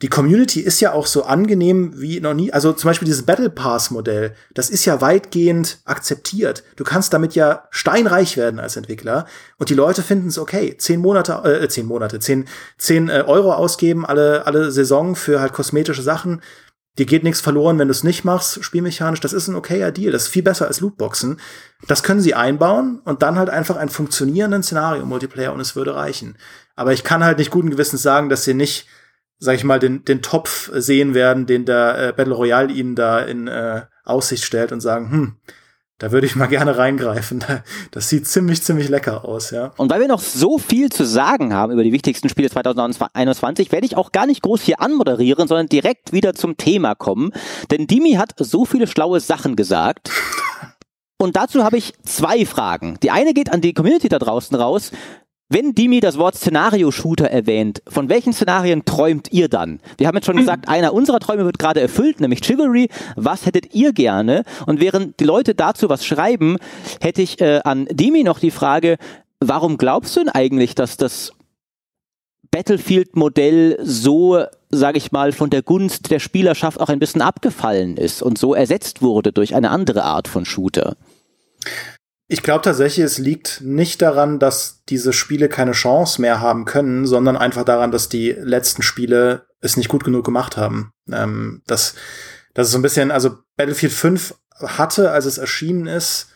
die 0.00 0.08
Community 0.08 0.60
ist 0.60 0.80
ja 0.80 0.92
auch 0.92 1.06
so 1.06 1.24
angenehm 1.24 1.92
wie 1.96 2.20
noch 2.20 2.34
nie. 2.34 2.52
Also 2.52 2.72
zum 2.72 2.88
Beispiel 2.88 3.06
dieses 3.06 3.24
Battle 3.26 3.50
Pass 3.50 3.90
Modell, 3.90 4.32
das 4.54 4.70
ist 4.70 4.84
ja 4.84 5.00
weitgehend 5.00 5.78
akzeptiert. 5.84 6.62
Du 6.76 6.84
kannst 6.84 7.12
damit 7.12 7.34
ja 7.34 7.64
steinreich 7.70 8.36
werden 8.36 8.60
als 8.60 8.76
Entwickler 8.76 9.26
und 9.56 9.70
die 9.70 9.74
Leute 9.74 10.02
finden 10.02 10.28
es 10.28 10.38
okay. 10.38 10.76
Zehn 10.78 11.00
Monate, 11.00 11.32
äh, 11.44 11.68
zehn 11.68 11.86
Monate, 11.86 12.20
zehn, 12.20 12.46
zehn 12.78 13.08
äh, 13.08 13.24
Euro 13.26 13.52
ausgeben 13.52 14.06
alle, 14.06 14.46
alle 14.46 14.70
Saison 14.70 15.16
für 15.16 15.40
halt 15.40 15.52
kosmetische 15.52 16.02
Sachen. 16.02 16.42
Dir 16.98 17.06
geht 17.06 17.24
nichts 17.24 17.40
verloren, 17.40 17.78
wenn 17.78 17.88
du 17.88 17.92
es 17.92 18.04
nicht 18.04 18.24
machst, 18.24 18.62
spielmechanisch. 18.62 19.20
Das 19.20 19.32
ist 19.32 19.48
ein 19.48 19.54
okayer 19.54 19.92
Deal. 19.92 20.12
Das 20.12 20.24
ist 20.24 20.28
viel 20.28 20.42
besser 20.42 20.66
als 20.66 20.80
Lootboxen. 20.80 21.40
Das 21.86 22.02
können 22.02 22.20
sie 22.20 22.34
einbauen 22.34 23.00
und 23.04 23.22
dann 23.22 23.36
halt 23.36 23.50
einfach 23.50 23.76
einen 23.76 23.90
funktionierenden 23.90 24.62
Szenario-Multiplayer 24.62 25.52
und 25.52 25.60
es 25.60 25.76
würde 25.76 25.94
reichen. 25.94 26.36
Aber 26.76 26.92
ich 26.92 27.04
kann 27.04 27.24
halt 27.24 27.38
nicht 27.38 27.50
guten 27.50 27.70
Gewissens 27.70 28.02
sagen, 28.02 28.28
dass 28.28 28.44
sie 28.44 28.54
nicht 28.54 28.86
sag 29.38 29.54
ich 29.54 29.64
mal, 29.64 29.78
den, 29.78 30.04
den 30.04 30.22
Topf 30.22 30.70
sehen 30.74 31.14
werden, 31.14 31.46
den 31.46 31.64
der 31.64 32.08
äh, 32.08 32.12
Battle 32.12 32.34
Royale 32.34 32.72
ihnen 32.72 32.94
da 32.94 33.20
in 33.20 33.46
äh, 33.46 33.82
Aussicht 34.04 34.44
stellt 34.44 34.72
und 34.72 34.80
sagen, 34.80 35.10
hm, 35.10 35.36
da 35.98 36.12
würde 36.12 36.26
ich 36.26 36.36
mal 36.36 36.46
gerne 36.48 36.76
reingreifen. 36.78 37.44
Das 37.90 38.08
sieht 38.08 38.26
ziemlich, 38.26 38.62
ziemlich 38.62 38.88
lecker 38.88 39.24
aus, 39.24 39.50
ja. 39.50 39.72
Und 39.76 39.90
weil 39.90 40.00
wir 40.00 40.08
noch 40.08 40.20
so 40.20 40.58
viel 40.58 40.90
zu 40.90 41.04
sagen 41.04 41.54
haben 41.54 41.72
über 41.72 41.84
die 41.84 41.92
wichtigsten 41.92 42.28
Spiele 42.28 42.50
2021, 42.50 43.70
werde 43.72 43.86
ich 43.86 43.96
auch 43.96 44.12
gar 44.12 44.26
nicht 44.26 44.42
groß 44.42 44.62
hier 44.62 44.80
anmoderieren, 44.80 45.48
sondern 45.48 45.68
direkt 45.68 46.12
wieder 46.12 46.34
zum 46.34 46.56
Thema 46.56 46.94
kommen. 46.94 47.32
Denn 47.70 47.86
Dimi 47.86 48.12
hat 48.12 48.34
so 48.38 48.64
viele 48.64 48.86
schlaue 48.86 49.20
Sachen 49.20 49.56
gesagt. 49.56 50.10
Und 51.20 51.34
dazu 51.34 51.64
habe 51.64 51.76
ich 51.76 51.94
zwei 52.04 52.46
Fragen. 52.46 52.96
Die 53.02 53.10
eine 53.10 53.34
geht 53.34 53.50
an 53.50 53.60
die 53.60 53.74
Community 53.74 54.08
da 54.08 54.20
draußen 54.20 54.56
raus. 54.56 54.92
Wenn 55.50 55.74
Dimi 55.74 56.00
das 56.00 56.18
Wort 56.18 56.36
Szenario-Shooter 56.36 57.30
erwähnt, 57.30 57.82
von 57.88 58.10
welchen 58.10 58.34
Szenarien 58.34 58.84
träumt 58.84 59.32
ihr 59.32 59.48
dann? 59.48 59.80
Wir 59.96 60.06
haben 60.06 60.14
jetzt 60.14 60.26
schon 60.26 60.36
gesagt, 60.36 60.68
einer 60.68 60.92
unserer 60.92 61.20
Träume 61.20 61.46
wird 61.46 61.58
gerade 61.58 61.80
erfüllt, 61.80 62.20
nämlich 62.20 62.40
Chivalry. 62.44 62.90
Was 63.16 63.46
hättet 63.46 63.74
ihr 63.74 63.94
gerne? 63.94 64.42
Und 64.66 64.80
während 64.80 65.18
die 65.20 65.24
Leute 65.24 65.54
dazu 65.54 65.88
was 65.88 66.04
schreiben, 66.04 66.58
hätte 67.00 67.22
ich 67.22 67.40
äh, 67.40 67.60
an 67.64 67.86
Dimi 67.90 68.24
noch 68.24 68.40
die 68.40 68.50
Frage, 68.50 68.98
warum 69.40 69.78
glaubst 69.78 70.14
du 70.16 70.20
denn 70.20 70.28
eigentlich, 70.28 70.74
dass 70.74 70.98
das 70.98 71.32
Battlefield-Modell 72.50 73.78
so, 73.82 74.44
sage 74.68 74.98
ich 74.98 75.12
mal, 75.12 75.32
von 75.32 75.48
der 75.48 75.62
Gunst 75.62 76.10
der 76.10 76.18
Spielerschaft 76.18 76.78
auch 76.78 76.90
ein 76.90 76.98
bisschen 76.98 77.22
abgefallen 77.22 77.96
ist 77.96 78.22
und 78.22 78.36
so 78.36 78.54
ersetzt 78.54 79.00
wurde 79.00 79.32
durch 79.32 79.54
eine 79.54 79.70
andere 79.70 80.04
Art 80.04 80.28
von 80.28 80.44
Shooter? 80.44 80.96
Ich 82.30 82.42
glaube 82.42 82.60
tatsächlich, 82.60 83.04
es 83.04 83.16
liegt 83.16 83.62
nicht 83.62 84.02
daran, 84.02 84.38
dass 84.38 84.84
diese 84.86 85.14
Spiele 85.14 85.48
keine 85.48 85.72
Chance 85.72 86.20
mehr 86.20 86.40
haben 86.40 86.66
können, 86.66 87.06
sondern 87.06 87.38
einfach 87.38 87.64
daran, 87.64 87.90
dass 87.90 88.10
die 88.10 88.32
letzten 88.32 88.82
Spiele 88.82 89.46
es 89.62 89.78
nicht 89.78 89.88
gut 89.88 90.04
genug 90.04 90.26
gemacht 90.26 90.58
haben. 90.58 90.92
Ähm, 91.10 91.62
das, 91.66 91.94
das 92.52 92.66
ist 92.66 92.72
so 92.72 92.78
ein 92.78 92.82
bisschen, 92.82 93.10
also 93.10 93.38
Battlefield 93.56 93.92
5 93.92 94.34
hatte, 94.60 95.10
als 95.10 95.24
es 95.24 95.38
erschienen 95.38 95.86
ist, 95.86 96.28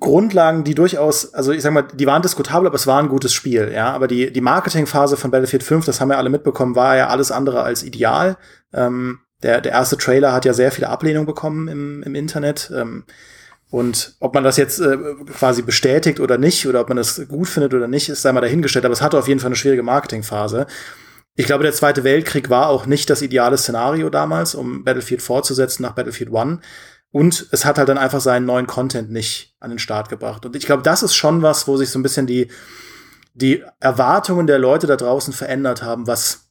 Grundlagen, 0.00 0.64
die 0.64 0.74
durchaus, 0.74 1.34
also 1.34 1.52
ich 1.52 1.60
sag 1.60 1.74
mal, 1.74 1.82
die 1.82 2.06
waren 2.06 2.22
diskutabel, 2.22 2.66
aber 2.66 2.76
es 2.76 2.86
war 2.86 2.98
ein 3.02 3.10
gutes 3.10 3.34
Spiel, 3.34 3.70
ja. 3.74 3.92
Aber 3.92 4.08
die, 4.08 4.32
die 4.32 4.40
Marketingphase 4.40 5.18
von 5.18 5.30
Battlefield 5.30 5.62
5, 5.62 5.84
das 5.84 6.00
haben 6.00 6.08
wir 6.08 6.16
alle 6.16 6.30
mitbekommen, 6.30 6.76
war 6.76 6.96
ja 6.96 7.08
alles 7.08 7.30
andere 7.30 7.62
als 7.62 7.82
ideal. 7.82 8.38
Ähm, 8.72 9.20
der, 9.42 9.60
der 9.60 9.72
erste 9.72 9.98
Trailer 9.98 10.32
hat 10.32 10.46
ja 10.46 10.54
sehr 10.54 10.72
viele 10.72 10.88
Ablehnung 10.88 11.26
bekommen 11.26 11.68
im, 11.68 12.02
im 12.04 12.14
Internet. 12.14 12.72
Ähm, 12.74 13.04
und 13.72 14.16
ob 14.20 14.34
man 14.34 14.44
das 14.44 14.58
jetzt 14.58 14.80
äh, 14.80 14.98
quasi 15.32 15.62
bestätigt 15.62 16.20
oder 16.20 16.36
nicht, 16.36 16.66
oder 16.66 16.82
ob 16.82 16.88
man 16.88 16.98
das 16.98 17.26
gut 17.26 17.48
findet 17.48 17.72
oder 17.72 17.88
nicht, 17.88 18.10
ist 18.10 18.20
sei 18.20 18.30
mal 18.30 18.42
dahingestellt. 18.42 18.84
Aber 18.84 18.92
es 18.92 19.00
hatte 19.00 19.18
auf 19.18 19.28
jeden 19.28 19.40
Fall 19.40 19.48
eine 19.48 19.56
schwierige 19.56 19.82
Marketingphase. 19.82 20.66
Ich 21.36 21.46
glaube, 21.46 21.64
der 21.64 21.72
Zweite 21.72 22.04
Weltkrieg 22.04 22.50
war 22.50 22.68
auch 22.68 22.84
nicht 22.84 23.08
das 23.08 23.22
ideale 23.22 23.56
Szenario 23.56 24.10
damals, 24.10 24.54
um 24.54 24.84
Battlefield 24.84 25.22
fortzusetzen 25.22 25.84
nach 25.84 25.94
Battlefield 25.94 26.30
One. 26.30 26.60
Und 27.12 27.48
es 27.50 27.64
hat 27.64 27.78
halt 27.78 27.88
dann 27.88 27.96
einfach 27.96 28.20
seinen 28.20 28.44
neuen 28.44 28.66
Content 28.66 29.10
nicht 29.10 29.56
an 29.58 29.70
den 29.70 29.78
Start 29.78 30.10
gebracht. 30.10 30.44
Und 30.44 30.54
ich 30.54 30.66
glaube, 30.66 30.82
das 30.82 31.02
ist 31.02 31.14
schon 31.14 31.40
was, 31.40 31.66
wo 31.66 31.78
sich 31.78 31.88
so 31.88 31.98
ein 31.98 32.02
bisschen 32.02 32.26
die, 32.26 32.48
die 33.32 33.64
Erwartungen 33.80 34.46
der 34.46 34.58
Leute 34.58 34.86
da 34.86 34.96
draußen 34.96 35.32
verändert 35.32 35.82
haben, 35.82 36.06
was 36.06 36.50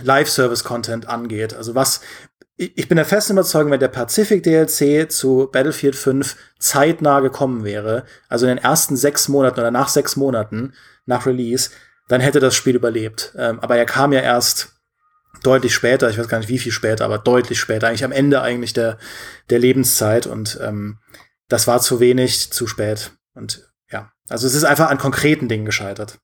Live-Service-Content 0.00 1.08
angeht. 1.08 1.52
Also 1.52 1.74
was, 1.74 2.00
ich 2.60 2.88
bin 2.88 2.96
der 2.96 3.06
festen 3.06 3.32
Überzeugung, 3.32 3.72
wenn 3.72 3.80
der 3.80 3.88
Pacific 3.88 4.42
DLC 4.42 5.10
zu 5.10 5.48
Battlefield 5.50 5.96
5 5.96 6.36
zeitnah 6.58 7.20
gekommen 7.20 7.64
wäre, 7.64 8.04
also 8.28 8.44
in 8.46 8.56
den 8.56 8.62
ersten 8.62 8.96
sechs 8.96 9.28
Monaten 9.28 9.60
oder 9.60 9.70
nach 9.70 9.88
sechs 9.88 10.14
Monaten 10.14 10.74
nach 11.06 11.24
Release, 11.24 11.70
dann 12.08 12.20
hätte 12.20 12.38
das 12.38 12.54
Spiel 12.54 12.76
überlebt. 12.76 13.32
Ähm, 13.38 13.60
aber 13.60 13.78
er 13.78 13.86
kam 13.86 14.12
ja 14.12 14.20
erst 14.20 14.74
deutlich 15.42 15.74
später, 15.74 16.10
ich 16.10 16.18
weiß 16.18 16.28
gar 16.28 16.38
nicht 16.38 16.50
wie 16.50 16.58
viel 16.58 16.72
später, 16.72 17.06
aber 17.06 17.16
deutlich 17.16 17.58
später, 17.58 17.88
eigentlich 17.88 18.04
am 18.04 18.12
Ende 18.12 18.42
eigentlich 18.42 18.74
der, 18.74 18.98
der 19.48 19.58
Lebenszeit 19.58 20.26
und 20.26 20.58
ähm, 20.62 20.98
das 21.48 21.66
war 21.66 21.80
zu 21.80 21.98
wenig, 21.98 22.52
zu 22.52 22.66
spät. 22.66 23.12
Und 23.34 23.72
ja, 23.90 24.12
also 24.28 24.46
es 24.46 24.54
ist 24.54 24.64
einfach 24.64 24.90
an 24.90 24.98
konkreten 24.98 25.48
Dingen 25.48 25.64
gescheitert. 25.64 26.18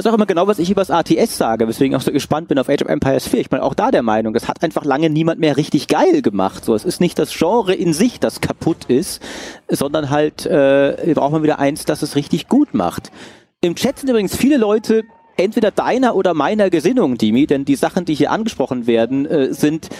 Das 0.00 0.06
ist 0.06 0.12
auch 0.12 0.16
immer 0.16 0.24
genau, 0.24 0.46
was 0.46 0.58
ich 0.58 0.70
über 0.70 0.80
das 0.80 0.90
ATS 0.90 1.36
sage, 1.36 1.68
weswegen 1.68 1.92
ich 1.92 1.96
auch 1.98 2.02
so 2.02 2.10
gespannt 2.10 2.48
bin 2.48 2.58
auf 2.58 2.70
Age 2.70 2.80
of 2.80 2.88
Empires 2.88 3.28
4. 3.28 3.38
Ich 3.38 3.50
bin 3.50 3.60
auch 3.60 3.74
da 3.74 3.90
der 3.90 4.02
Meinung, 4.02 4.32
das 4.32 4.48
hat 4.48 4.62
einfach 4.62 4.86
lange 4.86 5.10
niemand 5.10 5.40
mehr 5.40 5.58
richtig 5.58 5.88
geil 5.88 6.22
gemacht. 6.22 6.64
So, 6.64 6.74
es 6.74 6.86
ist 6.86 7.02
nicht 7.02 7.18
das 7.18 7.36
Genre 7.36 7.74
in 7.74 7.92
sich, 7.92 8.18
das 8.18 8.40
kaputt 8.40 8.86
ist, 8.88 9.22
sondern 9.68 10.08
halt 10.08 10.46
äh, 10.46 11.12
braucht 11.14 11.32
man 11.32 11.42
wieder 11.42 11.58
eins, 11.58 11.84
das 11.84 12.00
es 12.00 12.16
richtig 12.16 12.48
gut 12.48 12.72
macht. 12.72 13.12
Im 13.60 13.74
Chat 13.74 13.98
sind 13.98 14.08
übrigens 14.08 14.34
viele 14.34 14.56
Leute, 14.56 15.02
entweder 15.36 15.70
deiner 15.70 16.16
oder 16.16 16.32
meiner 16.32 16.70
Gesinnung, 16.70 17.18
Dimi, 17.18 17.46
denn 17.46 17.66
die 17.66 17.76
Sachen, 17.76 18.06
die 18.06 18.14
hier 18.14 18.30
angesprochen 18.30 18.86
werden, 18.86 19.26
äh, 19.26 19.52
sind 19.52 19.90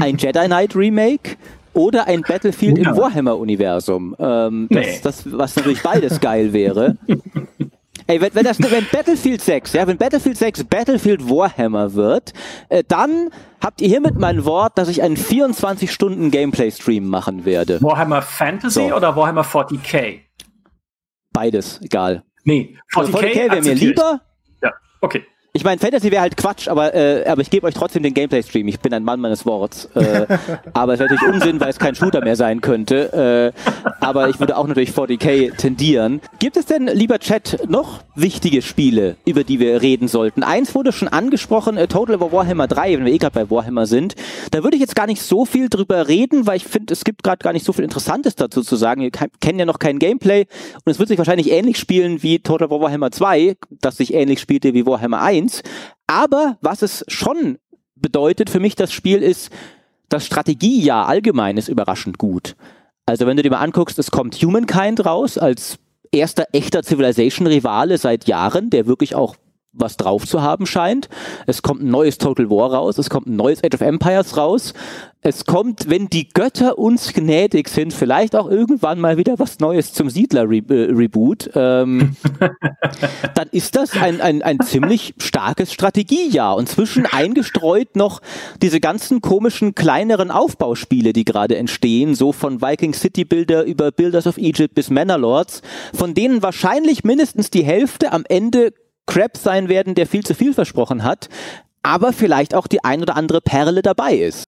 ein 0.00 0.16
Jedi 0.16 0.46
Knight 0.46 0.74
Remake 0.74 1.36
oder 1.74 2.06
ein 2.06 2.22
Battlefield 2.22 2.78
ja. 2.78 2.92
im 2.92 2.96
Warhammer-Universum. 2.96 4.16
Ähm, 4.18 4.68
nee. 4.70 4.98
das, 5.02 5.02
das, 5.02 5.32
was 5.38 5.54
natürlich 5.54 5.82
beides 5.82 6.18
geil 6.18 6.54
wäre. 6.54 6.96
Ey, 8.10 8.20
wenn, 8.20 8.34
wenn, 8.34 8.42
das, 8.42 8.58
wenn 8.58 8.86
Battlefield 8.90 9.40
6, 9.40 9.72
ja, 9.74 9.86
wenn 9.86 9.96
Battlefield 9.96 10.36
6 10.36 10.64
Battlefield 10.64 11.30
Warhammer 11.30 11.94
wird, 11.94 12.32
äh, 12.68 12.82
dann 12.88 13.30
habt 13.60 13.80
ihr 13.80 13.86
hiermit 13.86 14.18
mein 14.18 14.44
Wort, 14.44 14.76
dass 14.78 14.88
ich 14.88 15.00
einen 15.00 15.16
24-Stunden-Gameplay-Stream 15.16 17.06
machen 17.06 17.44
werde. 17.44 17.80
Warhammer 17.80 18.20
Fantasy 18.20 18.88
so. 18.88 18.96
oder 18.96 19.14
Warhammer 19.14 19.44
40k? 19.44 20.22
Beides, 21.32 21.80
egal. 21.82 22.24
Nee, 22.42 22.76
40k, 22.92 22.98
also 22.98 23.18
40k 23.18 23.50
wäre 23.52 23.62
mir 23.62 23.74
lieber. 23.74 24.20
Okay. 25.00 25.24
Ich 25.52 25.64
meine, 25.64 25.80
Fantasy 25.80 26.12
wäre 26.12 26.22
halt 26.22 26.36
Quatsch, 26.36 26.68
aber, 26.68 26.94
äh, 26.94 27.24
aber 27.26 27.42
ich 27.42 27.50
gebe 27.50 27.66
euch 27.66 27.74
trotzdem 27.74 28.04
den 28.04 28.14
Gameplay-Stream. 28.14 28.68
Ich 28.68 28.78
bin 28.78 28.94
ein 28.94 29.02
Mann 29.02 29.18
meines 29.18 29.44
Worts. 29.44 29.86
Äh, 29.96 30.26
aber 30.74 30.94
es 30.94 31.00
wäre 31.00 31.12
natürlich 31.12 31.34
Unsinn, 31.34 31.60
weil 31.60 31.70
es 31.70 31.78
kein 31.80 31.96
Shooter 31.96 32.22
mehr 32.22 32.36
sein 32.36 32.60
könnte. 32.60 33.52
Äh, 33.56 33.60
aber 33.98 34.28
ich 34.28 34.38
würde 34.38 34.56
auch 34.56 34.68
natürlich 34.68 34.90
40k 34.90 35.56
tendieren. 35.56 36.20
Gibt 36.38 36.56
es 36.56 36.66
denn, 36.66 36.86
lieber 36.86 37.18
Chat, 37.18 37.68
noch 37.68 38.04
wichtige 38.14 38.62
Spiele, 38.62 39.16
über 39.24 39.42
die 39.42 39.58
wir 39.58 39.82
reden 39.82 40.06
sollten? 40.06 40.44
Eins 40.44 40.72
wurde 40.76 40.92
schon 40.92 41.08
angesprochen, 41.08 41.76
äh, 41.76 41.88
Total 41.88 42.20
War 42.20 42.30
Warhammer 42.30 42.68
3, 42.68 42.98
wenn 42.98 43.06
wir 43.06 43.12
eh 43.12 43.18
gerade 43.18 43.34
bei 43.34 43.50
Warhammer 43.50 43.86
sind. 43.86 44.14
Da 44.52 44.62
würde 44.62 44.76
ich 44.76 44.80
jetzt 44.80 44.94
gar 44.94 45.08
nicht 45.08 45.20
so 45.20 45.44
viel 45.44 45.68
drüber 45.68 46.06
reden, 46.06 46.46
weil 46.46 46.58
ich 46.58 46.64
finde, 46.64 46.92
es 46.92 47.02
gibt 47.02 47.24
gerade 47.24 47.42
gar 47.42 47.52
nicht 47.52 47.66
so 47.66 47.72
viel 47.72 47.84
Interessantes 47.84 48.36
dazu 48.36 48.62
zu 48.62 48.76
sagen. 48.76 49.02
Wir 49.02 49.10
kennen 49.10 49.58
ja 49.58 49.64
noch 49.64 49.80
kein 49.80 49.98
Gameplay 49.98 50.46
und 50.84 50.92
es 50.92 51.00
wird 51.00 51.08
sich 51.08 51.18
wahrscheinlich 51.18 51.50
ähnlich 51.50 51.76
spielen 51.76 52.22
wie 52.22 52.38
Total 52.38 52.70
War 52.70 52.80
Warhammer 52.80 53.10
2, 53.10 53.56
das 53.80 53.96
sich 53.96 54.14
ähnlich 54.14 54.38
spielte 54.38 54.74
wie 54.74 54.86
Warhammer 54.86 55.20
1. 55.20 55.39
1. 55.42 55.62
Aber 56.06 56.58
was 56.60 56.82
es 56.82 57.04
schon 57.08 57.58
bedeutet 57.94 58.50
für 58.50 58.60
mich, 58.60 58.74
das 58.74 58.92
Spiel 58.92 59.22
ist, 59.22 59.50
das 60.08 60.26
Strategiejahr 60.26 61.06
allgemein 61.06 61.56
ist 61.56 61.68
überraschend 61.68 62.18
gut. 62.18 62.56
Also 63.06 63.26
wenn 63.26 63.36
du 63.36 63.42
dir 63.42 63.50
mal 63.50 63.60
anguckst, 63.60 63.98
es 63.98 64.10
kommt 64.10 64.34
Humankind 64.36 65.04
raus 65.04 65.38
als 65.38 65.78
erster 66.12 66.46
echter 66.52 66.82
Civilization-Rivale 66.82 67.98
seit 67.98 68.26
Jahren, 68.26 68.70
der 68.70 68.86
wirklich 68.86 69.14
auch 69.14 69.36
was 69.72 69.96
drauf 69.96 70.26
zu 70.26 70.42
haben 70.42 70.66
scheint. 70.66 71.08
Es 71.46 71.62
kommt 71.62 71.82
ein 71.82 71.90
neues 71.90 72.18
Total 72.18 72.50
War 72.50 72.74
raus, 72.74 72.98
es 72.98 73.10
kommt 73.10 73.26
ein 73.26 73.36
neues 73.36 73.62
Age 73.62 73.74
of 73.74 73.80
Empires 73.80 74.36
raus. 74.36 74.74
Es 75.22 75.44
kommt, 75.44 75.90
wenn 75.90 76.08
die 76.08 76.30
Götter 76.30 76.78
uns 76.78 77.12
gnädig 77.12 77.68
sind, 77.68 77.92
vielleicht 77.92 78.34
auch 78.34 78.50
irgendwann 78.50 78.98
mal 78.98 79.18
wieder 79.18 79.38
was 79.38 79.60
Neues 79.60 79.92
zum 79.92 80.08
Siedler-Reboot. 80.08 81.54
Äh, 81.54 81.82
ähm, 81.82 82.16
dann 83.34 83.48
ist 83.52 83.76
das 83.76 83.92
ein, 83.98 84.22
ein, 84.22 84.40
ein 84.40 84.60
ziemlich 84.60 85.14
starkes 85.18 85.74
Strategiejahr. 85.74 86.56
Und 86.56 86.70
zwischen 86.70 87.04
eingestreut 87.04 87.96
noch 87.96 88.22
diese 88.62 88.80
ganzen 88.80 89.20
komischen 89.20 89.74
kleineren 89.74 90.30
Aufbauspiele, 90.30 91.12
die 91.12 91.26
gerade 91.26 91.58
entstehen, 91.58 92.14
so 92.14 92.32
von 92.32 92.62
Viking 92.62 92.94
City 92.94 93.26
Builder 93.26 93.64
über 93.64 93.92
Builders 93.92 94.26
of 94.26 94.38
Egypt 94.38 94.74
bis 94.74 94.88
Manor 94.88 95.44
von 95.92 96.14
denen 96.14 96.42
wahrscheinlich 96.42 97.04
mindestens 97.04 97.50
die 97.50 97.62
Hälfte 97.62 98.12
am 98.12 98.24
Ende 98.28 98.72
Crap 99.06 99.36
sein 99.36 99.68
werden, 99.68 99.94
der 99.94 100.06
viel 100.06 100.24
zu 100.24 100.34
viel 100.34 100.54
versprochen 100.54 101.02
hat, 101.02 101.28
aber 101.82 102.12
vielleicht 102.12 102.54
auch 102.54 102.66
die 102.66 102.84
ein 102.84 103.02
oder 103.02 103.16
andere 103.16 103.40
Perle 103.40 103.82
dabei 103.82 104.14
ist. 104.14 104.44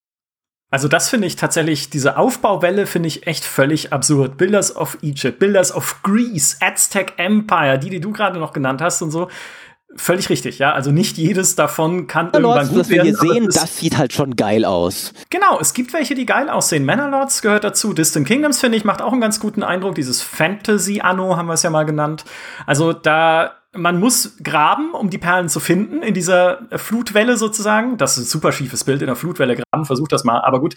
Also 0.70 0.88
das 0.88 1.10
finde 1.10 1.26
ich 1.26 1.36
tatsächlich, 1.36 1.90
diese 1.90 2.16
Aufbauwelle 2.16 2.86
finde 2.86 3.06
ich 3.06 3.26
echt 3.26 3.44
völlig 3.44 3.92
absurd. 3.92 4.38
Builders 4.38 4.74
of 4.74 4.96
Egypt, 5.02 5.38
Builders 5.38 5.74
of 5.74 6.02
Greece, 6.02 6.56
Aztec 6.60 7.12
Empire, 7.18 7.78
die, 7.78 7.90
die 7.90 8.00
du 8.00 8.10
gerade 8.10 8.38
noch 8.38 8.54
genannt 8.54 8.80
hast 8.80 9.02
und 9.02 9.10
so. 9.10 9.28
Völlig 9.96 10.30
richtig, 10.30 10.58
ja. 10.58 10.72
Also 10.72 10.90
nicht 10.90 11.18
jedes 11.18 11.56
davon 11.56 12.06
kann 12.06 12.30
ja, 12.32 12.40
irgendwann 12.40 12.68
gut 12.68 12.78
was 12.78 12.88
werden. 12.88 13.04
Wir 13.04 13.20
hier 13.20 13.34
sehen, 13.34 13.48
das 13.52 13.76
sieht 13.76 13.98
halt 13.98 14.14
schon 14.14 14.36
geil 14.36 14.64
aus. 14.64 15.12
Genau, 15.28 15.60
es 15.60 15.74
gibt 15.74 15.92
welche, 15.92 16.14
die 16.14 16.24
geil 16.24 16.48
aussehen. 16.48 16.86
Manor 16.86 17.28
gehört 17.42 17.64
dazu. 17.64 17.92
Distant 17.92 18.26
Kingdoms, 18.26 18.58
finde 18.58 18.78
ich, 18.78 18.84
macht 18.84 19.02
auch 19.02 19.12
einen 19.12 19.20
ganz 19.20 19.40
guten 19.40 19.62
Eindruck. 19.62 19.94
Dieses 19.94 20.22
Fantasy-Anno 20.22 21.36
haben 21.36 21.48
wir 21.48 21.54
es 21.54 21.62
ja 21.62 21.68
mal 21.68 21.84
genannt. 21.84 22.24
Also 22.64 22.94
da 22.94 23.61
man 23.74 23.98
muss 23.98 24.36
graben, 24.42 24.92
um 24.92 25.08
die 25.08 25.18
Perlen 25.18 25.48
zu 25.48 25.58
finden 25.58 26.02
in 26.02 26.14
dieser 26.14 26.66
Flutwelle 26.76 27.36
sozusagen. 27.36 27.96
Das 27.96 28.18
ist 28.18 28.24
ein 28.24 28.28
super 28.28 28.52
schiefes 28.52 28.84
Bild 28.84 29.00
in 29.00 29.06
der 29.06 29.16
Flutwelle 29.16 29.56
graben. 29.56 29.86
Versucht 29.86 30.12
das 30.12 30.24
mal, 30.24 30.40
aber 30.40 30.60
gut. 30.60 30.76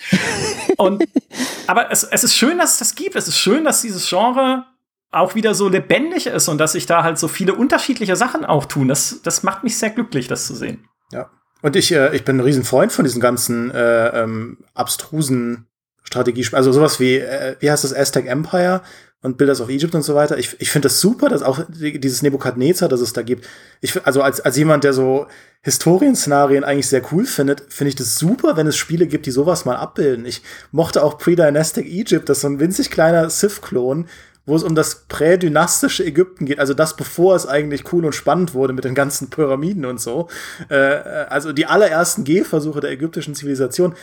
Und, 0.78 1.04
aber 1.68 1.92
es, 1.92 2.04
es 2.04 2.24
ist 2.24 2.36
schön, 2.36 2.58
dass 2.58 2.74
es 2.74 2.80
das 2.80 2.96
gibt. 2.96 3.16
Es 3.16 3.28
ist 3.28 3.38
schön, 3.38 3.66
dass 3.66 3.82
dieses 3.82 4.08
Genre 4.08 4.66
auch 5.12 5.36
wieder 5.36 5.56
so 5.56 5.70
lebendig 5.70 6.28
ist 6.28 6.48
und 6.48 6.58
dass 6.58 6.74
sich 6.74 6.86
da 6.86 7.04
halt 7.04 7.18
so 7.18 7.28
viele 7.28 7.54
unterschiedliche 7.54 8.16
Sachen 8.16 8.46
auch 8.46 8.66
tun. 8.66 8.88
Das, 8.88 9.22
das 9.24 9.44
macht 9.44 9.64
mich 9.64 9.78
sehr 9.78 9.90
glücklich, 9.90 10.28
das 10.28 10.48
zu 10.48 10.56
sehen. 10.56 10.88
Ja. 11.12 11.30
Und 11.62 11.76
ich, 11.76 11.92
äh, 11.92 12.16
ich 12.16 12.24
bin 12.24 12.38
ein 12.38 12.42
Riesenfreund 12.42 12.92
von 12.92 13.06
diesen 13.06 13.22
ganzen 13.22 13.72
äh, 13.72 14.24
ähm, 14.24 14.60
abstrusen 14.74 15.68
Strategiespielen. 16.04 16.58
Also 16.58 16.72
sowas 16.72 17.00
wie, 17.00 17.16
äh, 17.16 17.56
wie 17.60 17.72
heißt 17.72 17.84
das, 17.84 17.94
Aztec 17.94 18.28
Empire? 18.28 18.82
Und 19.26 19.38
Builders 19.38 19.60
of 19.60 19.70
Egypt 19.70 19.96
und 19.96 20.04
so 20.04 20.14
weiter. 20.14 20.38
Ich, 20.38 20.56
ich 20.60 20.70
finde 20.70 20.86
das 20.86 21.02
super, 21.02 21.30
dass 21.30 21.42
auch 21.42 21.60
dieses 21.68 22.22
Nebukadnezar, 22.22 22.88
das 22.88 23.02
es 23.02 23.12
da 23.12 23.24
gibt. 23.24 23.48
Ich, 23.82 24.06
also 24.06 24.22
als, 24.22 24.40
als 24.40 24.56
jemand, 24.56 24.84
der 24.84 24.94
so 24.94 25.26
Historienszenarien 25.64 26.64
eigentlich 26.64 26.88
sehr 26.88 27.02
cool 27.12 27.26
findet, 27.26 27.64
finde 27.70 27.90
ich 27.90 27.96
das 27.96 28.20
super, 28.20 28.56
wenn 28.56 28.68
es 28.68 28.78
Spiele 28.78 29.08
gibt, 29.08 29.26
die 29.26 29.32
sowas 29.32 29.66
mal 29.66 29.78
abbilden. 29.78 30.28
Ich 30.28 30.44
mochte 30.72 31.04
auch 31.04 31.18
Pre-Dynastic 31.18 31.88
Egypt, 31.88 32.30
das 32.30 32.38
ist 32.38 32.42
so 32.42 32.50
ein 32.50 32.60
winzig 32.60 32.92
kleiner 32.92 33.28
Sith-Klon, 33.32 34.06
wo 34.46 34.56
es 34.56 34.62
um 34.62 34.76
das 34.76 35.08
prädynastische 35.08 36.06
Ägypten 36.06 36.46
geht, 36.46 36.60
also 36.60 36.76
das, 36.76 36.96
bevor 36.96 37.36
es 37.36 37.48
eigentlich 37.48 37.92
cool 37.92 38.06
und 38.06 38.14
spannend 38.14 38.54
wurde 38.54 38.74
mit 38.74 38.84
den 38.84 38.94
ganzen 38.94 39.32
Pyramiden 39.32 39.86
und 39.86 40.00
so. 40.00 40.28
Äh, 40.70 40.76
also 40.76 41.52
die 41.52 41.66
allerersten 41.66 42.26
Gehversuche 42.26 42.80
der 42.80 42.92
ägyptischen 42.92 43.34
Zivilisation. 43.34 43.96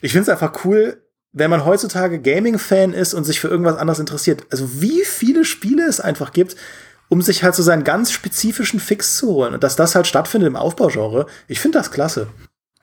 Ich 0.00 0.12
finde 0.12 0.22
es 0.22 0.28
einfach 0.30 0.64
cool, 0.64 1.02
wenn 1.34 1.50
man 1.50 1.64
heutzutage 1.64 2.20
Gaming-Fan 2.20 2.94
ist 2.94 3.12
und 3.12 3.24
sich 3.24 3.40
für 3.40 3.48
irgendwas 3.48 3.76
anderes 3.76 3.98
interessiert, 3.98 4.46
also 4.50 4.80
wie 4.80 5.04
viele 5.04 5.44
Spiele 5.44 5.84
es 5.86 6.00
einfach 6.00 6.32
gibt, 6.32 6.56
um 7.08 7.20
sich 7.20 7.42
halt 7.42 7.54
so 7.54 7.62
seinen 7.62 7.84
ganz 7.84 8.12
spezifischen 8.12 8.80
Fix 8.80 9.16
zu 9.16 9.28
holen. 9.28 9.54
Und 9.54 9.64
dass 9.64 9.76
das 9.76 9.94
halt 9.94 10.06
stattfindet 10.06 10.48
im 10.48 10.56
Aufbaugenre, 10.56 11.26
ich 11.48 11.60
finde 11.60 11.78
das 11.78 11.90
klasse. 11.90 12.28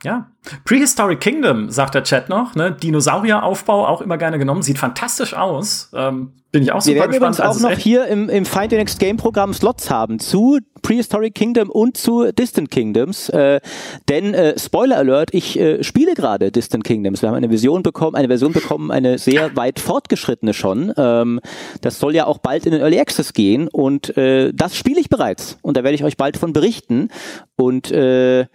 Ja. 0.03 0.27
Prehistoric 0.65 1.19
Kingdom, 1.19 1.69
sagt 1.69 1.93
der 1.93 2.03
Chat 2.03 2.27
noch. 2.27 2.55
Ne? 2.55 2.71
Dinosaurieraufbau 2.71 3.85
auch 3.87 4.01
immer 4.01 4.17
gerne 4.17 4.39
genommen. 4.39 4.63
Sieht 4.63 4.79
fantastisch 4.79 5.35
aus. 5.35 5.91
Ähm, 5.93 6.33
bin 6.51 6.63
ich 6.63 6.71
auch 6.71 6.81
super 6.81 6.95
Wir 6.95 7.01
werden 7.01 7.11
gespannt. 7.11 7.35
übrigens 7.35 7.39
auch 7.39 7.45
Also 7.53 7.67
noch 7.67 7.77
es- 7.77 7.83
hier 7.83 8.07
im, 8.07 8.27
im 8.27 8.45
Find 8.45 8.71
the 8.71 8.77
Next 8.77 8.99
Game 8.99 9.17
Programm 9.17 9.53
Slots 9.53 9.89
haben 9.91 10.17
zu 10.19 10.57
Prehistoric 10.81 11.35
Kingdom 11.35 11.69
und 11.69 11.95
zu 11.97 12.31
Distant 12.31 12.71
Kingdoms. 12.71 13.29
Äh, 13.29 13.61
denn 14.09 14.33
äh, 14.33 14.57
Spoiler 14.57 14.97
Alert, 14.97 15.33
ich 15.33 15.57
äh, 15.59 15.83
spiele 15.83 16.15
gerade 16.15 16.51
Distant 16.51 16.83
Kingdoms. 16.83 17.21
Wir 17.21 17.29
haben 17.29 17.35
eine 17.35 17.51
Vision 17.51 17.83
bekommen, 17.83 18.15
eine 18.15 18.27
Version 18.27 18.51
bekommen, 18.53 18.89
eine 18.89 19.19
sehr 19.19 19.55
weit 19.55 19.79
fortgeschrittene 19.79 20.53
schon. 20.55 20.91
Ähm, 20.97 21.39
das 21.81 21.99
soll 21.99 22.15
ja 22.15 22.25
auch 22.25 22.39
bald 22.39 22.65
in 22.65 22.71
den 22.71 22.81
Early 22.81 22.99
Access 22.99 23.33
gehen 23.33 23.67
und 23.67 24.17
äh, 24.17 24.51
das 24.53 24.75
spiele 24.75 24.99
ich 24.99 25.09
bereits 25.09 25.59
und 25.61 25.77
da 25.77 25.83
werde 25.83 25.93
ich 25.93 26.03
euch 26.03 26.17
bald 26.17 26.37
von 26.37 26.51
berichten. 26.53 27.09
Und 27.55 27.91
äh, 27.91 28.47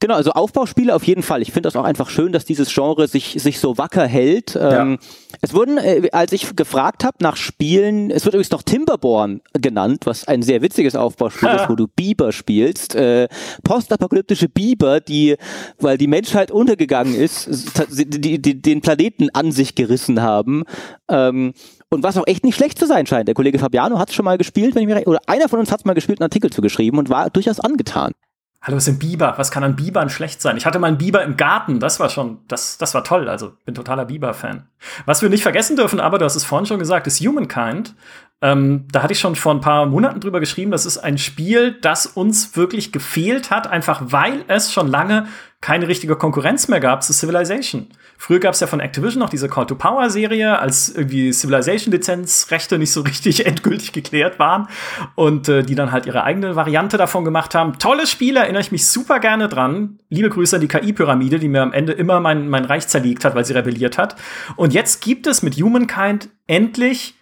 Genau, 0.00 0.14
also 0.14 0.30
Aufbauspiele 0.30 0.94
auf 0.94 1.02
jeden 1.04 1.24
Fall. 1.24 1.42
Ich 1.42 1.50
finde 1.50 1.66
das 1.66 1.74
auch 1.74 1.82
einfach 1.82 2.08
schön, 2.08 2.30
dass 2.30 2.44
dieses 2.44 2.72
Genre 2.72 3.08
sich, 3.08 3.36
sich 3.42 3.58
so 3.58 3.78
wacker 3.78 4.06
hält. 4.06 4.56
Ähm, 4.60 4.98
es 5.40 5.54
wurden, 5.54 5.76
äh, 5.76 6.08
als 6.12 6.32
ich 6.32 6.54
gefragt 6.54 7.02
habe 7.02 7.16
nach 7.20 7.36
Spielen, 7.36 8.12
es 8.12 8.24
wird 8.24 8.34
übrigens 8.34 8.52
noch 8.52 8.62
Timberborn 8.62 9.40
genannt, 9.54 10.02
was 10.04 10.28
ein 10.28 10.42
sehr 10.42 10.62
witziges 10.62 10.94
Aufbauspiel 10.94 11.48
ist, 11.48 11.64
wo 11.68 11.74
du 11.74 11.88
Biber 11.88 12.30
spielst. 12.30 12.94
Äh, 12.94 13.26
postapokalyptische 13.64 14.48
Biber, 14.48 15.00
die, 15.00 15.36
weil 15.80 15.98
die 15.98 16.06
Menschheit 16.06 16.52
untergegangen 16.52 17.16
ist, 17.16 17.48
die, 17.90 18.40
die, 18.40 18.62
den 18.62 18.80
Planeten 18.80 19.30
an 19.32 19.50
sich 19.50 19.74
gerissen 19.74 20.22
haben. 20.22 20.62
Ähm, 21.08 21.54
und 21.90 22.04
was 22.04 22.16
auch 22.16 22.26
echt 22.28 22.44
nicht 22.44 22.54
schlecht 22.54 22.78
zu 22.78 22.86
sein 22.86 23.06
scheint. 23.06 23.26
Der 23.26 23.34
Kollege 23.34 23.58
Fabiano 23.58 23.98
hat 23.98 24.10
es 24.10 24.14
schon 24.14 24.24
mal 24.24 24.38
gespielt, 24.38 24.76
wenn 24.76 24.82
ich 24.82 24.88
mir 24.88 24.96
recht, 24.96 25.08
oder 25.08 25.20
einer 25.26 25.48
von 25.48 25.58
uns 25.58 25.72
hat 25.72 25.80
es 25.80 25.84
mal 25.84 25.94
gespielt, 25.94 26.20
einen 26.20 26.26
Artikel 26.26 26.50
zu 26.50 26.60
geschrieben 26.60 26.98
und 26.98 27.08
war 27.08 27.30
durchaus 27.30 27.58
angetan. 27.58 28.12
Hallo, 28.60 28.76
was 28.76 28.88
ist 28.88 28.94
ein 28.94 28.98
Biber? 28.98 29.34
Was 29.36 29.52
kann 29.52 29.62
an 29.62 29.76
Bibern 29.76 30.10
schlecht 30.10 30.42
sein? 30.42 30.56
Ich 30.56 30.66
hatte 30.66 30.80
mal 30.80 30.88
einen 30.88 30.98
Biber 30.98 31.22
im 31.22 31.36
Garten, 31.36 31.78
das 31.78 32.00
war 32.00 32.08
schon, 32.08 32.40
das, 32.48 32.76
das 32.76 32.92
war 32.92 33.04
toll. 33.04 33.28
Also 33.28 33.52
bin 33.64 33.74
totaler 33.74 34.04
Biber-Fan. 34.04 34.66
Was 35.06 35.22
wir 35.22 35.28
nicht 35.28 35.44
vergessen 35.44 35.76
dürfen, 35.76 36.00
aber 36.00 36.18
du 36.18 36.24
hast 36.24 36.34
es 36.34 36.44
vorhin 36.44 36.66
schon 36.66 36.80
gesagt, 36.80 37.06
ist 37.06 37.20
Humankind. 37.20 37.94
Ähm, 38.40 38.86
da 38.92 39.02
hatte 39.02 39.12
ich 39.12 39.18
schon 39.18 39.34
vor 39.34 39.52
ein 39.52 39.60
paar 39.60 39.86
Monaten 39.86 40.20
drüber 40.20 40.38
geschrieben, 40.38 40.70
das 40.70 40.86
ist 40.86 40.98
ein 40.98 41.18
Spiel, 41.18 41.72
das 41.80 42.06
uns 42.06 42.56
wirklich 42.56 42.92
gefehlt 42.92 43.50
hat, 43.50 43.66
einfach 43.66 44.00
weil 44.06 44.44
es 44.46 44.72
schon 44.72 44.86
lange 44.86 45.26
keine 45.60 45.88
richtige 45.88 46.14
Konkurrenz 46.14 46.68
mehr 46.68 46.78
gab 46.78 47.02
zu 47.02 47.12
Civilization. 47.12 47.88
Früher 48.16 48.38
gab 48.38 48.54
es 48.54 48.60
ja 48.60 48.68
von 48.68 48.78
Activision 48.78 49.18
noch 49.18 49.28
diese 49.28 49.48
Call 49.48 49.66
to 49.66 49.74
Power 49.74 50.08
Serie, 50.08 50.56
als 50.60 50.88
irgendwie 50.88 51.32
Civilization-Lizenzrechte 51.32 52.78
nicht 52.78 52.92
so 52.92 53.00
richtig 53.00 53.44
endgültig 53.46 53.92
geklärt 53.92 54.38
waren 54.38 54.68
und 55.16 55.48
äh, 55.48 55.64
die 55.64 55.74
dann 55.74 55.90
halt 55.90 56.06
ihre 56.06 56.22
eigene 56.22 56.54
Variante 56.54 56.96
davon 56.96 57.24
gemacht 57.24 57.56
haben. 57.56 57.76
Tolles 57.80 58.08
Spiel, 58.08 58.36
erinnere 58.36 58.60
ich 58.60 58.70
mich 58.70 58.86
super 58.86 59.18
gerne 59.18 59.48
dran. 59.48 59.98
Liebe 60.10 60.30
Grüße 60.30 60.54
an 60.54 60.62
die 60.62 60.68
KI-Pyramide, 60.68 61.40
die 61.40 61.48
mir 61.48 61.62
am 61.62 61.72
Ende 61.72 61.92
immer 61.92 62.20
mein, 62.20 62.48
mein 62.48 62.64
Reich 62.64 62.86
zerlegt 62.86 63.24
hat, 63.24 63.34
weil 63.34 63.44
sie 63.44 63.54
rebelliert 63.54 63.98
hat. 63.98 64.14
Und 64.54 64.72
jetzt 64.72 65.02
gibt 65.02 65.26
es 65.26 65.42
mit 65.42 65.56
Humankind 65.56 66.28
endlich 66.46 67.17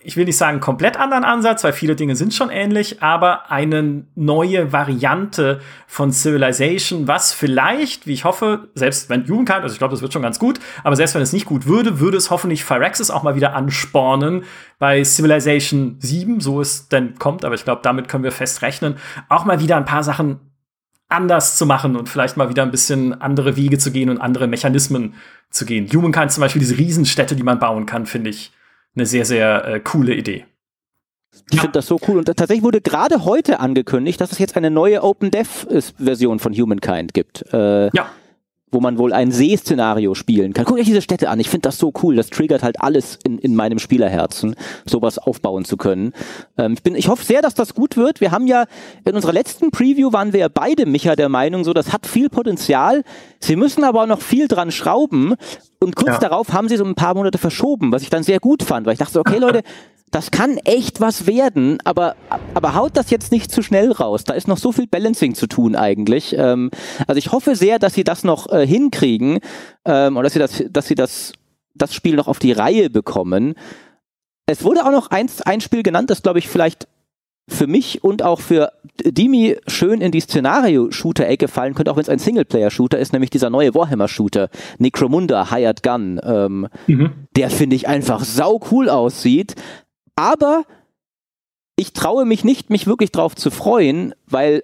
ich 0.00 0.16
will 0.16 0.24
nicht 0.24 0.36
sagen 0.36 0.60
komplett 0.60 0.96
anderen 0.96 1.24
Ansatz, 1.24 1.64
weil 1.64 1.72
viele 1.72 1.96
Dinge 1.96 2.14
sind 2.14 2.32
schon 2.32 2.50
ähnlich, 2.50 3.02
aber 3.02 3.50
eine 3.50 4.04
neue 4.14 4.72
Variante 4.72 5.60
von 5.88 6.12
Civilization, 6.12 7.08
was 7.08 7.32
vielleicht, 7.32 8.06
wie 8.06 8.12
ich 8.12 8.24
hoffe, 8.24 8.68
selbst 8.74 9.10
wenn 9.10 9.26
Humankind, 9.26 9.62
also 9.62 9.72
ich 9.72 9.78
glaube, 9.78 9.92
das 9.92 10.02
wird 10.02 10.12
schon 10.12 10.22
ganz 10.22 10.38
gut, 10.38 10.60
aber 10.84 10.94
selbst 10.94 11.14
wenn 11.14 11.22
es 11.22 11.32
nicht 11.32 11.46
gut 11.46 11.66
würde, 11.66 11.98
würde 11.98 12.16
es 12.16 12.30
hoffentlich 12.30 12.64
Phyrexis 12.64 13.10
auch 13.10 13.24
mal 13.24 13.34
wieder 13.34 13.54
anspornen 13.54 14.44
bei 14.78 15.02
Civilization 15.02 15.96
7, 15.98 16.40
so 16.40 16.60
es 16.60 16.88
denn 16.88 17.18
kommt, 17.18 17.44
aber 17.44 17.56
ich 17.56 17.64
glaube, 17.64 17.80
damit 17.82 18.08
können 18.08 18.24
wir 18.24 18.32
fest 18.32 18.62
rechnen, 18.62 18.96
auch 19.28 19.44
mal 19.44 19.60
wieder 19.60 19.76
ein 19.76 19.84
paar 19.84 20.04
Sachen 20.04 20.38
anders 21.08 21.56
zu 21.56 21.66
machen 21.66 21.96
und 21.96 22.08
vielleicht 22.08 22.36
mal 22.36 22.50
wieder 22.50 22.62
ein 22.62 22.70
bisschen 22.70 23.20
andere 23.20 23.56
Wege 23.56 23.78
zu 23.78 23.90
gehen 23.90 24.10
und 24.10 24.18
andere 24.18 24.46
Mechanismen 24.46 25.14
zu 25.50 25.64
gehen. 25.64 25.88
Humankind 25.92 26.30
zum 26.30 26.42
Beispiel, 26.42 26.60
diese 26.60 26.76
Riesenstädte, 26.76 27.34
die 27.34 27.42
man 27.42 27.58
bauen 27.58 27.86
kann, 27.86 28.06
finde 28.06 28.30
ich 28.30 28.52
eine 28.98 29.06
sehr, 29.06 29.24
sehr 29.24 29.64
äh, 29.64 29.80
coole 29.80 30.14
Idee. 30.14 30.44
Ich 31.50 31.60
finde 31.60 31.72
das 31.72 31.86
so 31.86 31.98
cool. 32.08 32.18
Und 32.18 32.24
tatsächlich 32.26 32.62
wurde 32.62 32.80
gerade 32.80 33.24
heute 33.24 33.60
angekündigt, 33.60 34.20
dass 34.20 34.32
es 34.32 34.38
jetzt 34.38 34.56
eine 34.56 34.70
neue 34.70 35.02
OpenDev-Version 35.02 36.38
von 36.40 36.52
Humankind 36.52 37.14
gibt. 37.14 37.44
Äh, 37.52 37.86
Ja. 37.94 38.10
Wo 38.70 38.80
man 38.80 38.98
wohl 38.98 39.12
ein 39.14 39.30
See-Szenario 39.32 40.14
spielen 40.14 40.52
kann. 40.52 40.64
Guckt 40.66 40.78
euch 40.80 40.86
diese 40.86 41.00
Städte 41.00 41.30
an. 41.30 41.40
Ich 41.40 41.48
finde 41.48 41.62
das 41.68 41.78
so 41.78 41.92
cool. 42.02 42.16
Das 42.16 42.28
triggert 42.28 42.62
halt 42.62 42.80
alles 42.82 43.18
in, 43.24 43.38
in 43.38 43.54
meinem 43.54 43.78
Spielerherzen, 43.78 44.54
sowas 44.84 45.18
aufbauen 45.18 45.64
zu 45.64 45.76
können. 45.78 46.12
Ähm, 46.58 46.74
ich, 46.74 46.82
bin, 46.82 46.94
ich 46.94 47.08
hoffe 47.08 47.24
sehr, 47.24 47.40
dass 47.40 47.54
das 47.54 47.74
gut 47.74 47.96
wird. 47.96 48.20
Wir 48.20 48.30
haben 48.30 48.46
ja 48.46 48.66
in 49.06 49.14
unserer 49.14 49.32
letzten 49.32 49.70
Preview 49.70 50.12
waren 50.12 50.32
wir 50.34 50.40
ja 50.40 50.48
beide, 50.48 50.84
Micha, 50.84 51.16
der 51.16 51.28
Meinung, 51.30 51.64
so, 51.64 51.72
das 51.72 51.92
hat 51.92 52.06
viel 52.06 52.28
Potenzial. 52.28 53.04
Sie 53.40 53.56
müssen 53.56 53.84
aber 53.84 54.02
auch 54.02 54.06
noch 54.06 54.20
viel 54.20 54.48
dran 54.48 54.70
schrauben. 54.70 55.34
Und 55.80 55.96
kurz 55.96 56.14
Ja. 56.14 56.18
darauf 56.18 56.52
haben 56.52 56.68
sie 56.68 56.76
so 56.76 56.84
ein 56.84 56.94
paar 56.94 57.14
Monate 57.14 57.38
verschoben, 57.38 57.92
was 57.92 58.02
ich 58.02 58.10
dann 58.10 58.22
sehr 58.22 58.40
gut 58.40 58.62
fand, 58.62 58.84
weil 58.86 58.94
ich 58.94 58.98
dachte, 58.98 59.12
so, 59.14 59.20
okay, 59.20 59.38
Leute, 59.40 59.62
das 60.10 60.30
kann 60.30 60.56
echt 60.58 61.00
was 61.00 61.26
werden, 61.26 61.78
aber, 61.84 62.16
aber 62.54 62.74
haut 62.74 62.96
das 62.96 63.10
jetzt 63.10 63.32
nicht 63.32 63.52
zu 63.52 63.62
schnell 63.62 63.92
raus. 63.92 64.24
Da 64.24 64.34
ist 64.34 64.48
noch 64.48 64.58
so 64.58 64.72
viel 64.72 64.86
Balancing 64.86 65.34
zu 65.34 65.46
tun 65.46 65.76
eigentlich. 65.76 66.34
Ähm, 66.36 66.70
also 67.06 67.18
ich 67.18 67.32
hoffe 67.32 67.56
sehr, 67.56 67.78
dass 67.78 67.94
sie 67.94 68.04
das 68.04 68.24
noch 68.24 68.50
äh, 68.50 68.66
hinkriegen 68.66 69.40
ähm, 69.84 70.16
und 70.16 70.24
dass 70.24 70.32
sie 70.32 70.38
das, 70.38 70.64
dass 70.70 70.86
sie 70.86 70.94
das, 70.94 71.32
das 71.74 71.94
Spiel 71.94 72.16
noch 72.16 72.28
auf 72.28 72.38
die 72.38 72.52
Reihe 72.52 72.90
bekommen. 72.90 73.54
Es 74.46 74.64
wurde 74.64 74.84
auch 74.84 74.92
noch 74.92 75.10
eins, 75.10 75.42
ein 75.42 75.60
Spiel 75.60 75.82
genannt, 75.82 76.10
das 76.10 76.22
glaube 76.22 76.38
ich 76.38 76.48
vielleicht 76.48 76.88
für 77.48 77.66
mich 77.66 78.04
und 78.04 78.22
auch 78.22 78.40
für 78.40 78.72
Dimi 79.02 79.56
schön 79.66 80.00
in 80.00 80.12
die 80.12 80.20
Szenario-Shooter-Ecke 80.20 81.48
fallen 81.48 81.74
könnte, 81.74 81.90
auch 81.90 81.96
wenn 81.96 82.02
es 82.02 82.08
ein 82.08 82.18
Singleplayer-Shooter 82.18 82.98
ist, 82.98 83.12
nämlich 83.12 83.30
dieser 83.30 83.48
neue 83.48 83.74
Warhammer-Shooter, 83.74 84.50
Necromunda, 84.78 85.50
Hired 85.50 85.82
Gun. 85.82 86.20
Ähm, 86.22 86.68
der 87.36 87.50
finde 87.50 87.76
ich 87.76 87.88
einfach 87.88 88.22
sau 88.24 88.60
cool 88.70 88.90
aussieht. 88.90 89.54
Aber 90.18 90.64
ich 91.76 91.92
traue 91.92 92.24
mich 92.24 92.44
nicht, 92.44 92.70
mich 92.70 92.86
wirklich 92.86 93.12
drauf 93.12 93.36
zu 93.36 93.50
freuen, 93.50 94.14
weil 94.26 94.62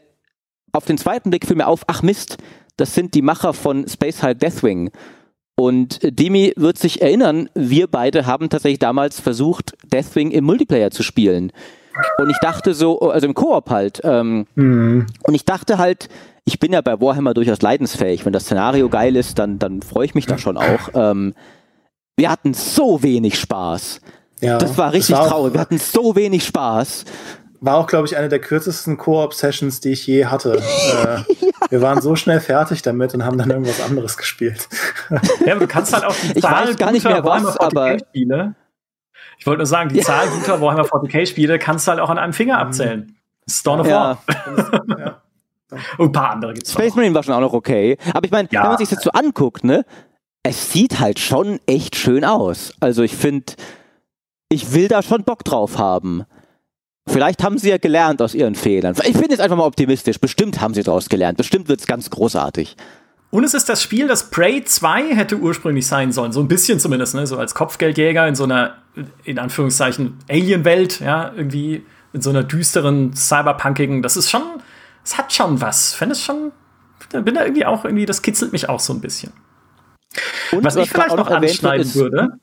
auf 0.72 0.84
den 0.84 0.98
zweiten 0.98 1.30
Blick 1.30 1.46
fiel 1.46 1.56
mir 1.56 1.68
auf, 1.68 1.84
ach 1.86 2.02
Mist, 2.02 2.38
das 2.76 2.94
sind 2.94 3.14
die 3.14 3.22
Macher 3.22 3.52
von 3.52 3.86
Space 3.88 4.22
Hulk 4.22 4.40
Deathwing. 4.40 4.90
Und 5.56 6.00
Demi 6.02 6.52
wird 6.56 6.78
sich 6.78 7.00
erinnern, 7.00 7.48
wir 7.54 7.86
beide 7.86 8.26
haben 8.26 8.48
tatsächlich 8.50 8.80
damals 8.80 9.20
versucht, 9.20 9.76
Deathwing 9.92 10.32
im 10.32 10.42
Multiplayer 10.44 10.90
zu 10.90 11.04
spielen. 11.04 11.52
Und 12.18 12.28
ich 12.30 12.38
dachte 12.38 12.74
so, 12.74 12.98
also 12.98 13.28
im 13.28 13.34
Koop 13.34 13.70
halt, 13.70 14.00
ähm, 14.02 14.48
Mhm. 14.56 15.06
und 15.22 15.34
ich 15.34 15.44
dachte 15.44 15.78
halt, 15.78 16.08
ich 16.44 16.58
bin 16.58 16.72
ja 16.72 16.80
bei 16.80 17.00
Warhammer 17.00 17.32
durchaus 17.34 17.62
leidensfähig. 17.62 18.24
Wenn 18.26 18.32
das 18.32 18.46
Szenario 18.46 18.88
geil 18.88 19.14
ist, 19.14 19.38
dann, 19.38 19.60
dann 19.60 19.80
freue 19.82 20.06
ich 20.06 20.16
mich 20.16 20.26
da 20.26 20.36
schon 20.36 20.56
auch. 20.56 20.88
Ähm, 20.94 21.34
wir 22.16 22.28
hatten 22.30 22.52
so 22.52 23.04
wenig 23.04 23.38
Spaß. 23.38 24.00
Ja, 24.44 24.58
Das 24.58 24.76
war 24.78 24.92
richtig 24.92 25.14
auch, 25.16 25.28
traurig. 25.28 25.54
Wir 25.54 25.60
hatten 25.60 25.78
so 25.78 26.14
wenig 26.16 26.44
Spaß. 26.44 27.04
War 27.60 27.76
auch, 27.78 27.86
glaube 27.86 28.06
ich, 28.06 28.16
eine 28.16 28.28
der 28.28 28.40
kürzesten 28.40 28.98
Koop-Sessions, 28.98 29.80
die 29.80 29.92
ich 29.92 30.06
je 30.06 30.26
hatte. 30.26 30.58
äh, 30.58 31.70
wir 31.70 31.80
waren 31.80 32.02
so 32.02 32.14
schnell 32.14 32.40
fertig 32.40 32.82
damit 32.82 33.14
und 33.14 33.24
haben 33.24 33.38
dann 33.38 33.50
irgendwas 33.50 33.80
anderes 33.80 34.16
gespielt. 34.18 34.68
Ja, 35.46 35.52
aber 35.52 35.60
du 35.60 35.66
kannst 35.66 35.92
halt 35.94 36.04
auch 36.04 36.14
die 36.14 36.32
Ich 36.36 36.42
Zahl 36.42 36.68
weiß 36.68 36.76
gar 36.76 36.92
nicht 36.92 37.04
mehr 37.04 37.24
was, 37.24 37.42
Warhammer 37.44 37.60
aber- 37.62 37.86
40k-Spiele. 37.92 38.54
Ich 39.38 39.46
wollte 39.46 39.58
nur 39.58 39.66
sagen, 39.66 39.88
die 39.88 39.96
Ja. 39.96 40.04
Zahl 40.04 40.28
guter 40.28 40.60
Warhammer 40.60 40.84
40k-Spiele 40.84 41.58
kannst 41.58 41.86
du 41.86 41.90
halt 41.92 42.00
auch 42.00 42.10
an 42.10 42.18
einem 42.18 42.32
Finger 42.34 42.58
abzählen. 42.58 43.16
Storm 43.48 43.80
of 43.80 43.86
Ja. 43.88 44.18
War. 44.26 44.88
ja. 44.98 45.22
Und 45.98 46.08
ein 46.08 46.12
paar 46.12 46.30
andere 46.30 46.54
gibt's 46.54 46.70
Space 46.72 46.90
noch. 46.90 46.96
Marine 46.96 47.14
war 47.14 47.22
schon 47.22 47.34
auch 47.34 47.40
noch 47.40 47.52
okay. 47.54 47.96
Aber 48.12 48.24
ich 48.24 48.30
meine, 48.30 48.48
Ja. 48.52 48.62
wenn 48.62 48.68
man 48.70 48.78
sich 48.78 48.90
das 48.90 49.02
so 49.02 49.10
anguckt, 49.10 49.64
ne, 49.64 49.84
es 50.42 50.70
sieht 50.72 51.00
halt 51.00 51.18
schon 51.18 51.58
echt 51.66 51.96
schön 51.96 52.24
aus. 52.24 52.74
Also 52.80 53.02
ich 53.02 53.14
finde, 53.16 53.54
ich 54.48 54.72
will 54.72 54.88
da 54.88 55.02
schon 55.02 55.24
Bock 55.24 55.44
drauf 55.44 55.78
haben. 55.78 56.24
Vielleicht 57.06 57.42
haben 57.42 57.58
sie 57.58 57.70
ja 57.70 57.78
gelernt 57.78 58.22
aus 58.22 58.34
ihren 58.34 58.54
Fehlern. 58.54 58.94
Ich 59.04 59.12
bin 59.12 59.30
jetzt 59.30 59.40
einfach 59.40 59.56
mal 59.56 59.66
optimistisch. 59.66 60.18
Bestimmt 60.18 60.60
haben 60.60 60.74
sie 60.74 60.82
daraus 60.82 61.08
gelernt. 61.08 61.36
Bestimmt 61.36 61.68
wird's 61.68 61.86
ganz 61.86 62.08
großartig. 62.08 62.76
Und 63.30 63.44
es 63.44 63.52
ist 63.52 63.68
das 63.68 63.82
Spiel, 63.82 64.06
das 64.06 64.30
Prey 64.30 64.64
2 64.64 65.14
hätte 65.14 65.36
ursprünglich 65.36 65.86
sein 65.86 66.12
sollen. 66.12 66.32
So 66.32 66.40
ein 66.40 66.48
bisschen 66.48 66.78
zumindest, 66.78 67.14
ne? 67.14 67.26
So 67.26 67.36
als 67.36 67.54
Kopfgeldjäger 67.54 68.26
in 68.28 68.36
so 68.36 68.44
einer, 68.44 68.76
in 69.24 69.38
Anführungszeichen, 69.38 70.18
Alien-Welt, 70.30 71.00
ja, 71.00 71.32
irgendwie 71.34 71.84
in 72.12 72.22
so 72.22 72.30
einer 72.30 72.44
düsteren, 72.44 73.12
cyberpunkigen. 73.14 74.02
Das 74.02 74.16
ist 74.16 74.30
schon, 74.30 74.42
es 75.04 75.18
hat 75.18 75.32
schon 75.32 75.60
was. 75.60 75.92
Ich 75.92 75.98
finde 75.98 76.12
es 76.12 76.22
schon, 76.22 76.52
bin 77.10 77.34
da 77.34 77.42
irgendwie 77.42 77.66
auch 77.66 77.84
irgendwie, 77.84 78.06
das 78.06 78.22
kitzelt 78.22 78.52
mich 78.52 78.68
auch 78.68 78.80
so 78.80 78.92
ein 78.92 79.00
bisschen. 79.00 79.32
Und 80.52 80.64
Was 80.64 80.76
ich 80.76 80.88
da 80.88 80.94
vielleicht 81.02 81.16
noch 81.16 81.28
anschneiden 81.28 81.86
ist, 81.86 81.96
würde. 81.96 82.38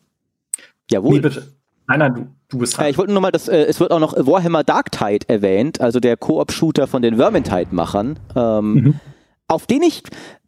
Jawohl. 0.89 1.13
Nee, 1.13 1.19
bitte. 1.21 1.60
Nein, 1.87 1.99
nein, 1.99 2.13
du, 2.13 2.27
du 2.49 2.57
bist 2.59 2.77
dran. 2.77 2.85
Ja, 2.85 2.89
ich 2.89 2.97
wollte 2.97 3.11
nur 3.11 3.21
mal, 3.21 3.31
das, 3.31 3.47
äh, 3.47 3.63
es 3.63 3.79
wird 3.79 3.91
auch 3.91 3.99
noch 3.99 4.13
Warhammer 4.17 4.63
Dark 4.63 4.91
Tide 4.91 5.27
erwähnt, 5.27 5.81
also 5.81 5.99
der 5.99 6.15
Koop-Shooter 6.17 6.87
von 6.87 7.01
den 7.01 7.17
Vermintide-Machern, 7.17 8.19
ähm, 8.35 8.73
Mhm. 8.73 8.99
auf 9.47 9.65
den 9.67 9.81
ich, 9.83 10.03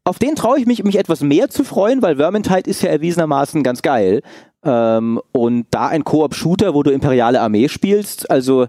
auf 0.06 0.20
den 0.20 0.36
traue 0.36 0.60
ich 0.60 0.66
mich, 0.66 0.84
mich 0.84 0.98
etwas 0.98 1.22
mehr 1.22 1.50
zu 1.50 1.64
freuen, 1.64 2.02
weil 2.02 2.18
Vermintide 2.18 2.70
ist 2.70 2.82
ja 2.82 2.90
erwiesenermaßen 2.90 3.64
ganz 3.64 3.82
geil. 3.82 4.22
Ähm, 4.66 5.20
und 5.34 5.68
da 5.72 5.88
ein 5.88 6.04
Koop-Shooter, 6.06 6.74
wo 6.74 6.84
du 6.84 6.92
imperiale 6.92 7.42
Armee 7.42 7.68
spielst, 7.68 8.32
also 8.32 8.68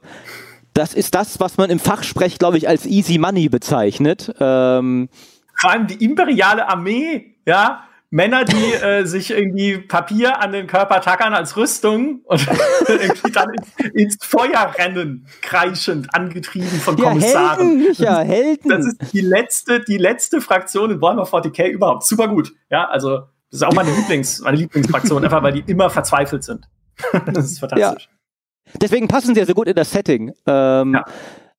das 0.73 0.93
ist 0.95 1.15
das, 1.15 1.39
was 1.39 1.57
man 1.57 1.71
im 1.71 1.79
Fachsprech, 1.79 2.39
glaube 2.41 2.59
ich, 2.59 2.67
als 2.69 2.85
Easy 2.87 3.19
Money 3.19 3.49
bezeichnet. 3.49 4.35
Ähm, 4.41 5.09
vor 5.55 5.71
allem 5.71 5.87
die 5.87 6.05
imperiale 6.05 6.69
Armee, 6.69 7.37
ja, 7.47 7.85
Männer, 8.15 8.45
die 8.45 8.73
äh, 8.75 9.05
sich 9.07 9.33
irgendwie 9.33 9.77
Papier 9.77 10.41
an 10.41 10.53
den 10.53 10.69
Körper 10.69 11.01
tackern 11.01 11.35
als 11.35 11.57
Rüstung 11.57 12.21
und 12.27 12.47
irgendwie 12.89 13.33
dann 13.33 13.49
ins, 13.51 13.93
ins, 13.93 14.25
Feuer 14.25 14.73
rennen, 14.79 15.27
kreischend, 15.43 16.15
angetrieben 16.15 16.79
von 16.79 16.97
ja, 16.97 17.09
Kommissaren. 17.09 17.59
Helden, 17.59 17.79
Micha, 17.89 18.21
Helden. 18.21 18.69
Das 18.69 18.87
ist 18.87 19.13
die 19.13 19.21
letzte, 19.21 19.81
die 19.81 19.99
letzte 19.99 20.41
Fraktion 20.41 20.93
in 20.93 21.01
Warhammer 21.01 21.25
40k 21.25 21.67
überhaupt. 21.67 22.05
Super 22.05 22.29
gut. 22.29 22.53
Ja, 22.71 22.85
also 22.89 23.23
das 23.51 23.61
ist 23.61 23.65
auch 23.65 23.75
meine 23.75 23.91
Lieblings, 23.91 24.41
meine 24.43 24.59
Lieblingsfraktion, 24.59 25.25
einfach 25.25 25.43
weil 25.43 25.55
die 25.55 25.65
immer 25.67 25.91
verzweifelt 25.91 26.45
sind. 26.45 26.69
das 27.35 27.47
ist 27.47 27.59
fantastisch. 27.59 28.05
Ja. 28.05 28.79
Deswegen 28.81 29.09
passen 29.09 29.35
sie 29.35 29.41
ja 29.41 29.47
so 29.47 29.55
gut 29.55 29.67
in 29.67 29.75
das 29.75 29.91
Setting. 29.91 30.33
Ähm, 30.47 30.95
ja. 30.95 31.05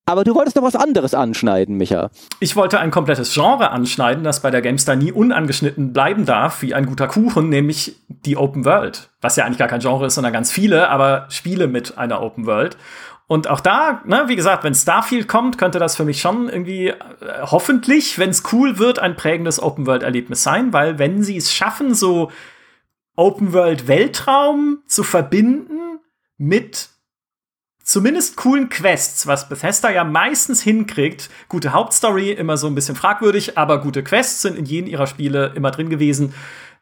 Aber 0.08 0.24
du 0.24 0.36
wolltest 0.36 0.56
noch 0.56 0.64
was 0.64 0.76
anderes 0.76 1.16
anschneiden, 1.16 1.78
Micha. 1.78 2.12
Ich 2.40 2.56
wollte 2.56 2.80
ein 2.80 2.92
komplettes 2.92 3.34
Genre 3.34 3.72
anschneiden, 3.72 4.24
das 4.24 4.40
bei 4.40 4.52
der 4.52 4.62
GameStar 4.62 4.96
nie 4.96 5.12
unangeschnitten 5.12 5.94
bleiben 5.94 6.26
darf, 6.26 6.62
wie 6.62 6.76
ein 6.76 6.86
guter 6.86 7.08
Kuchen, 7.08 7.50
nämlich 7.50 7.96
die 8.08 8.38
Open 8.38 8.66
World. 8.66 9.10
Was 9.22 9.36
ja 9.36 9.46
eigentlich 9.46 9.58
gar 9.58 9.68
kein 9.68 9.80
Genre 9.80 10.06
ist, 10.06 10.16
sondern 10.16 10.32
ganz 10.32 10.52
viele, 10.52 10.90
aber 10.90 11.26
Spiele 11.30 11.68
mit 11.68 11.98
einer 11.98 12.22
Open 12.22 12.46
World. 12.46 12.78
Und 13.28 13.48
auch 13.48 13.60
da, 13.60 14.02
ne, 14.06 14.26
wie 14.28 14.36
gesagt, 14.36 14.64
wenn 14.64 14.76
Starfield 14.76 15.28
kommt, 15.28 15.58
könnte 15.58 15.80
das 15.80 15.96
für 15.96 16.06
mich 16.06 16.22
schon 16.22 16.48
irgendwie 16.50 16.90
äh, 16.90 16.96
hoffentlich, 17.42 18.20
wenn 18.20 18.30
es 18.30 18.44
cool 18.54 18.78
wird, 18.78 19.00
ein 19.00 19.16
prägendes 19.16 19.60
Open 19.60 19.88
World 19.88 20.04
Erlebnis 20.04 20.44
sein, 20.44 20.72
weil 20.74 21.00
wenn 21.00 21.24
sie 21.24 21.38
es 21.38 21.52
schaffen, 21.52 21.96
so 21.96 22.32
Open 23.16 23.54
World 23.54 23.88
Weltraum 23.88 24.84
zu 24.86 25.02
verbinden 25.02 26.00
mit 26.38 26.90
zumindest 27.86 28.36
coolen 28.36 28.68
Quests, 28.68 29.28
was 29.28 29.48
Bethesda 29.48 29.92
ja 29.92 30.04
meistens 30.04 30.62
hinkriegt. 30.62 31.30
Gute 31.48 31.72
Hauptstory, 31.72 32.32
immer 32.32 32.58
so 32.58 32.68
ein 32.68 32.76
bisschen 32.76 32.96
fragwürdig, 32.96 33.58
aber 33.58 33.80
gute 33.80 34.04
Quests 34.04 34.42
sind 34.42 34.58
in 34.58 34.66
jedem 34.66 34.90
ihrer 34.90 35.08
Spiele 35.08 35.54
immer 35.56 35.72
drin 35.72 35.90
gewesen. 35.90 36.34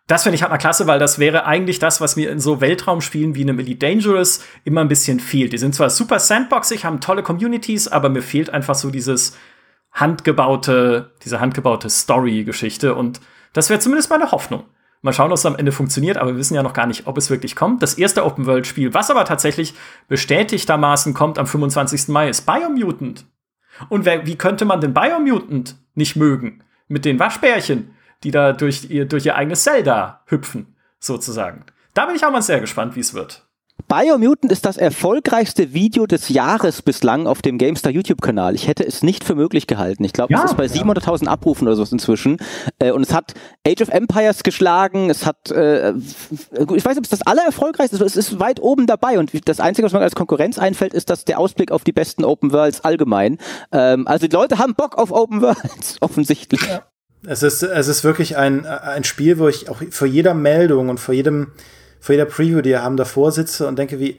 Das 0.07 0.23
finde 0.23 0.35
ich 0.35 0.41
halt 0.41 0.51
mal 0.51 0.57
klasse, 0.57 0.87
weil 0.87 0.99
das 0.99 1.19
wäre 1.19 1.45
eigentlich 1.45 1.79
das, 1.79 2.01
was 2.01 2.15
mir 2.15 2.31
in 2.31 2.39
so 2.39 2.61
Weltraumspielen 2.61 3.35
wie 3.35 3.43
einem 3.43 3.59
Elite 3.59 3.85
Dangerous 3.85 4.43
immer 4.63 4.81
ein 4.81 4.87
bisschen 4.87 5.19
fehlt. 5.19 5.53
Die 5.53 5.57
sind 5.57 5.75
zwar 5.75 5.89
super 5.89 6.19
sandboxig, 6.19 6.83
haben 6.83 6.99
tolle 6.99 7.23
Communities, 7.23 7.87
aber 7.87 8.09
mir 8.09 8.21
fehlt 8.21 8.49
einfach 8.49 8.75
so 8.75 8.89
dieses 8.89 9.37
handgebaute, 9.91 11.11
diese 11.23 11.39
handgebaute 11.39 11.89
Story-Geschichte 11.89 12.95
und 12.95 13.21
das 13.53 13.69
wäre 13.69 13.79
zumindest 13.79 14.09
meine 14.09 14.31
Hoffnung. 14.31 14.63
Mal 15.03 15.11
schauen, 15.11 15.31
ob 15.31 15.37
es 15.37 15.45
am 15.45 15.57
Ende 15.57 15.73
funktioniert, 15.73 16.15
aber 16.15 16.31
wir 16.31 16.37
wissen 16.37 16.55
ja 16.55 16.63
noch 16.63 16.71
gar 16.71 16.87
nicht, 16.87 17.07
ob 17.07 17.17
es 17.17 17.29
wirklich 17.29 17.57
kommt. 17.57 17.83
Das 17.83 17.95
erste 17.95 18.25
Open-World-Spiel, 18.25 18.93
was 18.93 19.11
aber 19.11 19.25
tatsächlich 19.25 19.73
bestätigtermaßen 20.07 21.13
kommt 21.13 21.37
am 21.37 21.45
25. 21.45 22.07
Mai, 22.07 22.29
ist 22.29 22.45
Biomutant. 22.45 23.25
Und 23.89 24.05
wer, 24.05 24.25
wie 24.25 24.37
könnte 24.37 24.63
man 24.63 24.79
den 24.79 24.93
Biomutant 24.93 25.75
nicht 25.93 26.15
mögen? 26.15 26.63
Mit 26.87 27.03
den 27.03 27.19
Waschbärchen, 27.19 27.93
die 28.23 28.31
da 28.31 28.53
durch 28.53 28.89
ihr, 28.89 29.05
durch 29.05 29.25
ihr 29.25 29.35
eigenes 29.35 29.63
Zelda 29.63 30.21
hüpfen, 30.27 30.77
sozusagen. 30.99 31.65
Da 31.93 32.05
bin 32.05 32.15
ich 32.15 32.25
auch 32.25 32.31
mal 32.31 32.41
sehr 32.41 32.61
gespannt, 32.61 32.95
wie 32.95 33.01
es 33.01 33.13
wird. 33.13 33.45
Biomutant 33.87 34.51
ist 34.51 34.65
das 34.65 34.77
erfolgreichste 34.77 35.73
Video 35.73 36.05
des 36.05 36.29
Jahres 36.29 36.81
bislang 36.81 37.27
auf 37.27 37.41
dem 37.41 37.57
GameStar 37.57 37.91
YouTube-Kanal. 37.91 38.55
Ich 38.55 38.67
hätte 38.67 38.85
es 38.85 39.03
nicht 39.03 39.23
für 39.23 39.35
möglich 39.35 39.67
gehalten. 39.67 40.03
Ich 40.03 40.13
glaube, 40.13 40.33
ja, 40.33 40.43
es 40.43 40.51
ist 40.51 40.57
bei 40.57 40.65
ja. 40.65 40.83
700.000 40.83 41.27
Abrufen 41.27 41.67
oder 41.67 41.75
so 41.75 41.83
inzwischen. 41.91 42.37
Äh, 42.79 42.91
und 42.91 43.03
es 43.03 43.13
hat 43.13 43.33
Age 43.67 43.81
of 43.81 43.89
Empires 43.89 44.43
geschlagen. 44.43 45.09
Es 45.09 45.25
hat, 45.25 45.51
äh, 45.51 45.91
ich 45.91 46.85
weiß 46.85 46.95
nicht, 46.95 46.97
ob 46.97 47.03
es 47.03 47.09
das 47.09 47.21
allererfolgreichste 47.21 47.97
ist. 47.97 48.01
Es 48.01 48.15
ist 48.15 48.39
weit 48.39 48.61
oben 48.61 48.87
dabei. 48.87 49.19
Und 49.19 49.31
das 49.47 49.59
Einzige, 49.59 49.85
was 49.85 49.93
mir 49.93 49.99
als 49.99 50.15
Konkurrenz 50.15 50.57
einfällt, 50.57 50.93
ist, 50.93 51.09
dass 51.09 51.25
der 51.25 51.39
Ausblick 51.39 51.71
auf 51.71 51.83
die 51.83 51.93
besten 51.93 52.23
Open 52.23 52.51
Worlds 52.51 52.81
allgemein. 52.81 53.37
Ähm, 53.71 54.07
also 54.07 54.27
die 54.27 54.33
Leute 54.33 54.57
haben 54.57 54.75
Bock 54.75 54.97
auf 54.97 55.11
Open 55.11 55.41
Worlds, 55.41 55.97
offensichtlich. 56.01 56.61
Ja. 56.61 56.83
Es 57.25 57.43
ist, 57.43 57.63
es 57.63 57.87
ist 57.87 58.03
wirklich 58.03 58.37
ein, 58.37 58.65
ein 58.65 59.03
Spiel, 59.03 59.39
wo 59.39 59.47
ich 59.47 59.69
auch 59.69 59.81
vor 59.91 60.07
jeder 60.07 60.33
Meldung 60.33 60.89
und 60.89 60.99
vor 60.99 61.13
jedem 61.13 61.51
vor 62.03 62.11
jeder 62.11 62.25
Preview, 62.25 62.59
die 62.59 62.71
wir 62.71 62.83
haben, 62.83 62.97
davor 62.97 63.31
sitze 63.31 63.65
und 63.65 63.79
denke, 63.79 63.97
wie, 63.97 64.17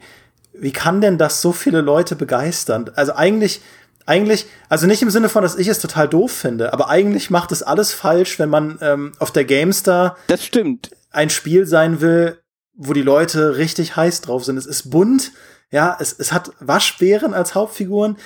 wie 0.53 0.71
kann 0.71 1.01
denn 1.01 1.19
das 1.19 1.43
so 1.43 1.51
viele 1.51 1.81
Leute 1.81 2.15
begeistern? 2.15 2.89
Also 2.95 3.13
eigentlich, 3.13 3.61
eigentlich, 4.07 4.47
also 4.69 4.87
nicht 4.87 5.03
im 5.03 5.11
Sinne 5.11 5.29
von, 5.29 5.43
dass 5.43 5.55
ich 5.55 5.67
es 5.67 5.77
total 5.77 6.09
doof 6.09 6.31
finde, 6.31 6.73
aber 6.73 6.89
eigentlich 6.89 7.29
macht 7.29 7.51
es 7.51 7.61
alles 7.61 7.93
falsch, 7.93 8.39
wenn 8.39 8.49
man 8.49 8.79
ähm, 8.81 9.11
auf 9.19 9.31
der 9.31 9.45
GameStar 9.45 10.17
das 10.25 10.43
stimmt. 10.43 10.95
ein 11.11 11.29
Spiel 11.29 11.67
sein 11.67 12.01
will, 12.01 12.39
wo 12.73 12.91
die 12.93 13.03
Leute 13.03 13.57
richtig 13.57 13.95
heiß 13.95 14.21
drauf 14.21 14.43
sind. 14.45 14.57
Es 14.57 14.65
ist 14.65 14.89
bunt, 14.89 15.31
ja, 15.69 15.95
es, 15.99 16.11
es 16.17 16.33
hat 16.33 16.53
Waschbären 16.59 17.35
als 17.35 17.53
Hauptfiguren. 17.53 18.17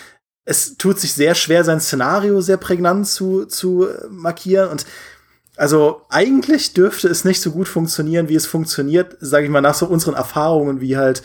Es 0.46 0.78
tut 0.78 1.02
sich 1.02 1.12
sehr 1.12 1.36
schwer, 1.36 1.66
sein 1.66 1.82
Szenario 1.82 2.40
sehr 2.40 2.58
prägnant 2.58 3.08
zu, 3.08 3.46
zu 3.46 3.90
markieren 4.10 4.70
und 4.70 4.86
also 5.60 6.04
eigentlich 6.08 6.74
dürfte 6.74 7.10
es 7.10 7.26
nicht 7.26 7.42
so 7.42 7.52
gut 7.52 7.68
funktionieren, 7.68 8.30
wie 8.30 8.36
es 8.36 8.46
funktioniert, 8.46 9.18
sage 9.20 9.44
ich 9.44 9.52
mal, 9.52 9.60
nach 9.60 9.74
so 9.74 9.88
unseren 9.88 10.14
Erfahrungen, 10.16 10.80
wie 10.80 10.96
halt 10.96 11.22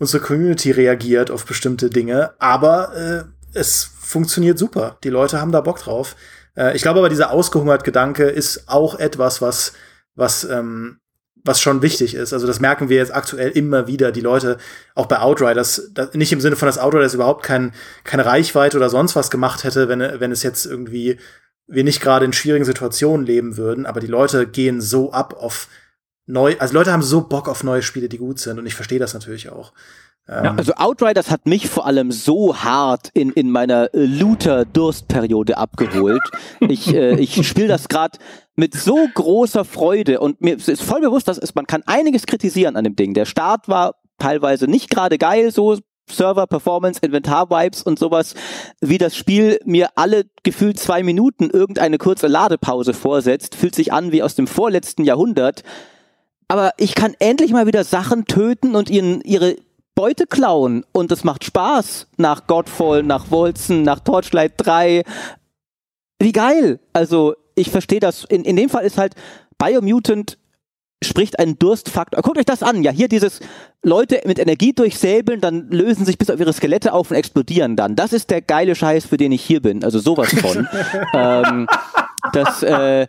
unsere 0.00 0.20
Community 0.20 0.72
reagiert 0.72 1.30
auf 1.30 1.46
bestimmte 1.46 1.88
Dinge. 1.88 2.32
Aber 2.40 2.96
äh, 2.96 3.22
es 3.56 3.88
funktioniert 4.00 4.58
super. 4.58 4.98
Die 5.04 5.08
Leute 5.08 5.40
haben 5.40 5.52
da 5.52 5.60
Bock 5.60 5.78
drauf. 5.78 6.16
Äh, 6.56 6.74
ich 6.74 6.82
glaube 6.82 6.98
aber, 6.98 7.08
dieser 7.08 7.30
ausgehungert 7.30 7.84
Gedanke 7.84 8.24
ist 8.24 8.64
auch 8.68 8.98
etwas, 8.98 9.40
was, 9.40 9.72
was, 10.16 10.42
ähm, 10.42 10.98
was 11.44 11.60
schon 11.60 11.80
wichtig 11.80 12.16
ist. 12.16 12.32
Also 12.32 12.48
das 12.48 12.58
merken 12.58 12.88
wir 12.88 12.96
jetzt 12.96 13.14
aktuell 13.14 13.50
immer 13.50 13.86
wieder. 13.86 14.10
Die 14.10 14.20
Leute, 14.20 14.58
auch 14.96 15.06
bei 15.06 15.20
Outriders, 15.20 15.90
das, 15.94 16.12
nicht 16.12 16.32
im 16.32 16.40
Sinne 16.40 16.56
von, 16.56 16.66
dass 16.66 16.78
Outriders 16.78 17.14
überhaupt 17.14 17.44
kein, 17.44 17.72
keine 18.02 18.26
Reichweite 18.26 18.78
oder 18.78 18.90
sonst 18.90 19.14
was 19.14 19.30
gemacht 19.30 19.62
hätte, 19.62 19.88
wenn, 19.88 20.00
wenn 20.00 20.32
es 20.32 20.42
jetzt 20.42 20.66
irgendwie 20.66 21.18
wir 21.66 21.84
nicht 21.84 22.00
gerade 22.00 22.24
in 22.24 22.32
schwierigen 22.32 22.64
Situationen 22.64 23.26
leben 23.26 23.56
würden, 23.56 23.86
aber 23.86 24.00
die 24.00 24.06
Leute 24.06 24.46
gehen 24.46 24.80
so 24.80 25.12
ab 25.12 25.34
auf 25.38 25.68
neu, 26.26 26.56
also 26.58 26.74
Leute 26.74 26.92
haben 26.92 27.02
so 27.02 27.22
Bock 27.22 27.48
auf 27.48 27.64
neue 27.64 27.82
Spiele, 27.82 28.08
die 28.08 28.18
gut 28.18 28.38
sind 28.38 28.58
und 28.58 28.66
ich 28.66 28.74
verstehe 28.74 28.98
das 28.98 29.14
natürlich 29.14 29.50
auch. 29.50 29.72
Ja, 30.28 30.44
ähm, 30.44 30.58
also 30.58 30.74
Outriders 30.74 31.30
hat 31.30 31.46
mich 31.46 31.68
vor 31.68 31.86
allem 31.86 32.10
so 32.10 32.56
hart 32.56 33.10
in, 33.14 33.30
in 33.30 33.50
meiner 33.50 33.94
äh, 33.94 34.04
Looter-Durstperiode 34.04 35.56
abgeholt. 35.56 36.22
ich 36.60 36.92
äh, 36.92 37.14
ich 37.20 37.46
spiele 37.46 37.68
das 37.68 37.88
gerade 37.88 38.18
mit 38.56 38.74
so 38.74 39.06
großer 39.14 39.64
Freude 39.64 40.20
und 40.20 40.40
mir 40.40 40.56
ist 40.56 40.82
voll 40.82 41.00
bewusst, 41.00 41.28
dass 41.28 41.38
es, 41.38 41.54
man 41.54 41.66
kann 41.66 41.82
einiges 41.86 42.26
kritisieren 42.26 42.76
an 42.76 42.84
dem 42.84 42.96
Ding. 42.96 43.14
Der 43.14 43.26
Start 43.26 43.68
war 43.68 43.96
teilweise 44.18 44.66
nicht 44.66 44.90
gerade 44.90 45.18
geil, 45.18 45.52
so 45.52 45.78
Server, 46.08 46.46
Performance, 46.46 47.00
Inventar-Vibes 47.02 47.82
und 47.82 47.98
sowas, 47.98 48.34
wie 48.80 48.98
das 48.98 49.16
Spiel 49.16 49.58
mir 49.64 49.90
alle 49.96 50.24
gefühlt 50.42 50.78
zwei 50.78 51.02
Minuten 51.02 51.50
irgendeine 51.50 51.98
kurze 51.98 52.26
Ladepause 52.28 52.94
vorsetzt, 52.94 53.54
fühlt 53.54 53.74
sich 53.74 53.92
an 53.92 54.12
wie 54.12 54.22
aus 54.22 54.34
dem 54.34 54.46
vorletzten 54.46 55.04
Jahrhundert. 55.04 55.62
Aber 56.48 56.72
ich 56.78 56.94
kann 56.94 57.14
endlich 57.18 57.52
mal 57.52 57.66
wieder 57.66 57.84
Sachen 57.84 58.24
töten 58.24 58.76
und 58.76 58.88
ihnen 58.88 59.20
ihre 59.22 59.56
Beute 59.96 60.26
klauen 60.26 60.84
und 60.92 61.10
es 61.10 61.24
macht 61.24 61.44
Spaß 61.44 62.08
nach 62.18 62.46
Godfall, 62.46 63.02
nach 63.02 63.30
Wolzen, 63.30 63.82
nach 63.82 64.00
Torchlight 64.00 64.52
3. 64.58 65.02
Wie 66.18 66.32
geil! 66.32 66.80
Also, 66.92 67.34
ich 67.54 67.70
verstehe 67.70 68.00
das. 68.00 68.24
In, 68.24 68.44
in 68.44 68.56
dem 68.56 68.68
Fall 68.68 68.84
ist 68.84 68.98
halt 68.98 69.14
Biomutant 69.58 70.38
spricht 71.06 71.38
einen 71.38 71.58
Durstfaktor. 71.58 72.22
Guckt 72.22 72.38
euch 72.38 72.44
das 72.44 72.62
an. 72.62 72.82
Ja, 72.82 72.90
hier 72.90 73.08
dieses 73.08 73.40
Leute 73.82 74.20
mit 74.26 74.38
Energie 74.38 74.72
durchsäbeln, 74.72 75.40
dann 75.40 75.70
lösen 75.70 76.04
sich 76.04 76.18
bis 76.18 76.30
auf 76.30 76.40
ihre 76.40 76.52
Skelette 76.52 76.92
auf 76.92 77.10
und 77.10 77.16
explodieren 77.16 77.76
dann. 77.76 77.96
Das 77.96 78.12
ist 78.12 78.30
der 78.30 78.42
geile 78.42 78.74
Scheiß, 78.74 79.06
für 79.06 79.16
den 79.16 79.32
ich 79.32 79.42
hier 79.42 79.62
bin. 79.62 79.84
Also 79.84 79.98
sowas 79.98 80.34
von. 80.34 80.68
ähm, 81.14 81.66
das, 82.32 82.62
äh, 82.62 83.06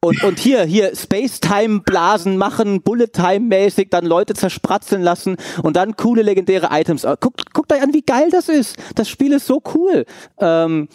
und, 0.00 0.22
und 0.22 0.38
hier, 0.38 0.64
hier 0.64 0.94
Space-Time-Blasen 0.94 2.36
machen, 2.36 2.82
Bullet-Time-mäßig, 2.82 3.88
dann 3.90 4.06
Leute 4.06 4.34
zerspratzeln 4.34 5.02
lassen 5.02 5.36
und 5.62 5.76
dann 5.76 5.96
coole 5.96 6.22
legendäre 6.22 6.68
Items. 6.70 7.06
Guckt, 7.20 7.52
guckt 7.52 7.72
euch 7.72 7.82
an, 7.82 7.92
wie 7.92 8.02
geil 8.02 8.28
das 8.30 8.48
ist. 8.48 8.76
Das 8.94 9.08
Spiel 9.08 9.32
ist 9.32 9.46
so 9.46 9.62
cool. 9.74 10.04
Ähm, 10.38 10.88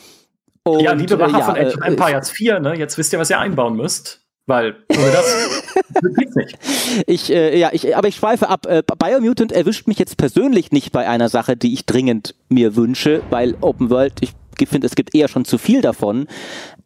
und, 0.63 0.81
ja, 0.81 0.93
liebe 0.93 1.17
Macher 1.17 1.35
äh, 1.35 1.39
ja, 1.39 1.45
von 1.45 1.55
Age 1.55 1.75
of 1.75 1.83
äh, 1.83 1.87
Empires 1.87 2.31
4, 2.31 2.59
ne? 2.59 2.75
jetzt 2.75 2.97
wisst 2.97 3.13
ihr, 3.13 3.19
was 3.19 3.29
ihr 3.29 3.39
einbauen 3.39 3.75
müsst. 3.75 4.21
Weil 4.49 4.75
ohne 4.89 5.11
das 5.11 6.15
geht's 6.17 6.35
nicht. 6.35 6.57
Ich, 7.07 7.31
äh, 7.31 7.57
ja, 7.57 7.69
ich, 7.71 7.95
aber 7.95 8.07
ich 8.07 8.15
schweife 8.15 8.49
ab. 8.49 8.65
Äh, 8.65 8.81
Biomutant 8.97 9.51
erwischt 9.51 9.87
mich 9.87 9.99
jetzt 9.99 10.17
persönlich 10.17 10.71
nicht 10.71 10.91
bei 10.91 11.07
einer 11.07 11.29
Sache, 11.29 11.55
die 11.55 11.73
ich 11.73 11.85
dringend 11.85 12.35
mir 12.49 12.75
wünsche, 12.75 13.21
weil 13.29 13.55
Open 13.61 13.91
World, 13.91 14.13
ich 14.21 14.33
finde, 14.67 14.87
es 14.87 14.95
gibt 14.95 15.15
eher 15.15 15.27
schon 15.27 15.45
zu 15.45 15.57
viel 15.57 15.81
davon. 15.81 16.27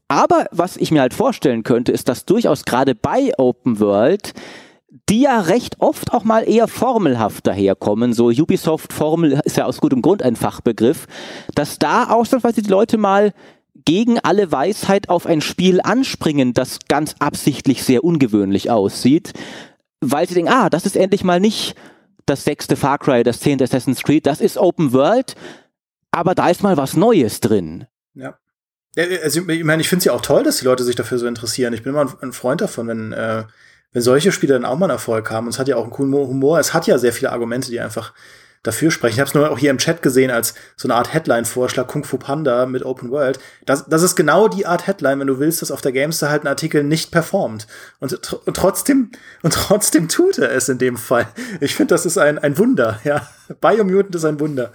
Aber 0.09 0.45
was 0.51 0.75
ich 0.77 0.91
mir 0.91 1.01
halt 1.01 1.13
vorstellen 1.13 1.63
könnte, 1.63 1.93
ist, 1.93 2.09
dass 2.09 2.25
durchaus 2.25 2.65
gerade 2.65 2.95
bei 2.95 3.31
Open 3.37 3.79
World 3.79 4.33
die 5.09 5.21
ja 5.21 5.41
recht 5.41 5.77
oft 5.79 6.13
auch 6.13 6.23
mal 6.23 6.47
eher 6.47 6.67
formelhaft 6.67 7.47
daherkommen. 7.47 8.13
So 8.13 8.27
Ubisoft 8.27 8.93
Formel 8.93 9.41
ist 9.43 9.57
ja 9.57 9.65
aus 9.65 9.81
gutem 9.81 10.01
Grund 10.01 10.21
ein 10.21 10.35
Fachbegriff, 10.35 11.07
dass 11.55 11.79
da 11.79 12.05
ausnahmsweise 12.09 12.61
die 12.61 12.69
Leute 12.69 12.97
mal 12.97 13.33
gegen 13.85 14.19
alle 14.19 14.51
Weisheit 14.51 15.09
auf 15.09 15.25
ein 15.25 15.41
Spiel 15.41 15.81
anspringen, 15.81 16.53
das 16.53 16.79
ganz 16.87 17.15
absichtlich 17.19 17.83
sehr 17.83 18.03
ungewöhnlich 18.03 18.69
aussieht, 18.69 19.33
weil 20.01 20.27
sie 20.27 20.35
denken, 20.35 20.51
ah, 20.51 20.69
das 20.69 20.85
ist 20.85 20.95
endlich 20.95 21.23
mal 21.23 21.39
nicht 21.39 21.75
das 22.25 22.43
sechste 22.43 22.75
Far 22.75 22.99
Cry, 22.99 23.23
das 23.23 23.39
zehnte 23.39 23.63
Assassin's 23.63 24.03
Creed, 24.03 24.25
das 24.25 24.41
ist 24.41 24.57
Open 24.57 24.93
World, 24.93 25.35
aber 26.11 26.35
da 26.35 26.49
ist 26.49 26.63
mal 26.63 26.77
was 26.77 26.95
Neues 26.95 27.39
drin. 27.39 27.85
Ja. 28.13 28.37
Also, 28.95 29.49
ich 29.49 29.63
meine, 29.63 29.81
ich 29.81 29.89
finde 29.89 30.01
es 30.01 30.05
ja 30.05 30.13
auch 30.13 30.21
toll, 30.21 30.43
dass 30.43 30.57
die 30.57 30.65
Leute 30.65 30.83
sich 30.83 30.95
dafür 30.95 31.17
so 31.17 31.25
interessieren. 31.25 31.73
Ich 31.73 31.81
bin 31.81 31.93
immer 31.93 32.13
ein 32.21 32.31
Freund 32.31 32.61
davon, 32.61 32.87
wenn, 32.87 33.11
äh, 33.11 33.43
wenn 33.91 34.01
solche 34.03 34.31
Spiele 34.31 34.53
dann 34.53 34.65
auch 34.65 34.77
mal 34.77 34.85
einen 34.85 34.97
Erfolg 34.97 35.31
haben. 35.31 35.47
Und 35.47 35.53
es 35.53 35.59
hat 35.59 35.67
ja 35.67 35.77
auch 35.77 35.83
einen 35.83 35.91
coolen 35.91 36.13
Humor. 36.13 36.59
Es 36.59 36.75
hat 36.75 36.85
ja 36.85 36.99
sehr 36.99 37.11
viele 37.11 37.31
Argumente, 37.31 37.71
die 37.71 37.79
einfach 37.79 38.13
dafür 38.63 38.91
sprechen. 38.91 39.15
Ich 39.15 39.19
habe 39.19 39.27
es 39.27 39.33
nur 39.33 39.51
auch 39.51 39.59
hier 39.59 39.69
im 39.69 39.77
Chat 39.77 40.01
gesehen 40.01 40.31
als 40.31 40.55
so 40.77 40.87
eine 40.87 40.95
Art 40.95 41.13
Headline-Vorschlag, 41.13 41.87
Kung 41.87 42.03
Fu 42.03 42.17
Panda 42.17 42.65
mit 42.65 42.83
Open 42.83 43.11
World. 43.11 43.39
Das, 43.65 43.85
das 43.87 44.01
ist 44.01 44.15
genau 44.15 44.47
die 44.47 44.65
Art 44.65 44.87
Headline, 44.87 45.19
wenn 45.19 45.27
du 45.27 45.39
willst, 45.39 45.61
dass 45.61 45.71
auf 45.71 45.81
der 45.81 45.91
Gamester 45.91 46.29
halt 46.29 46.43
ein 46.43 46.47
Artikel 46.47 46.83
nicht 46.83 47.11
performt. 47.11 47.67
Und, 47.99 48.13
und 48.45 48.55
trotzdem, 48.55 49.11
und 49.43 49.53
trotzdem 49.53 50.07
tut 50.07 50.37
er 50.39 50.51
es 50.51 50.69
in 50.69 50.77
dem 50.77 50.97
Fall. 50.97 51.27
Ich 51.59 51.75
finde, 51.75 51.93
das 51.93 52.05
ist 52.05 52.17
ein, 52.17 52.39
ein 52.39 52.57
Wunder, 52.57 52.99
ja. 53.03 53.27
Biomutant 53.59 54.15
ist 54.15 54.25
ein 54.25 54.39
Wunder. 54.39 54.71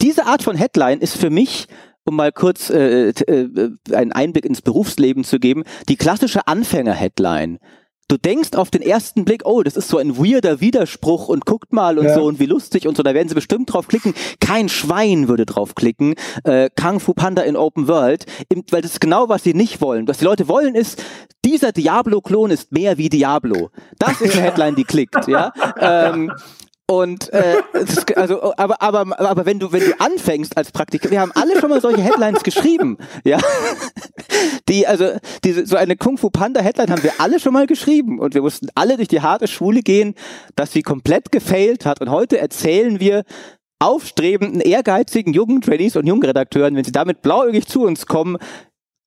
Diese 0.00 0.26
Art 0.26 0.42
von 0.42 0.56
Headline 0.56 1.00
ist 1.00 1.16
für 1.16 1.30
mich 1.30 1.68
um 2.04 2.16
mal 2.16 2.32
kurz 2.32 2.70
äh, 2.70 3.10
äh, 3.10 3.70
einen 3.92 4.12
Einblick 4.12 4.44
ins 4.44 4.62
Berufsleben 4.62 5.22
zu 5.22 5.38
geben, 5.38 5.64
die 5.88 5.96
klassische 5.96 6.46
Anfänger-Headline 6.46 7.58
du 8.10 8.18
denkst 8.18 8.50
auf 8.54 8.70
den 8.70 8.82
ersten 8.82 9.24
Blick, 9.24 9.42
oh, 9.44 9.62
das 9.62 9.76
ist 9.76 9.88
so 9.88 9.98
ein 9.98 10.16
weirder 10.18 10.60
Widerspruch 10.60 11.28
und 11.28 11.46
guckt 11.46 11.72
mal 11.72 11.98
und 11.98 12.06
ja. 12.06 12.14
so 12.14 12.24
und 12.24 12.40
wie 12.40 12.46
lustig 12.46 12.86
und 12.88 12.96
so, 12.96 13.02
da 13.02 13.14
werden 13.14 13.28
sie 13.28 13.34
bestimmt 13.34 13.72
drauf 13.72 13.86
klicken. 13.88 14.14
Kein 14.40 14.68
Schwein 14.68 15.28
würde 15.28 15.46
drauf 15.46 15.74
klicken. 15.74 16.14
Äh, 16.44 16.70
Kung 16.80 17.00
Fu 17.00 17.14
Panda 17.14 17.42
in 17.42 17.56
Open 17.56 17.88
World, 17.88 18.26
weil 18.70 18.82
das 18.82 18.92
ist 18.92 19.00
genau, 19.00 19.28
was 19.28 19.44
sie 19.44 19.54
nicht 19.54 19.80
wollen. 19.80 20.08
Was 20.08 20.18
die 20.18 20.24
Leute 20.24 20.48
wollen 20.48 20.74
ist, 20.74 21.02
dieser 21.44 21.72
Diablo-Klon 21.72 22.50
ist 22.50 22.72
mehr 22.72 22.98
wie 22.98 23.08
Diablo. 23.08 23.70
Das 23.98 24.20
ist 24.20 24.34
eine 24.34 24.42
Headline, 24.42 24.74
die 24.74 24.84
klickt, 24.84 25.28
ja. 25.28 25.52
Ähm, 25.80 26.32
und 26.90 27.32
äh, 27.32 27.62
also, 28.16 28.52
aber, 28.56 28.82
aber, 28.82 29.20
aber 29.20 29.46
wenn 29.46 29.60
du, 29.60 29.70
wenn 29.70 29.84
du 29.84 30.00
anfängst 30.00 30.56
als 30.56 30.72
Praktiker, 30.72 31.08
wir 31.08 31.20
haben 31.20 31.30
alle 31.36 31.60
schon 31.60 31.70
mal 31.70 31.80
solche 31.80 32.02
Headlines 32.02 32.42
geschrieben, 32.42 32.98
ja. 33.22 33.38
Die, 34.68 34.88
also, 34.88 35.12
diese, 35.44 35.66
so 35.66 35.76
eine 35.76 35.94
Kung 35.94 36.18
Fu 36.18 36.30
Panda 36.30 36.60
Headline 36.60 36.90
haben 36.90 37.04
wir 37.04 37.12
alle 37.18 37.38
schon 37.38 37.52
mal 37.52 37.68
geschrieben 37.68 38.18
und 38.18 38.34
wir 38.34 38.42
mussten 38.42 38.70
alle 38.74 38.96
durch 38.96 39.06
die 39.06 39.20
harte 39.20 39.46
Schule 39.46 39.82
gehen, 39.82 40.16
dass 40.56 40.72
sie 40.72 40.82
komplett 40.82 41.30
gefailt 41.30 41.86
hat. 41.86 42.00
Und 42.00 42.10
heute 42.10 42.38
erzählen 42.38 42.98
wir 42.98 43.22
aufstrebenden, 43.78 44.60
ehrgeizigen 44.60 45.32
jungen 45.32 45.60
Trainees 45.60 45.94
und 45.94 46.08
jungen 46.08 46.24
Redakteuren, 46.24 46.74
wenn 46.74 46.84
sie 46.84 46.90
damit 46.90 47.22
blauäugig 47.22 47.68
zu 47.68 47.84
uns 47.84 48.06
kommen, 48.06 48.36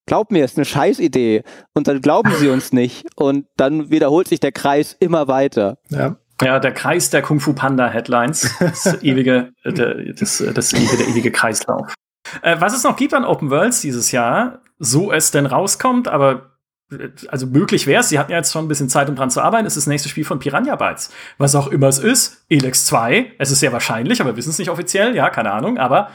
glaub 0.05 0.31
mir, 0.31 0.45
ist 0.45 0.57
eine 0.57 0.63
Scheißidee. 0.63 1.43
Und 1.73 1.89
dann 1.89 2.01
glauben 2.01 2.31
sie 2.39 2.47
uns 2.47 2.71
nicht. 2.71 3.05
Und 3.17 3.45
dann 3.57 3.89
wiederholt 3.89 4.29
sich 4.29 4.39
der 4.39 4.53
Kreis 4.53 4.95
immer 4.97 5.27
weiter. 5.27 5.79
Ja. 5.89 6.15
Ja, 6.41 6.59
der 6.59 6.73
Kreis 6.73 7.09
der 7.09 7.21
Kung 7.21 7.39
Fu 7.39 7.53
Panda 7.53 7.88
Headlines. 7.88 8.53
Das 8.59 8.86
ewige, 9.03 9.53
äh, 9.63 10.13
das, 10.13 10.41
äh, 10.41 10.53
das 10.53 10.73
ewige, 10.73 10.97
der 10.97 11.07
ewige 11.07 11.31
Kreislauf. 11.31 11.93
Äh, 12.41 12.57
was 12.59 12.75
es 12.75 12.84
noch 12.84 12.95
gibt 12.95 13.13
an 13.13 13.25
Open 13.25 13.49
Worlds 13.49 13.81
dieses 13.81 14.11
Jahr, 14.11 14.61
so 14.79 15.11
es 15.11 15.31
denn 15.31 15.45
rauskommt, 15.45 16.07
aber 16.07 16.57
äh, 16.91 17.09
also 17.27 17.45
möglich 17.47 17.88
wäre 17.88 18.01
es, 18.01 18.09
sie 18.09 18.19
hatten 18.19 18.31
ja 18.31 18.38
jetzt 18.38 18.51
schon 18.51 18.65
ein 18.65 18.67
bisschen 18.67 18.89
Zeit, 18.89 19.09
um 19.09 19.15
dran 19.15 19.29
zu 19.29 19.41
arbeiten, 19.41 19.65
ist 19.65 19.77
das 19.77 19.88
nächste 19.88 20.09
Spiel 20.09 20.25
von 20.25 20.39
Piranha 20.39 20.75
Bytes. 20.75 21.11
Was 21.38 21.55
auch 21.55 21.67
immer 21.67 21.88
es 21.88 21.99
ist, 21.99 22.45
Elex 22.49 22.86
2, 22.86 23.34
es 23.38 23.51
ist 23.51 23.59
sehr 23.59 23.73
wahrscheinlich, 23.73 24.21
aber 24.21 24.31
wir 24.31 24.38
wissen 24.38 24.49
es 24.49 24.59
nicht 24.59 24.69
offiziell, 24.69 25.15
ja, 25.15 25.29
keine 25.29 25.51
Ahnung, 25.51 25.77
aber 25.77 26.09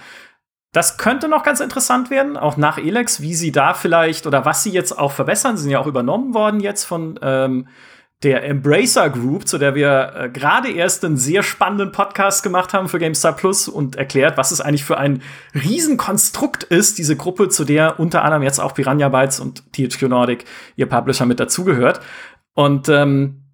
das 0.72 0.98
könnte 0.98 1.28
noch 1.28 1.44
ganz 1.44 1.60
interessant 1.60 2.10
werden, 2.10 2.36
auch 2.36 2.56
nach 2.58 2.76
Elex, 2.76 3.22
wie 3.22 3.34
sie 3.34 3.52
da 3.52 3.72
vielleicht 3.72 4.26
oder 4.26 4.44
was 4.44 4.62
sie 4.62 4.70
jetzt 4.70 4.92
auch 4.98 5.12
verbessern. 5.12 5.56
Sie 5.56 5.62
sind 5.62 5.72
ja 5.72 5.78
auch 5.78 5.86
übernommen 5.86 6.34
worden 6.34 6.60
jetzt 6.60 6.84
von 6.84 7.18
ähm, 7.22 7.68
der 8.24 8.44
Embracer 8.44 9.10
Group, 9.10 9.46
zu 9.46 9.58
der 9.58 9.76
wir 9.76 10.12
äh, 10.16 10.28
gerade 10.28 10.70
erst 10.72 11.04
einen 11.04 11.16
sehr 11.16 11.44
spannenden 11.44 11.92
Podcast 11.92 12.42
gemacht 12.42 12.72
haben 12.72 12.88
für 12.88 12.98
GameStar 12.98 13.34
Plus 13.36 13.68
und 13.68 13.94
erklärt, 13.94 14.36
was 14.36 14.50
es 14.50 14.60
eigentlich 14.60 14.84
für 14.84 14.98
ein 14.98 15.22
Riesenkonstrukt 15.54 16.64
ist, 16.64 16.98
diese 16.98 17.16
Gruppe, 17.16 17.48
zu 17.48 17.64
der 17.64 18.00
unter 18.00 18.24
anderem 18.24 18.42
jetzt 18.42 18.58
auch 18.58 18.74
Piranha 18.74 19.08
Bytes 19.08 19.38
und 19.38 19.72
THQ 19.72 20.02
Nordic, 20.08 20.44
ihr 20.74 20.86
Publisher, 20.86 21.26
mit 21.26 21.38
dazugehört. 21.38 22.00
Und 22.54 22.88
ähm, 22.88 23.44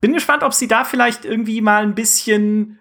bin 0.00 0.12
gespannt, 0.12 0.44
ob 0.44 0.54
sie 0.54 0.68
da 0.68 0.84
vielleicht 0.84 1.24
irgendwie 1.24 1.60
mal 1.60 1.82
ein 1.82 1.96
bisschen 1.96 2.78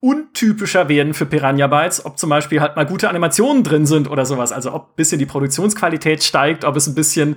untypischer 0.00 0.88
werden 0.88 1.14
für 1.14 1.24
Piranha 1.24 1.68
Bytes, 1.68 2.04
ob 2.04 2.18
zum 2.18 2.30
Beispiel 2.30 2.60
halt 2.60 2.74
mal 2.74 2.84
gute 2.84 3.08
Animationen 3.08 3.62
drin 3.62 3.86
sind 3.86 4.10
oder 4.10 4.26
sowas, 4.26 4.50
also 4.50 4.74
ob 4.74 4.90
ein 4.90 4.96
bisschen 4.96 5.20
die 5.20 5.24
Produktionsqualität 5.24 6.24
steigt, 6.24 6.64
ob 6.64 6.76
es 6.76 6.88
ein 6.88 6.94
bisschen 6.96 7.36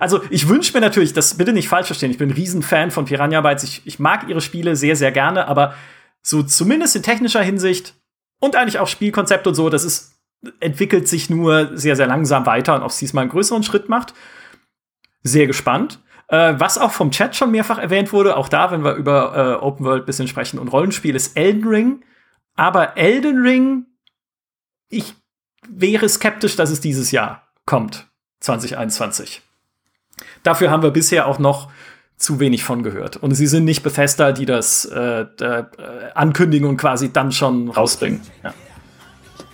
also 0.00 0.22
ich 0.30 0.48
wünsche 0.48 0.72
mir 0.72 0.80
natürlich, 0.80 1.12
das 1.12 1.36
bitte 1.36 1.52
nicht 1.52 1.68
falsch 1.68 1.86
verstehen, 1.86 2.10
ich 2.10 2.18
bin 2.18 2.30
ein 2.30 2.34
Riesenfan 2.34 2.90
von 2.90 3.04
Piranha 3.04 3.40
Bytes, 3.40 3.64
ich, 3.64 3.82
ich 3.86 3.98
mag 3.98 4.28
ihre 4.28 4.40
Spiele 4.40 4.76
sehr, 4.76 4.96
sehr 4.96 5.12
gerne, 5.12 5.46
aber 5.48 5.74
so 6.22 6.42
zumindest 6.42 6.96
in 6.96 7.02
technischer 7.02 7.42
Hinsicht 7.42 7.94
und 8.40 8.56
eigentlich 8.56 8.78
auch 8.78 8.88
Spielkonzept 8.88 9.46
und 9.46 9.54
so, 9.54 9.70
das 9.70 9.84
ist, 9.84 10.20
entwickelt 10.60 11.08
sich 11.08 11.30
nur 11.30 11.76
sehr, 11.76 11.96
sehr 11.96 12.06
langsam 12.06 12.46
weiter 12.46 12.74
und 12.74 12.82
ob 12.82 12.90
es 12.90 12.98
diesmal 12.98 13.22
einen 13.22 13.30
größeren 13.30 13.62
Schritt 13.62 13.88
macht. 13.88 14.14
Sehr 15.22 15.46
gespannt. 15.46 16.00
Äh, 16.28 16.54
was 16.58 16.78
auch 16.78 16.90
vom 16.90 17.10
Chat 17.10 17.36
schon 17.36 17.50
mehrfach 17.52 17.78
erwähnt 17.78 18.12
wurde, 18.12 18.36
auch 18.36 18.48
da, 18.48 18.70
wenn 18.70 18.84
wir 18.84 18.94
über 18.94 19.58
äh, 19.60 19.64
Open 19.64 19.86
World 19.86 20.02
ein 20.02 20.06
bisschen 20.06 20.28
sprechen 20.28 20.58
und 20.58 20.68
Rollenspiel, 20.68 21.14
ist 21.14 21.36
Elden 21.36 21.66
Ring. 21.66 22.04
Aber 22.56 22.96
Elden 22.96 23.42
Ring, 23.42 23.86
ich 24.88 25.14
wäre 25.68 26.08
skeptisch, 26.08 26.56
dass 26.56 26.70
es 26.70 26.80
dieses 26.80 27.10
Jahr 27.10 27.48
kommt, 27.64 28.08
2021. 28.40 29.42
Dafür 30.46 30.70
haben 30.70 30.84
wir 30.84 30.92
bisher 30.92 31.26
auch 31.26 31.40
noch 31.40 31.68
zu 32.16 32.38
wenig 32.38 32.62
von 32.62 32.84
gehört. 32.84 33.16
Und 33.16 33.34
sie 33.34 33.48
sind 33.48 33.64
nicht 33.64 33.82
Bethesda, 33.82 34.30
die 34.30 34.46
das 34.46 34.84
äh, 34.84 35.22
äh, 35.22 35.64
ankündigen 36.14 36.68
und 36.68 36.76
quasi 36.76 37.12
dann 37.12 37.32
schon 37.32 37.68
rausbringen. 37.68 38.20
Ja. 38.44 38.54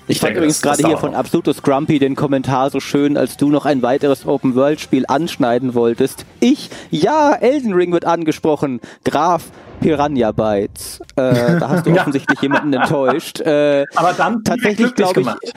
Ich, 0.07 0.16
ich 0.16 0.20
fand 0.20 0.36
übrigens 0.36 0.61
gerade 0.61 0.86
hier 0.86 0.99
von 0.99 1.14
Absolutus 1.14 1.62
Grumpy 1.62 1.99
den 1.99 2.14
Kommentar 2.14 2.68
so 2.70 2.78
schön, 2.78 3.16
als 3.16 3.38
du 3.38 3.49
noch 3.49 3.64
ein 3.64 3.80
weiteres 3.82 4.26
Open-World-Spiel 4.26 5.05
anschneiden 5.09 5.74
wolltest. 5.74 6.26
Ich, 6.40 6.68
ja, 6.90 7.32
Elden 7.32 7.72
Ring 7.72 7.93
wird 7.93 8.05
angesprochen. 8.05 8.80
Graf 9.05 9.45
Piranha 9.80 10.32
Bytes. 10.32 11.01
Äh, 11.16 11.59
da 11.59 11.68
hast 11.70 11.86
du 11.86 11.93
offensichtlich 11.99 12.40
jemanden 12.43 12.74
enttäuscht. 12.74 13.40
Äh, 13.40 13.86
Aber 13.95 14.12
dann 14.12 14.45
tatsächlich 14.45 14.95
glaube 14.95 15.20
ich. 15.20 15.26
Gemacht. 15.26 15.53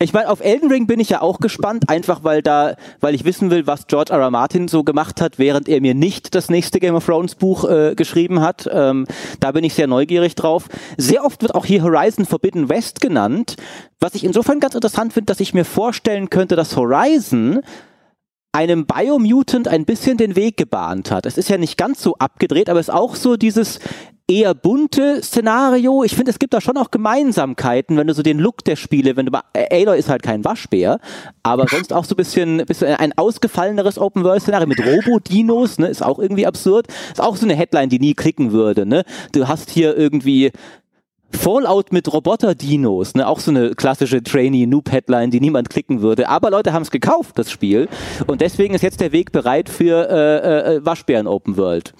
Ich 0.00 0.12
meine, 0.12 0.28
auf 0.28 0.40
Elden 0.40 0.70
Ring 0.70 0.88
bin 0.88 0.98
ich 0.98 1.10
ja 1.10 1.22
auch 1.22 1.38
gespannt, 1.38 1.88
einfach 1.88 2.24
weil 2.24 2.42
da, 2.42 2.74
weil 3.00 3.14
ich 3.14 3.24
wissen 3.24 3.50
will, 3.50 3.68
was 3.68 3.86
George 3.86 4.12
R. 4.12 4.18
R. 4.18 4.30
Martin 4.30 4.66
so 4.66 4.82
gemacht 4.82 5.20
hat, 5.20 5.38
während 5.38 5.68
er 5.68 5.80
mir 5.80 5.94
nicht 5.94 6.34
das 6.34 6.50
nächste 6.50 6.80
Game 6.80 6.96
of 6.96 7.06
Thrones 7.06 7.36
Buch 7.36 7.64
äh, 7.68 7.94
geschrieben 7.94 8.40
hat. 8.40 8.68
Ähm, 8.70 9.06
da 9.38 9.52
bin 9.52 9.62
ich 9.62 9.74
sehr 9.74 9.86
neugierig 9.86 10.34
drauf. 10.34 10.68
Sehr 10.96 11.24
oft 11.24 11.42
wird 11.42 11.54
auch 11.54 11.64
hier 11.64 11.82
Horizon 11.82 12.24
Forbidden 12.24 12.68
West 12.68 13.00
genannt, 13.00 13.54
was 14.00 14.16
ich 14.16 14.24
insofern 14.24 14.58
ganz 14.58 14.74
interessant 14.74 15.12
finde, 15.12 15.26
dass 15.26 15.38
ich 15.38 15.54
mir 15.54 15.64
vorstellen 15.64 16.28
könnte, 16.28 16.56
dass 16.56 16.76
Horizon 16.76 17.60
einem 18.54 18.86
Biomutant 18.86 19.68
ein 19.68 19.84
bisschen 19.84 20.16
den 20.16 20.36
Weg 20.36 20.56
gebahnt 20.56 21.10
hat. 21.10 21.26
Es 21.26 21.36
ist 21.36 21.48
ja 21.48 21.58
nicht 21.58 21.76
ganz 21.76 22.00
so 22.02 22.14
abgedreht, 22.14 22.70
aber 22.70 22.80
es 22.80 22.88
ist 22.88 22.94
auch 22.94 23.16
so 23.16 23.36
dieses, 23.36 23.80
eher 24.26 24.54
bunte 24.54 25.22
Szenario. 25.22 26.02
Ich 26.02 26.14
finde, 26.14 26.30
es 26.30 26.38
gibt 26.38 26.54
da 26.54 26.60
schon 26.60 26.76
auch 26.78 26.90
Gemeinsamkeiten, 26.90 27.96
wenn 27.96 28.06
du 28.06 28.14
so 28.14 28.22
den 28.22 28.38
Look 28.38 28.64
der 28.64 28.76
Spiele, 28.76 29.16
wenn 29.16 29.26
du 29.26 29.32
mal, 29.32 29.42
Aloy 29.70 29.98
ist 29.98 30.08
halt 30.08 30.22
kein 30.22 30.44
Waschbär, 30.44 30.98
aber 31.42 31.66
sonst 31.68 31.92
auch 31.92 32.04
so 32.04 32.14
ein 32.14 32.16
bisschen, 32.16 32.64
bisschen 32.64 32.94
ein 32.96 33.12
ausgefalleneres 33.16 33.98
Open-World-Szenario 33.98 34.66
mit 34.66 34.80
Robo-Dinos, 34.80 35.78
ne, 35.78 35.88
ist 35.88 36.02
auch 36.02 36.18
irgendwie 36.18 36.46
absurd. 36.46 36.86
Ist 37.12 37.20
auch 37.20 37.36
so 37.36 37.44
eine 37.44 37.54
Headline, 37.54 37.90
die 37.90 37.98
nie 37.98 38.14
klicken 38.14 38.52
würde, 38.52 38.86
ne. 38.86 39.04
Du 39.32 39.46
hast 39.46 39.70
hier 39.70 39.96
irgendwie 39.96 40.52
Fallout 41.36 41.92
mit 41.92 42.12
Roboter-Dinos, 42.12 43.14
ne, 43.14 43.26
auch 43.26 43.40
so 43.40 43.50
eine 43.50 43.74
klassische 43.74 44.22
Trainee-Noob-Headline, 44.22 45.30
die 45.30 45.40
niemand 45.40 45.70
klicken 45.70 46.02
würde. 46.02 46.28
Aber 46.28 46.50
Leute 46.50 46.72
haben 46.72 46.82
es 46.82 46.90
gekauft, 46.90 47.38
das 47.38 47.50
Spiel. 47.50 47.88
Und 48.26 48.40
deswegen 48.40 48.74
ist 48.74 48.82
jetzt 48.82 49.00
der 49.00 49.12
Weg 49.12 49.32
bereit 49.32 49.68
für 49.68 50.08
äh, 50.08 50.76
äh, 50.76 50.84
Waschbären 50.84 51.26
Open 51.26 51.56
World. 51.56 51.94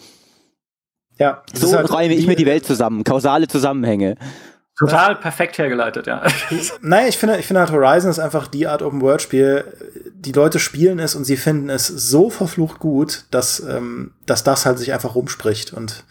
Ja. 1.19 1.43
So 1.53 1.73
halt 1.77 1.91
räume 1.91 2.15
ich 2.15 2.27
mir 2.27 2.37
die 2.37 2.47
Welt 2.47 2.65
zusammen. 2.67 3.05
Kausale 3.05 3.47
Zusammenhänge. 3.47 4.17
Total 4.77 5.15
perfekt 5.15 5.59
hergeleitet, 5.59 6.09
ja. 6.09 6.23
naja, 6.81 7.07
ich 7.07 7.17
finde, 7.17 7.39
ich 7.39 7.47
finde 7.47 7.61
halt 7.61 7.71
Horizon 7.71 8.11
ist 8.11 8.19
einfach 8.19 8.49
die 8.49 8.67
Art 8.67 8.83
Open-World-Spiel. 8.83 9.65
Die 10.17 10.33
Leute 10.33 10.59
spielen 10.59 10.99
es 10.99 11.15
und 11.15 11.25
sie 11.25 11.37
finden 11.37 11.71
es 11.71 11.87
so 11.87 12.29
verflucht 12.29 12.81
gut, 12.81 13.25
dass, 13.31 13.61
ähm, 13.61 14.15
dass 14.27 14.43
das 14.43 14.67
halt 14.67 14.81
sich 14.81 14.93
einfach 14.93 15.15
rumspricht. 15.15 15.73
Und 15.73 16.03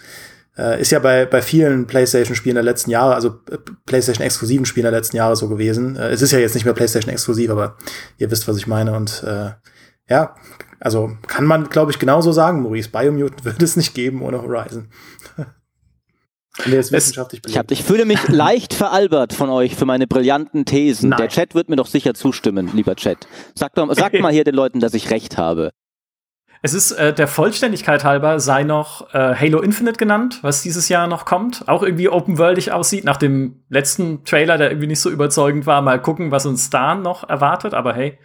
äh, 0.58 0.80
ist 0.80 0.92
ja 0.92 1.00
bei, 1.00 1.26
bei 1.26 1.42
vielen 1.42 1.88
PlayStation-Spielen 1.88 2.56
der 2.56 2.64
letzten 2.64 2.92
Jahre, 2.92 3.16
also 3.16 3.40
äh, 3.50 3.58
PlayStation-exklusiven 3.86 4.66
Spielen 4.66 4.84
der 4.84 4.92
letzten 4.92 5.18
Jahre 5.18 5.36
so 5.36 5.50
gewesen. 5.50 5.96
Äh, 5.96 6.10
es 6.10 6.22
ist 6.22 6.32
ja 6.32 6.40
jetzt 6.40 6.54
nicht 6.54 6.66
mehr 6.66 6.74
PlayStation-exklusiv, 6.74 7.50
aber 7.50 7.78
ihr 8.18 8.30
wisst, 8.30 8.48
was 8.48 8.58
ich 8.58 8.68
meine. 8.68 8.94
Und 8.94 9.24
äh, 9.24 9.52
ja, 10.10 10.36
also 10.80 11.12
kann 11.28 11.46
man, 11.46 11.70
glaube 11.70 11.92
ich, 11.92 12.00
genauso 12.00 12.32
sagen, 12.32 12.62
Maurice. 12.62 12.90
Biomutant 12.90 13.46
würde 13.46 13.66
es 13.66 13.76
nicht 13.76 13.94
geben 13.96 14.22
ohne 14.22 14.42
Horizon. 14.42 14.90
Wissenschaftlich 16.66 17.42
ich, 17.48 17.58
hab, 17.58 17.72
ich 17.72 17.84
fühle 17.84 18.06
mich 18.06 18.28
leicht 18.28 18.76
veralbert 18.76 19.34
von 19.34 19.50
euch 19.50 19.76
für 19.76 19.86
meine 19.86 20.06
brillanten 20.06 20.66
Thesen. 20.66 21.10
Nein. 21.10 21.18
Der 21.18 21.30
Chat 21.30 21.56
wird 21.56 21.68
mir 21.68 21.78
doch 21.78 21.88
sicher 21.88 22.14
zustimmen, 22.14 22.70
lieber 22.76 22.96
Chat. 22.96 23.28
Sagt, 23.56 23.80
doch, 23.80 23.92
sagt 23.96 24.20
mal 24.20 24.32
hier 24.32 24.44
den 24.44 24.54
Leuten, 24.54 24.80
dass 24.80 24.94
ich 24.94 25.10
recht 25.10 25.38
habe. 25.38 25.72
Es 26.66 26.74
ist 26.74 26.94
äh, 26.94 27.14
der 27.14 27.28
Vollständigkeit 27.28 28.06
halber 28.06 28.40
sei 28.40 28.64
noch 28.64 29.14
äh, 29.14 29.36
Halo 29.36 29.60
Infinite 29.60 29.98
genannt, 29.98 30.40
was 30.44 30.62
dieses 30.62 30.88
Jahr 30.88 31.08
noch 31.08 31.26
kommt. 31.26 31.68
Auch 31.68 31.84
irgendwie 31.84 32.08
open-worldig 32.08 32.72
aussieht. 32.72 33.04
Nach 33.04 33.18
dem 33.18 33.66
letzten 33.68 34.24
Trailer, 34.24 34.58
der 34.58 34.72
irgendwie 34.72 34.88
nicht 34.88 35.02
so 35.02 35.10
überzeugend 35.10 35.66
war, 35.66 35.82
mal 35.82 36.02
gucken, 36.02 36.32
was 36.32 36.46
uns 36.46 36.70
da 36.70 36.96
noch 36.96 37.28
erwartet. 37.28 37.74
Aber 37.74 37.94
hey, 37.94 38.18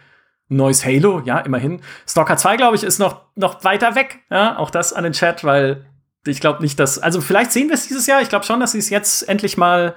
neues 0.47 0.85
Halo, 0.85 1.21
ja, 1.25 1.39
immerhin. 1.39 1.81
Stalker 2.07 2.37
2, 2.37 2.55
glaube 2.55 2.77
ich, 2.77 2.85
ist 2.85 2.97
noch, 2.97 3.25
noch 3.35 3.65
weiter 3.65 3.95
weg. 3.95 4.19
Ja, 4.31 4.57
auch 4.57 4.69
das 4.69 4.93
an 4.93 5.03
den 5.03 5.11
Chat, 5.11 5.43
weil 5.43 5.85
ich 6.25 6.39
glaube 6.39 6.61
nicht, 6.61 6.79
dass. 6.79 6.97
Also 6.97 7.19
vielleicht 7.19 7.51
sehen 7.51 7.67
wir 7.67 7.75
es 7.75 7.89
dieses 7.89 8.07
Jahr. 8.07 8.21
Ich 8.21 8.29
glaube 8.29 8.45
schon, 8.45 8.61
dass 8.61 8.71
sie 8.71 8.79
es 8.79 8.89
jetzt 8.89 9.27
endlich 9.27 9.57
mal 9.57 9.95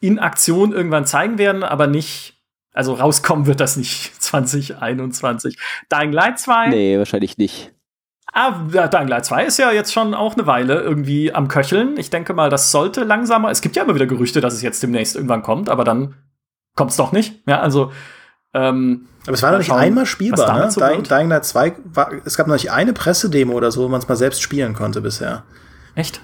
in 0.00 0.18
Aktion 0.18 0.72
irgendwann 0.72 1.06
zeigen 1.06 1.38
werden, 1.38 1.62
aber 1.62 1.86
nicht 1.86 2.34
also 2.72 2.94
rauskommen 2.94 3.46
wird 3.46 3.60
das 3.60 3.76
nicht 3.76 4.14
2021. 4.20 5.56
Dying 5.92 6.12
Light 6.12 6.40
2? 6.40 6.70
Nee, 6.70 6.98
wahrscheinlich 6.98 7.38
nicht. 7.38 7.73
Ah, 8.36 8.50
Dying 8.88 9.06
Light 9.06 9.24
2 9.24 9.44
ist 9.44 9.58
ja 9.58 9.70
jetzt 9.70 9.92
schon 9.92 10.12
auch 10.12 10.34
eine 10.34 10.44
Weile 10.44 10.80
irgendwie 10.80 11.32
am 11.32 11.46
Köcheln. 11.46 11.96
Ich 11.96 12.10
denke 12.10 12.34
mal, 12.34 12.50
das 12.50 12.72
sollte 12.72 13.04
langsamer. 13.04 13.48
Es 13.52 13.60
gibt 13.60 13.76
ja 13.76 13.84
immer 13.84 13.94
wieder 13.94 14.06
Gerüchte, 14.06 14.40
dass 14.40 14.54
es 14.54 14.60
jetzt 14.60 14.82
demnächst 14.82 15.14
irgendwann 15.14 15.42
kommt, 15.42 15.68
aber 15.68 15.84
dann 15.84 16.14
kommt 16.74 16.90
es 16.90 16.96
doch 16.96 17.12
nicht. 17.12 17.42
Ja, 17.46 17.60
also. 17.60 17.92
Ähm, 18.52 19.06
aber 19.22 19.34
es 19.34 19.42
war 19.42 19.52
noch 19.52 19.58
nicht 19.58 19.70
einmal 19.70 20.04
spielbar, 20.04 20.58
ne? 20.58 20.70
So 20.70 20.80
Dying, 20.80 21.04
Dying, 21.04 21.28
Light 21.28 21.44
2, 21.44 21.74
war, 21.84 22.10
es 22.24 22.36
gab 22.36 22.48
noch 22.48 22.54
nicht 22.54 22.72
eine 22.72 22.92
Pressedemo 22.92 23.52
oder 23.52 23.70
so, 23.70 23.84
wo 23.84 23.88
man 23.88 24.00
es 24.00 24.08
mal 24.08 24.16
selbst 24.16 24.42
spielen 24.42 24.74
konnte 24.74 25.00
bisher. 25.00 25.44
Echt? 25.94 26.20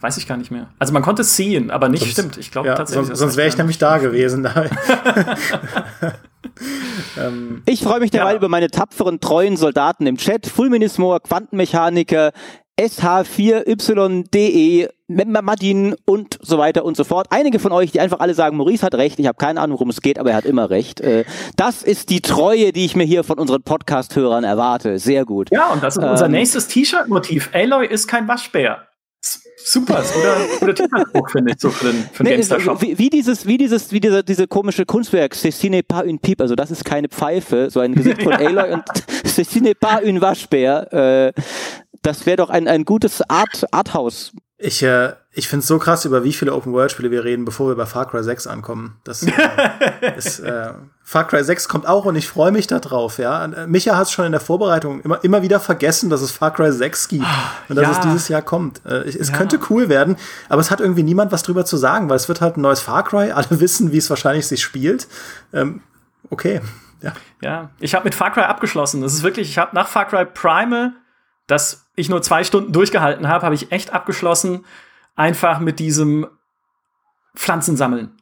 Weiß 0.00 0.18
ich 0.18 0.28
gar 0.28 0.36
nicht 0.36 0.50
mehr. 0.50 0.68
Also 0.78 0.92
man 0.92 1.02
konnte 1.02 1.22
es 1.22 1.34
sehen, 1.34 1.70
aber 1.70 1.88
nicht 1.88 2.02
sonst, 2.02 2.12
stimmt. 2.12 2.36
Ich 2.36 2.50
glaube 2.50 2.68
ja, 2.68 2.74
tatsächlich. 2.74 3.06
Sonst, 3.06 3.18
sonst 3.20 3.36
wäre 3.38 3.48
ich 3.48 3.56
nämlich 3.56 3.78
da 3.78 3.96
gewesen. 3.96 4.46
ähm, 7.18 7.62
ich 7.66 7.82
freue 7.82 8.00
mich 8.00 8.10
derweil 8.10 8.32
ja. 8.32 8.38
über 8.38 8.48
meine 8.48 8.68
tapferen, 8.68 9.20
treuen 9.20 9.56
Soldaten 9.56 10.06
im 10.06 10.16
Chat. 10.16 10.46
Fulminismor, 10.46 11.20
Quantenmechaniker, 11.20 12.32
SH4YDE, 12.78 14.88
Madin 15.08 15.94
und 16.06 16.38
so 16.42 16.58
weiter 16.58 16.84
und 16.84 16.96
so 16.96 17.04
fort. 17.04 17.28
Einige 17.30 17.60
von 17.60 17.72
euch, 17.72 17.92
die 17.92 18.00
einfach 18.00 18.18
alle 18.20 18.34
sagen, 18.34 18.56
Maurice 18.56 18.84
hat 18.84 18.94
recht, 18.94 19.20
ich 19.20 19.26
habe 19.26 19.38
keine 19.38 19.60
Ahnung, 19.60 19.78
worum 19.78 19.90
es 19.90 20.00
geht, 20.00 20.18
aber 20.18 20.30
er 20.30 20.36
hat 20.36 20.44
immer 20.44 20.70
recht. 20.70 21.00
Äh, 21.00 21.24
das 21.56 21.84
ist 21.84 22.10
die 22.10 22.20
Treue, 22.20 22.72
die 22.72 22.84
ich 22.84 22.96
mir 22.96 23.04
hier 23.04 23.22
von 23.22 23.38
unseren 23.38 23.62
Podcast-Hörern 23.62 24.42
erwarte. 24.44 24.98
Sehr 24.98 25.24
gut. 25.24 25.50
Ja, 25.52 25.72
und 25.72 25.84
das 25.84 25.96
ist 25.96 26.02
unser 26.02 26.26
ähm, 26.26 26.32
nächstes 26.32 26.66
T-Shirt-Motiv. 26.68 27.50
Aloy 27.52 27.86
ist 27.86 28.08
kein 28.08 28.26
Waschbär 28.26 28.88
super, 29.64 30.00
ist 30.00 30.14
guter, 30.14 30.36
guter 30.60 30.74
Titelspruch, 30.74 31.30
finde 31.30 31.52
ich, 31.52 31.60
so 31.60 31.70
für 31.70 31.86
den, 31.86 32.08
für 32.12 32.22
den 32.22 32.30
nee, 32.30 32.36
GameStar-Shop. 32.36 32.82
Wie, 32.82 32.98
wie, 32.98 33.10
dieses, 33.10 33.46
wie 33.46 33.58
dieses, 33.58 33.92
wie 33.92 34.00
diese, 34.00 34.22
diese 34.22 34.46
komische 34.46 34.84
Kunstwerk, 34.84 35.34
Ceci 35.34 35.82
pas 35.82 36.04
une 36.04 36.18
pipe, 36.18 36.42
also 36.42 36.54
das 36.54 36.70
ist 36.70 36.84
keine 36.84 37.08
Pfeife, 37.08 37.68
so 37.70 37.80
ein 37.80 37.94
Gesicht 37.94 38.22
von 38.22 38.32
Aloy 38.32 38.72
und 38.72 38.84
Ceci 39.24 39.74
pas 39.74 40.02
une 40.02 40.20
Waschbär, 40.20 40.92
äh, 40.92 41.40
das 42.02 42.26
wäre 42.26 42.36
doch 42.36 42.50
ein, 42.50 42.68
ein 42.68 42.84
gutes 42.84 43.22
Art, 43.28 43.64
Arthouse 43.70 44.32
ich, 44.64 44.82
äh, 44.82 45.12
ich 45.32 45.48
finde 45.48 45.60
es 45.60 45.66
so 45.66 45.78
krass, 45.78 46.04
über 46.04 46.24
wie 46.24 46.32
viele 46.32 46.54
Open-World-Spiele 46.54 47.10
wir 47.10 47.24
reden, 47.24 47.44
bevor 47.44 47.68
wir 47.68 47.74
bei 47.74 47.86
Far 47.86 48.08
Cry 48.08 48.22
6 48.22 48.46
ankommen. 48.46 49.00
Das, 49.04 49.22
äh, 49.22 49.32
ist, 50.16 50.40
äh, 50.40 50.72
Far 51.06 51.26
Cry 51.26 51.44
6 51.44 51.68
kommt 51.68 51.86
auch 51.86 52.06
und 52.06 52.16
ich 52.16 52.26
freue 52.26 52.50
mich 52.50 52.66
darauf. 52.66 53.18
Ja? 53.18 53.44
Äh, 53.44 53.66
Micha 53.66 53.96
hat 53.96 54.06
es 54.06 54.12
schon 54.12 54.24
in 54.24 54.32
der 54.32 54.40
Vorbereitung 54.40 55.02
immer, 55.02 55.22
immer 55.22 55.42
wieder 55.42 55.60
vergessen, 55.60 56.08
dass 56.10 56.22
es 56.22 56.32
Far 56.32 56.52
Cry 56.52 56.72
6 56.72 57.08
gibt 57.08 57.26
und 57.68 57.76
dass 57.76 57.84
ja. 57.84 57.92
es 57.92 58.00
dieses 58.00 58.28
Jahr 58.28 58.42
kommt. 58.42 58.80
Äh, 58.86 59.08
es 59.08 59.28
ja. 59.28 59.36
könnte 59.36 59.60
cool 59.70 59.88
werden, 59.88 60.16
aber 60.48 60.60
es 60.60 60.70
hat 60.70 60.80
irgendwie 60.80 61.02
niemand 61.02 61.30
was 61.30 61.42
drüber 61.42 61.64
zu 61.64 61.76
sagen, 61.76 62.08
weil 62.08 62.16
es 62.16 62.28
wird 62.28 62.40
halt 62.40 62.56
ein 62.56 62.62
neues 62.62 62.80
Far 62.80 63.04
Cry. 63.04 63.32
Alle 63.32 63.46
wissen, 63.60 63.92
wie 63.92 63.98
es 63.98 64.08
wahrscheinlich 64.08 64.46
sich 64.46 64.62
spielt. 64.62 65.06
Ähm, 65.52 65.82
okay. 66.30 66.60
Ja, 67.02 67.12
ja. 67.42 67.70
ich 67.80 67.94
habe 67.94 68.04
mit 68.04 68.14
Far 68.14 68.32
Cry 68.32 68.44
abgeschlossen. 68.44 69.02
Das 69.02 69.12
ist 69.12 69.22
wirklich, 69.22 69.50
ich 69.50 69.58
habe 69.58 69.74
nach 69.74 69.88
Far 69.88 70.06
Cry 70.06 70.24
Primal 70.24 70.94
das 71.46 71.90
ich 71.94 72.08
nur 72.08 72.22
zwei 72.22 72.44
Stunden 72.44 72.72
durchgehalten 72.72 73.28
habe, 73.28 73.44
habe 73.44 73.54
ich 73.54 73.70
echt 73.72 73.92
abgeschlossen, 73.92 74.64
einfach 75.14 75.60
mit 75.60 75.78
diesem 75.78 76.26
Pflanzen 77.34 77.76
sammeln. 77.76 78.16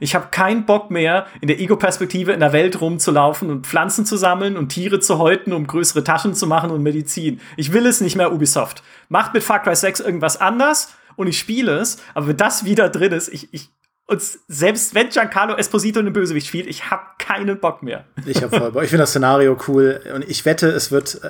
Ich 0.00 0.14
habe 0.14 0.28
keinen 0.30 0.66
Bock 0.66 0.90
mehr, 0.90 1.26
in 1.40 1.48
der 1.48 1.60
Ego-Perspektive 1.60 2.32
in 2.32 2.40
der 2.40 2.52
Welt 2.52 2.80
rumzulaufen 2.80 3.50
und 3.50 3.66
Pflanzen 3.66 4.06
zu 4.06 4.16
sammeln 4.16 4.56
und 4.56 4.70
Tiere 4.70 4.98
zu 4.98 5.18
häuten, 5.18 5.52
um 5.52 5.66
größere 5.66 6.02
Taschen 6.02 6.34
zu 6.34 6.46
machen 6.46 6.70
und 6.70 6.82
Medizin. 6.82 7.40
Ich 7.56 7.72
will 7.72 7.86
es 7.86 8.00
nicht 8.00 8.16
mehr, 8.16 8.32
Ubisoft. 8.32 8.82
Macht 9.08 9.34
mit 9.34 9.42
Far 9.42 9.62
Cry 9.62 9.76
6 9.76 10.00
irgendwas 10.00 10.40
anders 10.40 10.94
und 11.16 11.26
ich 11.26 11.38
spiele 11.38 11.78
es, 11.78 11.98
aber 12.14 12.28
wenn 12.28 12.36
das 12.36 12.64
wieder 12.64 12.88
drin 12.88 13.12
ist, 13.12 13.28
ich, 13.28 13.52
ich, 13.52 13.68
und 14.10 14.20
selbst 14.48 14.92
wenn 14.96 15.08
Giancarlo 15.08 15.54
Esposito 15.54 16.00
einen 16.00 16.12
Bösewicht 16.12 16.48
spielt, 16.48 16.66
ich 16.66 16.90
habe 16.90 17.02
keinen 17.18 17.60
Bock 17.60 17.80
mehr. 17.84 18.06
Ich 18.26 18.42
habe 18.42 18.58
voll 18.58 18.72
Bock. 18.72 18.82
Ich 18.82 18.90
finde 18.90 19.04
das 19.04 19.10
Szenario 19.10 19.56
cool. 19.68 20.00
Und 20.12 20.28
ich 20.28 20.44
wette, 20.44 20.66
es 20.66 20.90
wird, 20.90 21.20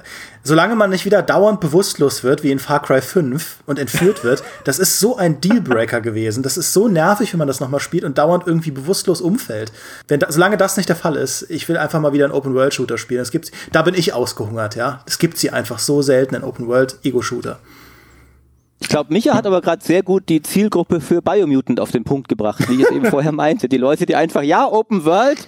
solange 0.44 0.76
man 0.76 0.88
nicht 0.88 1.04
wieder 1.04 1.20
dauernd 1.20 1.60
bewusstlos 1.60 2.24
wird, 2.24 2.42
wie 2.42 2.50
in 2.50 2.58
Far 2.58 2.80
Cry 2.80 3.02
5 3.02 3.58
und 3.66 3.78
entführt 3.78 4.24
wird, 4.24 4.42
das 4.64 4.78
ist 4.78 4.98
so 4.98 5.18
ein 5.18 5.42
Dealbreaker 5.42 6.00
gewesen. 6.00 6.42
Das 6.42 6.56
ist 6.56 6.72
so 6.72 6.88
nervig, 6.88 7.34
wenn 7.34 7.38
man 7.38 7.48
das 7.48 7.60
nochmal 7.60 7.80
spielt 7.80 8.04
und 8.04 8.16
dauernd 8.16 8.46
irgendwie 8.46 8.70
bewusstlos 8.70 9.20
umfällt. 9.20 9.72
Wenn 10.08 10.20
da, 10.20 10.32
solange 10.32 10.56
das 10.56 10.78
nicht 10.78 10.88
der 10.88 10.96
Fall 10.96 11.16
ist, 11.16 11.50
ich 11.50 11.68
will 11.68 11.76
einfach 11.76 12.00
mal 12.00 12.14
wieder 12.14 12.24
einen 12.24 12.32
Open-World-Shooter 12.32 12.96
spielen. 12.96 13.20
Das 13.20 13.30
gibt's, 13.30 13.50
da 13.72 13.82
bin 13.82 13.94
ich 13.94 14.14
ausgehungert, 14.14 14.74
ja. 14.74 15.02
Das 15.04 15.18
gibt 15.18 15.36
sie 15.36 15.50
einfach 15.50 15.78
so 15.78 16.00
selten 16.00 16.34
in 16.34 16.44
Open-World-Ego-Shooter. 16.44 17.58
Ich 18.80 18.88
glaube, 18.88 19.12
Micha 19.12 19.34
hat 19.34 19.46
aber 19.46 19.60
gerade 19.60 19.84
sehr 19.84 20.02
gut 20.02 20.28
die 20.28 20.42
Zielgruppe 20.42 21.00
für 21.00 21.22
Biomutant 21.22 21.80
auf 21.80 21.90
den 21.90 22.02
Punkt 22.04 22.28
gebracht, 22.28 22.68
wie 22.68 22.76
ich 22.76 22.82
es 22.82 22.90
eben 22.90 23.04
vorher 23.10 23.32
meinte. 23.32 23.68
Die 23.68 23.76
Leute, 23.76 24.06
die 24.06 24.16
einfach, 24.16 24.42
ja, 24.42 24.66
Open 24.66 25.04
World, 25.04 25.46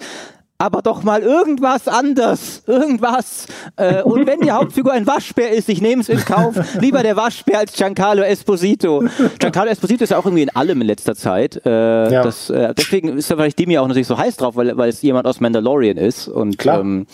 aber 0.59 0.81
doch 0.81 1.03
mal 1.03 1.21
irgendwas 1.21 1.87
anders, 1.87 2.63
irgendwas. 2.67 3.47
Äh, 3.75 4.03
und 4.03 4.27
wenn 4.27 4.39
die 4.39 4.51
Hauptfigur 4.53 4.93
ein 4.93 5.05
Waschbär 5.05 5.49
ist, 5.49 5.67
ich 5.67 5.81
nehme 5.81 6.01
es 6.01 6.09
in 6.09 6.23
Kauf, 6.23 6.55
lieber 6.79 7.03
der 7.03 7.17
Waschbär 7.17 7.59
als 7.59 7.73
Giancarlo 7.73 8.21
Esposito. 8.21 9.03
Giancarlo 9.39 9.71
Esposito 9.71 10.03
ist 10.03 10.11
ja 10.11 10.17
auch 10.17 10.25
irgendwie 10.25 10.43
in 10.43 10.55
allem 10.55 10.79
in 10.79 10.87
letzter 10.87 11.15
Zeit. 11.15 11.59
Äh, 11.65 11.69
ja. 12.11 12.23
das, 12.23 12.49
äh, 12.49 12.73
deswegen 12.75 13.17
ist 13.17 13.29
ja 13.29 13.35
vielleicht 13.35 13.59
Demi 13.59 13.77
auch 13.77 13.87
natürlich 13.87 14.07
so 14.07 14.17
heiß 14.17 14.37
drauf, 14.37 14.55
weil, 14.55 14.77
weil 14.77 14.89
es 14.89 15.01
jemand 15.01 15.27
aus 15.27 15.41
Mandalorian 15.41 15.97
ist. 15.97 16.27
Und 16.27 16.57
Klar. 16.57 16.79
Ähm, 16.79 17.07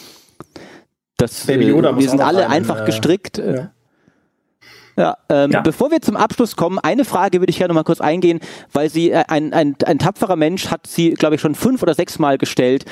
das, 1.18 1.48
Baby 1.48 1.70
Yoda 1.70 1.92
äh, 1.92 1.98
wir 1.98 2.10
sind 2.10 2.22
alle 2.22 2.44
rein, 2.44 2.52
einfach 2.52 2.84
äh, 2.84 2.86
gestrickt. 2.86 3.40
Ja. 3.40 3.72
Ja, 5.00 5.18
ähm, 5.30 5.52
ja. 5.52 5.62
Bevor 5.62 5.92
wir 5.92 6.02
zum 6.02 6.18
Abschluss 6.18 6.58
kommen, 6.58 6.78
eine 6.78 7.06
Frage 7.06 7.40
würde 7.40 7.50
ich 7.50 7.58
gerne 7.58 7.74
noch 7.74 7.80
mal 7.80 7.86
kurz 7.86 8.02
eingehen, 8.02 8.42
weil 8.74 8.90
sie 8.90 9.12
äh, 9.12 9.24
ein, 9.30 9.54
ein, 9.54 9.78
ein 9.86 9.98
tapferer 9.98 10.36
Mensch 10.36 10.70
hat 10.70 10.88
sie, 10.88 11.12
glaube 11.12 11.36
ich, 11.36 11.42
schon 11.42 11.56
fünf 11.56 11.82
oder 11.82 11.94
sechs 11.94 12.20
Mal 12.20 12.38
gestellt. 12.38 12.84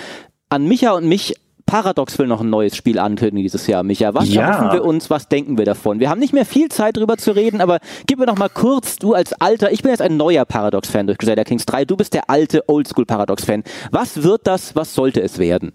An 0.47 0.65
Micha 0.65 0.91
und 0.91 1.05
mich 1.05 1.35
Paradox 1.65 2.17
will 2.17 2.27
noch 2.27 2.39
ein 2.39 2.49
neues 2.49 2.77
Spiel 2.77 2.97
ankündigen 2.97 3.43
dieses 3.43 3.67
Jahr, 3.67 3.83
Micha. 3.83 4.13
Was 4.13 4.29
ja. 4.29 4.43
erhoffen 4.43 4.71
wir 4.71 4.85
uns? 4.85 5.09
Was 5.09 5.27
denken 5.27 5.57
wir 5.57 5.65
davon? 5.65 5.99
Wir 5.99 6.09
haben 6.09 6.19
nicht 6.19 6.31
mehr 6.31 6.45
viel 6.45 6.69
Zeit 6.69 6.95
drüber 6.95 7.17
zu 7.17 7.31
reden, 7.31 7.59
aber 7.59 7.79
gib 8.05 8.19
mir 8.19 8.25
noch 8.25 8.37
mal 8.37 8.47
kurz, 8.47 8.95
du 8.95 9.13
als 9.13 9.33
alter, 9.33 9.73
ich 9.73 9.81
bin 9.81 9.91
jetzt 9.91 10.01
ein 10.01 10.15
neuer 10.15 10.45
Paradox-Fan 10.45 11.07
durch 11.07 11.17
Crusader 11.17 11.43
Kings 11.43 11.65
3, 11.65 11.83
du 11.83 11.97
bist 11.97 12.13
der 12.13 12.29
alte 12.29 12.63
Oldschool 12.69 13.05
Paradox-Fan. 13.05 13.65
Was 13.91 14.23
wird 14.23 14.47
das? 14.47 14.77
Was 14.77 14.95
sollte 14.95 15.21
es 15.21 15.39
werden? 15.39 15.73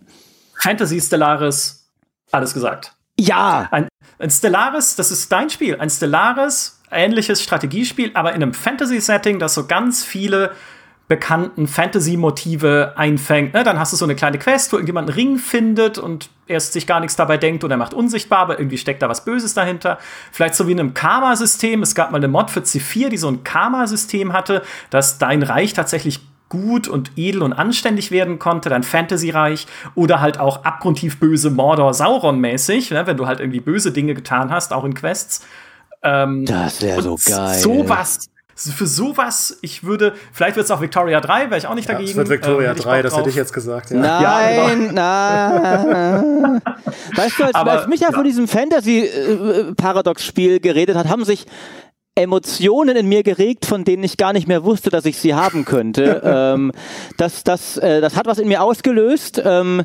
Fantasy 0.55 0.99
Stellaris, 0.99 1.91
alles 2.31 2.55
gesagt. 2.55 2.95
Ja! 3.19 3.69
Ein, 3.71 3.89
ein 4.19 4.31
Stellaris, 4.31 4.97
das 4.97 5.11
ist 5.11 5.31
dein 5.31 5.51
Spiel. 5.51 5.79
Ein 5.79 5.91
Stellaris, 5.91 6.81
ähnliches 6.91 7.43
Strategiespiel, 7.43 8.11
aber 8.15 8.31
in 8.31 8.43
einem 8.43 8.55
Fantasy-Setting, 8.55 9.39
das 9.39 9.55
so 9.55 9.67
ganz 9.67 10.05
viele 10.05 10.53
bekannten 11.09 11.67
Fantasy-Motive 11.67 12.95
einfängt. 12.97 13.53
Ne? 13.53 13.65
Dann 13.65 13.79
hast 13.79 13.93
du 13.93 13.99
so 13.99 14.07
eine 14.07 14.15
kleine 14.15 14.39
Quest, 14.39 14.73
wo 14.73 14.77
irgendjemand 14.77 15.11
einen 15.11 15.15
Ring 15.15 15.37
findet 15.37 15.99
und 15.99 16.31
erst 16.47 16.73
sich 16.73 16.87
gar 16.87 17.01
nichts 17.01 17.17
dabei 17.17 17.37
denkt 17.37 17.65
und 17.65 17.71
er 17.71 17.77
macht 17.77 17.93
unsichtbar, 17.93 18.39
aber 18.39 18.59
irgendwie 18.59 18.79
steckt 18.79 19.03
da 19.03 19.11
was 19.11 19.25
Böses 19.25 19.53
dahinter. 19.53 19.99
Vielleicht 20.31 20.55
so 20.55 20.67
wie 20.67 20.73
in 20.73 20.81
einem 20.81 20.95
Karma-System. 20.95 21.83
Es 21.83 21.95
gab 21.95 22.13
mal 22.13 22.17
eine 22.17 22.29
Mod 22.29 22.51
für 22.51 22.61
C4, 22.61 23.11
die 23.11 23.19
so 23.19 23.29
ein 23.29 23.45
Karma-System 23.45 24.33
hatte, 24.33 24.63
dass 24.89 25.19
dein 25.19 25.43
Reich 25.43 25.75
tatsächlich 25.75 26.21
gut 26.53 26.87
und 26.87 27.11
edel 27.17 27.43
und 27.43 27.55
anständig 27.55 28.11
werden 28.11 28.39
konnte, 28.39 28.69
dann 28.69 28.83
Fantasy-Reich 28.83 29.67
oder 29.95 30.21
halt 30.21 30.39
auch 30.39 30.67
abgrundtief 30.67 31.19
böse 31.19 31.49
Mordor 31.51 31.95
Sauron-mäßig, 31.95 32.93
ne, 32.93 33.07
wenn 33.07 33.17
du 33.17 33.27
halt 33.27 33.41
irgendwie 33.41 33.61
böse 33.61 33.91
Dinge 33.91 34.13
getan 34.13 34.51
hast, 34.51 34.75
auch 34.75 34.85
in 34.85 34.93
Quests. 34.93 35.47
Ähm, 36.03 36.45
das 36.45 36.83
wäre 36.83 37.01
so 37.01 37.17
geil. 37.25 37.59
Sowas. 37.59 38.29
Für 38.55 38.87
sowas, 38.87 39.57
ich 39.63 39.83
würde, 39.83 40.13
vielleicht 40.31 40.57
wird 40.57 40.67
es 40.67 40.71
auch 40.71 40.83
Victoria 40.83 41.23
3, 41.23 41.47
wäre 41.47 41.57
ich 41.57 41.67
auch 41.67 41.75
nicht 41.75 41.89
dagegen. 41.89 42.05
Ja, 42.05 42.11
es 42.11 42.17
wird 42.17 42.29
Victoria 42.29 42.73
äh, 42.73 42.75
3, 42.75 43.01
das 43.01 43.17
hätte 43.17 43.31
ich 43.31 43.35
jetzt 43.35 43.55
gesagt. 43.55 43.91
Ja. 43.91 43.99
Nein, 43.99 44.93
ja, 44.95 45.83
nein. 45.83 46.61
weißt 47.17 47.39
du, 47.39 47.45
als, 47.45 47.55
Aber, 47.55 47.71
als 47.73 47.87
Micha 47.89 48.11
ja. 48.11 48.13
von 48.13 48.25
diesem 48.25 48.47
Fantasy-Paradox-Spiel 48.47 50.61
geredet 50.61 50.97
hat, 50.97 51.09
haben 51.09 51.25
sich 51.25 51.47
Emotionen 52.15 52.97
in 52.97 53.09
mir 53.09 53.23
geregt, 53.23 53.65
von 53.65 53.85
denen 53.85 54.05
ich 54.05 54.19
gar 54.19 54.33
nicht 54.33 54.47
mehr 54.47 54.65
wusste, 54.65 54.91
dass 54.91 55.07
ich 55.07 55.19
sie 55.19 55.35
haben 55.35 55.65
könnte. 55.65 56.23
ähm, 56.25 56.73
das, 57.17 57.43
das, 57.43 57.79
äh, 57.79 58.01
das 58.01 58.17
hat 58.17 58.27
was 58.27 58.39
in 58.39 58.49
mir 58.49 58.63
ausgelöst. 58.63 59.41
Ähm, 59.45 59.85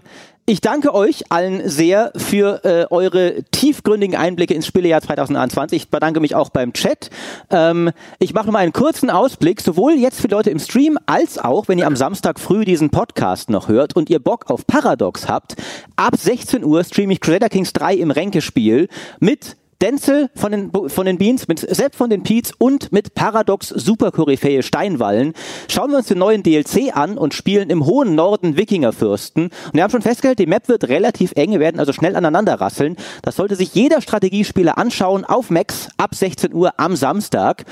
ich 0.49 0.61
danke 0.61 0.93
euch 0.93 1.25
allen 1.29 1.67
sehr 1.67 2.13
für 2.15 2.63
äh, 2.63 2.85
eure 2.89 3.43
tiefgründigen 3.51 4.15
Einblicke 4.15 4.53
ins 4.53 4.65
Spielejahr 4.65 5.01
2021. 5.01 5.83
Ich 5.83 5.89
bedanke 5.89 6.21
mich 6.21 6.35
auch 6.35 6.49
beim 6.49 6.71
Chat. 6.71 7.09
Ähm, 7.49 7.91
ich 8.19 8.33
mache 8.33 8.49
mal 8.51 8.59
einen 8.59 8.71
kurzen 8.71 9.09
Ausblick, 9.09 9.59
sowohl 9.59 9.95
jetzt 9.95 10.21
für 10.21 10.29
Leute 10.29 10.49
im 10.49 10.59
Stream 10.59 10.97
als 11.05 11.37
auch, 11.37 11.67
wenn 11.67 11.79
ihr 11.79 11.85
am 11.85 11.97
Samstag 11.97 12.39
früh 12.39 12.63
diesen 12.63 12.91
Podcast 12.91 13.49
noch 13.49 13.67
hört 13.67 13.97
und 13.97 14.09
ihr 14.09 14.19
Bock 14.19 14.49
auf 14.49 14.65
Paradox 14.65 15.27
habt. 15.27 15.55
Ab 15.97 16.15
16 16.15 16.63
Uhr 16.63 16.81
streame 16.85 17.11
ich 17.11 17.19
Crusader 17.19 17.49
Kings 17.49 17.73
3 17.73 17.95
im 17.95 18.11
Ränkespiel 18.11 18.87
mit 19.19 19.57
Denzel 19.81 20.29
von 20.33 20.51
den, 20.51 20.71
von 20.71 21.05
den 21.05 21.17
Beans, 21.19 21.47
mit 21.47 21.59
Sepp 21.59 21.93
von 21.93 22.09
den 22.09 22.23
Peets 22.23 22.51
und 22.57 22.91
mit 22.91 23.13
Paradox 23.13 23.69
Superkoryphäe 23.69 24.63
Steinwallen 24.63 25.33
schauen 25.67 25.91
wir 25.91 25.97
uns 25.97 26.07
den 26.07 26.17
neuen 26.17 26.41
DLC 26.41 26.95
an 26.95 27.17
und 27.17 27.35
spielen 27.35 27.69
im 27.69 27.85
hohen 27.85 28.15
Norden 28.15 28.57
Wikingerfürsten. 28.57 29.45
Und 29.45 29.73
wir 29.73 29.83
haben 29.83 29.91
schon 29.91 30.01
festgestellt, 30.01 30.39
die 30.39 30.47
Map 30.47 30.67
wird 30.67 30.89
relativ 30.89 31.33
eng, 31.35 31.51
wir 31.51 31.59
werden 31.59 31.79
also 31.79 31.93
schnell 31.93 32.15
aneinander 32.15 32.55
rasseln. 32.55 32.95
Das 33.21 33.35
sollte 33.35 33.55
sich 33.55 33.75
jeder 33.75 34.01
Strategiespieler 34.01 34.77
anschauen 34.79 35.25
auf 35.25 35.51
Max 35.51 35.89
ab 35.97 36.15
16 36.15 36.53
Uhr 36.53 36.73
am 36.77 36.95
Samstag. 36.95 37.65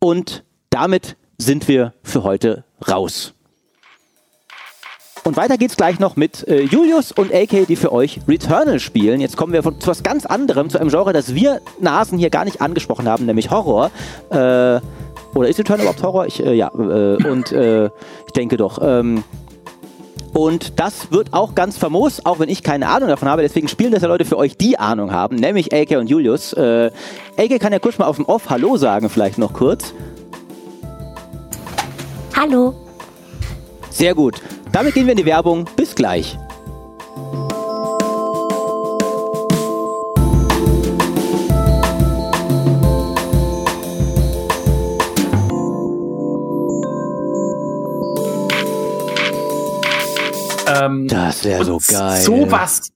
Und 0.00 0.44
damit 0.70 1.16
sind 1.38 1.68
wir 1.68 1.94
für 2.02 2.24
heute 2.24 2.64
raus. 2.88 3.34
Und 5.24 5.36
weiter 5.36 5.56
geht's 5.56 5.76
gleich 5.76 6.00
noch 6.00 6.16
mit 6.16 6.46
äh, 6.48 6.62
Julius 6.62 7.12
und 7.12 7.32
AK, 7.32 7.66
die 7.68 7.76
für 7.76 7.92
euch 7.92 8.20
Returnal 8.26 8.80
spielen. 8.80 9.20
Jetzt 9.20 9.36
kommen 9.36 9.52
wir 9.52 9.62
von, 9.62 9.80
zu 9.80 9.86
was 9.86 10.02
ganz 10.02 10.26
anderem, 10.26 10.68
zu 10.68 10.80
einem 10.80 10.90
Genre, 10.90 11.12
das 11.12 11.34
wir 11.34 11.60
Nasen 11.78 12.18
hier 12.18 12.30
gar 12.30 12.44
nicht 12.44 12.60
angesprochen 12.60 13.08
haben, 13.08 13.26
nämlich 13.26 13.50
Horror. 13.50 13.92
Äh, 14.30 14.80
oder 15.34 15.48
ist 15.48 15.60
Returnal 15.60 15.82
überhaupt 15.82 16.02
Horror? 16.02 16.26
Ich, 16.26 16.44
äh, 16.44 16.54
ja, 16.54 16.72
äh, 16.74 17.24
und 17.24 17.52
äh, 17.52 17.86
ich 17.86 18.32
denke 18.34 18.56
doch. 18.56 18.80
Ähm, 18.82 19.22
und 20.32 20.80
das 20.80 21.12
wird 21.12 21.32
auch 21.32 21.54
ganz 21.54 21.76
famos, 21.76 22.24
auch 22.24 22.40
wenn 22.40 22.48
ich 22.48 22.62
keine 22.62 22.88
Ahnung 22.88 23.08
davon 23.08 23.28
habe. 23.28 23.42
Deswegen 23.42 23.68
spielen 23.68 23.92
das 23.92 24.02
ja 24.02 24.08
Leute 24.08 24.24
für 24.24 24.38
euch, 24.38 24.56
die 24.56 24.78
Ahnung 24.78 25.12
haben, 25.12 25.36
nämlich 25.36 25.72
AK 25.72 25.98
und 25.98 26.08
Julius. 26.08 26.52
Äh, 26.54 26.90
AK 27.38 27.60
kann 27.60 27.72
ja 27.72 27.78
kurz 27.78 27.98
mal 27.98 28.06
auf 28.06 28.16
dem 28.16 28.24
Off 28.24 28.50
Hallo 28.50 28.76
sagen, 28.76 29.08
vielleicht 29.08 29.38
noch 29.38 29.52
kurz. 29.52 29.94
Hallo. 32.34 32.74
Sehr 33.92 34.14
gut. 34.14 34.40
Damit 34.72 34.94
gehen 34.94 35.06
wir 35.06 35.12
in 35.12 35.18
die 35.18 35.26
Werbung. 35.26 35.68
Bis 35.76 35.94
gleich. 35.94 36.38
Ähm, 50.68 51.06
Das 51.08 51.44
wäre 51.44 51.64
so 51.64 51.78
geil. 51.86 52.20
Sowas, 52.22 52.90